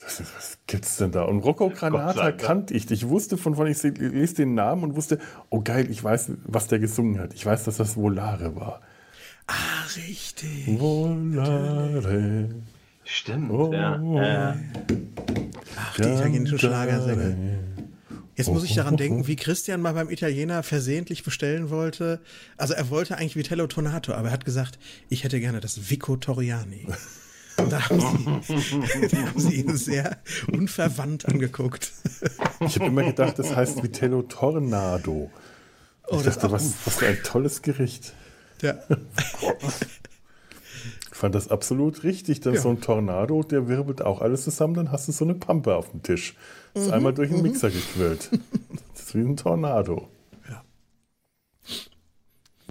[0.00, 1.24] Was, was gibt's denn da?
[1.24, 2.90] Und Rocco Granata kannte ich.
[2.90, 5.18] Ich wusste von wann ich lese den Namen und wusste,
[5.50, 7.34] oh geil, ich weiß, was der gesungen hat.
[7.34, 8.80] Ich weiß, dass das Volare war.
[9.46, 10.66] Ah, richtig.
[10.78, 12.48] Volare.
[13.04, 14.56] Stimmt, oh, ja.
[15.76, 17.36] Ach, die italienischen Schlagersänger.
[18.36, 22.20] Jetzt muss ich daran denken, wie Christian mal beim Italiener versehentlich bestellen wollte.
[22.56, 26.16] Also er wollte eigentlich Vitello Tonato, aber er hat gesagt, ich hätte gerne das Vico
[26.16, 26.88] Toriani.
[27.56, 30.18] Da haben, sie, da haben sie ihn sehr
[30.50, 31.92] unverwandt angeguckt.
[32.66, 35.30] Ich habe immer gedacht, das heißt Vitello Tornado.
[36.08, 38.14] Ich oh, dachte, was, was für ein tolles Gericht.
[38.62, 38.74] Ja.
[41.14, 42.40] Ich fand das absolut richtig.
[42.40, 42.60] Dann ja.
[42.60, 45.90] so ein Tornado, der wirbelt auch alles zusammen, dann hast du so eine Pampe auf
[45.92, 46.34] dem Tisch.
[46.74, 47.44] Das ist mhm, einmal durch den mhm.
[47.44, 48.30] Mixer gequillt.
[48.92, 50.08] Das ist wie ein Tornado.
[50.48, 50.62] Ja.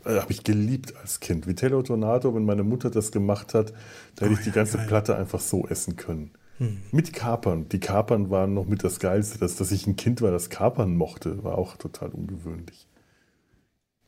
[0.06, 1.48] Äh, Habe ich geliebt als Kind.
[1.48, 3.74] Vitello Tornado, wenn meine Mutter das gemacht hat,
[4.16, 4.88] da hätte oh, ich die ganze geil.
[4.88, 6.32] Platte einfach so essen können.
[6.58, 6.82] Hm.
[6.92, 7.70] Mit Kapern.
[7.70, 9.40] Die Kapern waren noch mit das Geilste.
[9.40, 12.88] Dass, dass ich ein Kind war, das Kapern mochte, war auch total ungewöhnlich.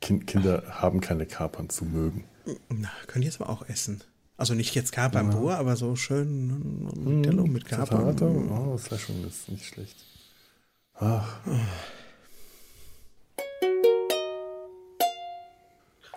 [0.05, 2.25] Kind, Kinder haben keine Kapern zu mögen.
[2.69, 4.03] Na, können die jetzt aber auch essen.
[4.37, 5.35] Also nicht jetzt Kapern ja.
[5.35, 8.15] pur, aber so schön Vitello hm, mit Kapern.
[8.51, 9.95] Oh, das war schon ist nicht schlecht.
[10.93, 11.39] Ach.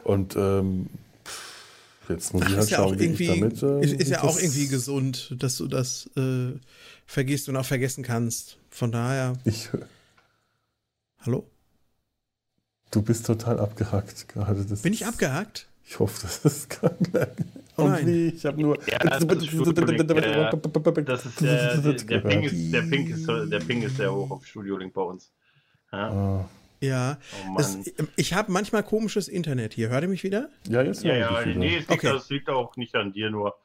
[0.05, 0.91] Und ähm,
[2.11, 3.63] jetzt muss Ach, ich halt schauen, ja wie ich damit.
[3.63, 6.53] Äh, ist, ist ja auch irgendwie gesund, dass du das äh,
[7.07, 8.59] vergisst und auch vergessen kannst.
[8.69, 9.33] Von daher.
[9.47, 9.71] Ich,
[11.21, 11.47] Hallo?
[12.91, 14.65] Du bist total abgehackt gerade.
[14.65, 15.67] Das Bin ich abgehackt?
[15.85, 17.11] Ich hoffe, das ist krank.
[17.77, 18.07] Oh nein.
[18.07, 18.79] Wie, ich habe nur.
[18.87, 19.45] Ja, das ist, äh, das
[21.85, 24.77] ist äh, der, Ping ist, der, Ping ist, der Ping ist sehr hoch auf Studio
[24.77, 25.33] Link bei uns.
[25.93, 26.13] Ja.
[26.13, 26.45] Oh.
[26.81, 27.77] Ja, oh das,
[28.15, 29.89] ich habe manchmal komisches Internet hier.
[29.89, 30.49] Hört ihr mich wieder?
[30.69, 32.13] Ja, jetzt ja, ja, nee, es liegt, okay.
[32.13, 33.57] das liegt auch nicht an dir nur.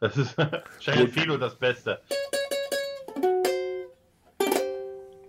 [0.00, 2.00] Das ist wahrscheinlich Philo das Beste.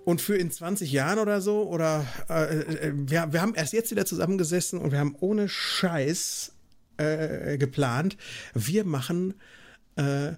[0.07, 3.91] Und für in 20 Jahren oder so, oder äh, äh, wir, wir haben erst jetzt
[3.91, 6.53] wieder zusammengesessen und wir haben ohne Scheiß
[6.95, 8.15] äh, geplant,
[8.53, 9.33] wir machen
[9.97, 10.31] äh,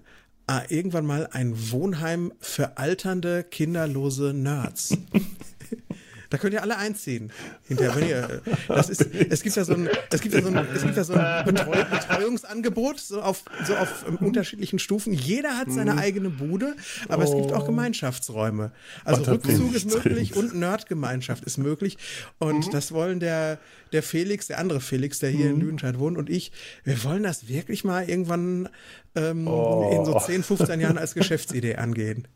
[0.68, 4.98] irgendwann mal ein Wohnheim für alternde, kinderlose Nerds.
[6.30, 7.32] Da könnt ihr alle einziehen.
[7.64, 10.66] Hinterher, wenn ihr, das ist, es gibt ja so ein, es gibt ja so ein,
[10.74, 15.12] es gibt ja so ein Betreu Betreuungsangebot, so auf, so auf um, unterschiedlichen Stufen.
[15.12, 15.98] Jeder hat seine mhm.
[15.98, 16.76] eigene Bude,
[17.08, 17.26] aber oh.
[17.26, 17.66] es gibt auch oh.
[17.66, 18.70] Gemeinschaftsräume.
[19.04, 21.98] Also Ach, Rückzug ist möglich und Nerdgemeinschaft ist möglich.
[22.38, 22.70] Und mhm.
[22.70, 23.58] das wollen der,
[23.92, 25.54] der Felix, der andere Felix, der hier mhm.
[25.54, 26.52] in Lüdenscheid wohnt und ich,
[26.84, 28.68] wir wollen das wirklich mal irgendwann
[29.16, 29.90] ähm, oh.
[29.92, 32.28] in so 10, 15 Jahren als Geschäftsidee angehen.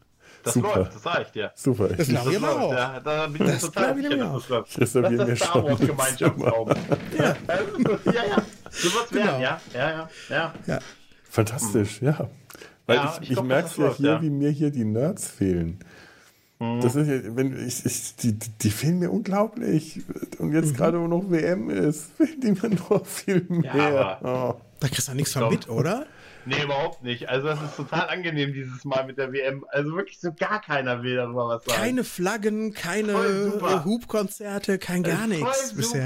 [0.44, 0.76] Das Super.
[0.76, 1.50] läuft, das reicht, ja.
[1.54, 1.88] Super.
[1.88, 2.72] Das glaube ich aber auch.
[2.72, 4.80] Ja, da bin ich das total sicher, dass das läuft.
[4.80, 6.68] Das ist der Star Wars Gemeinschaftsraum.
[7.18, 7.24] ja.
[7.24, 7.34] ja,
[8.12, 8.42] ja.
[8.70, 9.24] So was genau.
[9.24, 9.60] werden, ja.
[9.72, 10.54] Ja, ja, ja.
[10.66, 10.78] ja.
[11.30, 12.28] Fantastisch, ja.
[12.86, 14.22] Weil ja, ich, ich, ich merke es ja läuft, hier, ja.
[14.22, 15.78] wie mir hier die Nerds fehlen.
[16.58, 16.80] Mhm.
[16.80, 20.02] Das ist ja, wenn ich, ich, die, die fehlen mir unglaublich.
[20.38, 20.76] Und jetzt mhm.
[20.76, 23.74] gerade, wo noch WM ist, fehlen die mir noch viel mehr.
[23.74, 24.60] Ja, oh.
[24.80, 26.06] Da kriegst du nichts von mit, oder?
[26.46, 27.28] Nee, überhaupt nicht.
[27.28, 29.64] Also das ist total angenehm dieses Mal mit der WM.
[29.70, 31.80] Also wirklich so gar keiner will darüber was sagen.
[31.80, 33.14] Keine Flaggen, keine
[33.84, 36.04] Hubkonzerte, kein gar nichts voll bisher.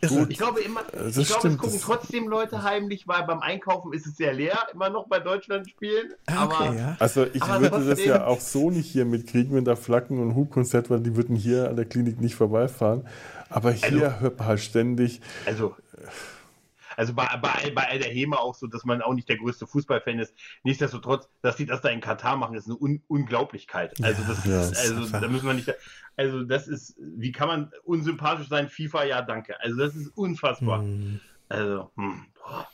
[0.00, 0.28] Super.
[0.28, 4.16] Ich glaube immer, ich glaube, es gucken trotzdem Leute heimlich, weil beim Einkaufen ist es
[4.16, 6.12] sehr leer, immer noch bei Deutschland spielen.
[6.26, 6.96] Ah, okay, aber, ja.
[6.98, 10.34] Also ich aber würde das ja auch so nicht hier mitkriegen, wenn da Flaggen und
[10.34, 13.06] Hubkonzert waren, die würden hier an der Klinik nicht vorbeifahren.
[13.48, 15.20] Aber hier also, hört man halt ständig.
[15.44, 15.74] Also
[17.00, 20.18] also bei, bei, bei der HEMA auch so, dass man auch nicht der größte Fußballfan
[20.18, 20.34] ist.
[20.64, 23.94] Nichtsdestotrotz, dass die das da in Katar machen, ist eine Un Unglaublichkeit.
[24.04, 25.72] Also das ja, ist, also da müssen wir nicht,
[26.18, 28.68] also das ist, wie kann man unsympathisch sein?
[28.68, 29.58] FIFA, ja, danke.
[29.60, 30.80] Also das ist unfassbar.
[30.80, 31.20] Hm.
[31.48, 32.68] Also, hm, boah.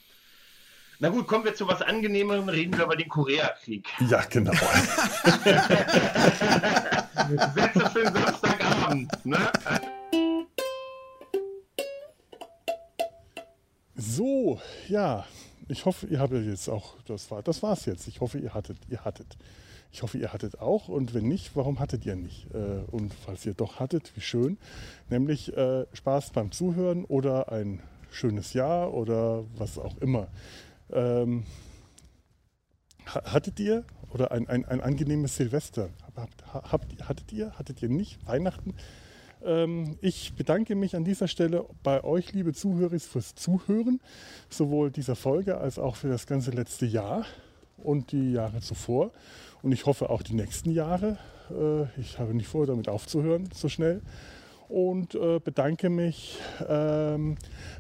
[0.99, 3.87] Na gut, kommen wir zu was Angenehmerem, reden wir über den Koreakrieg.
[4.09, 4.51] Ja, genau.
[7.55, 9.39] Sätze für den Samstagabend, ne?
[13.97, 15.25] So, ja,
[15.69, 18.07] ich hoffe, ihr habt jetzt auch, das war, das war's jetzt.
[18.09, 19.39] Ich hoffe, ihr hattet, ihr hattet.
[19.91, 22.47] Ich hoffe, ihr hattet auch und wenn nicht, warum hattet ihr nicht?
[22.53, 24.59] Äh, und falls ihr doch hattet, wie schön.
[25.09, 30.29] Nämlich äh, Spaß beim Zuhören oder ein schönes Jahr oder was auch immer.
[30.93, 31.45] Ähm,
[33.07, 35.89] hattet ihr oder ein, ein, ein angenehmes Silvester?
[36.15, 37.59] Habt, habt, hattet ihr?
[37.59, 38.19] Hattet ihr nicht?
[38.27, 38.75] Weihnachten?
[39.47, 44.01] Ähm, ich bedanke mich an dieser Stelle bei euch, liebe Zuhörer, fürs Zuhören,
[44.51, 47.25] sowohl dieser Folge als auch für das ganze letzte Jahr
[47.79, 49.13] und die Jahre zuvor.
[49.63, 51.19] Und ich hoffe auch die nächsten Jahre.
[51.51, 54.03] Äh, ich habe nicht vor, damit aufzuhören so schnell.
[54.69, 57.37] Und äh, bedanke mich ähm,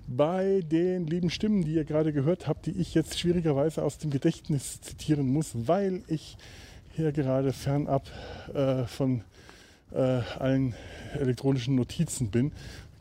[0.06, 4.12] bei den lieben Stimmen, die ihr gerade gehört habt, die ich jetzt schwierigerweise aus dem
[4.12, 6.36] Gedächtnis zitieren muss, weil ich
[6.94, 8.08] hier gerade fernab
[8.54, 9.24] äh, von
[9.92, 10.74] äh, allen
[11.14, 12.52] elektronischen Notizen bin.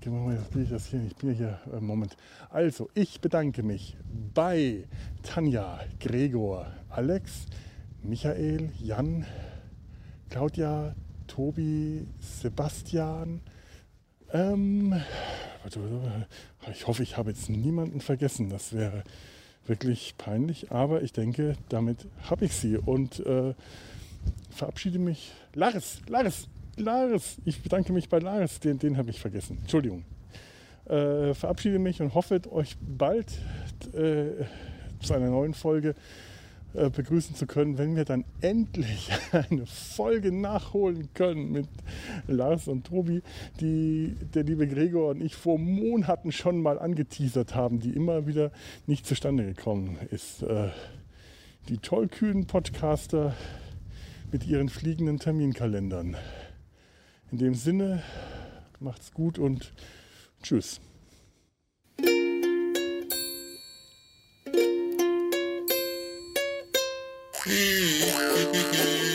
[0.01, 2.15] Ich ich bin hier, äh, Moment.
[2.51, 3.97] Also, ich bedanke mich
[4.33, 4.83] bei
[5.23, 7.47] Tanja, Gregor, Alex,
[8.03, 9.25] Michael, Jan,
[10.29, 10.93] Claudia,
[11.25, 13.41] Tobi, Sebastian.
[14.31, 14.93] Ähm,
[16.71, 18.49] ich hoffe, ich habe jetzt niemanden vergessen.
[18.49, 19.03] Das wäre
[19.65, 23.55] wirklich peinlich, aber ich denke, damit habe ich sie und äh,
[24.51, 25.31] verabschiede mich.
[25.53, 26.47] Lars, Lars,
[26.77, 29.57] Lars, ich bedanke mich bei Lars, den, den habe ich vergessen.
[29.61, 30.03] Entschuldigung.
[30.85, 33.31] Äh, verabschiede mich und hoffe, euch bald
[33.93, 34.45] äh,
[35.01, 35.95] zu einer neuen Folge
[36.75, 41.67] äh, begrüßen zu können, wenn wir dann endlich eine Folge nachholen können mit
[42.27, 43.21] Lars und Tobi,
[43.61, 48.51] die der liebe Gregor und ich vor Monaten schon mal angeteasert haben, die immer wieder
[48.87, 50.43] nicht zustande gekommen ist.
[50.43, 50.69] Äh,
[51.69, 53.33] die tollkühnen Podcaster
[54.31, 56.17] mit ihren fliegenden Terminkalendern.
[57.31, 58.03] In dem Sinne,
[58.79, 59.73] macht's gut und
[60.41, 60.79] tschüss.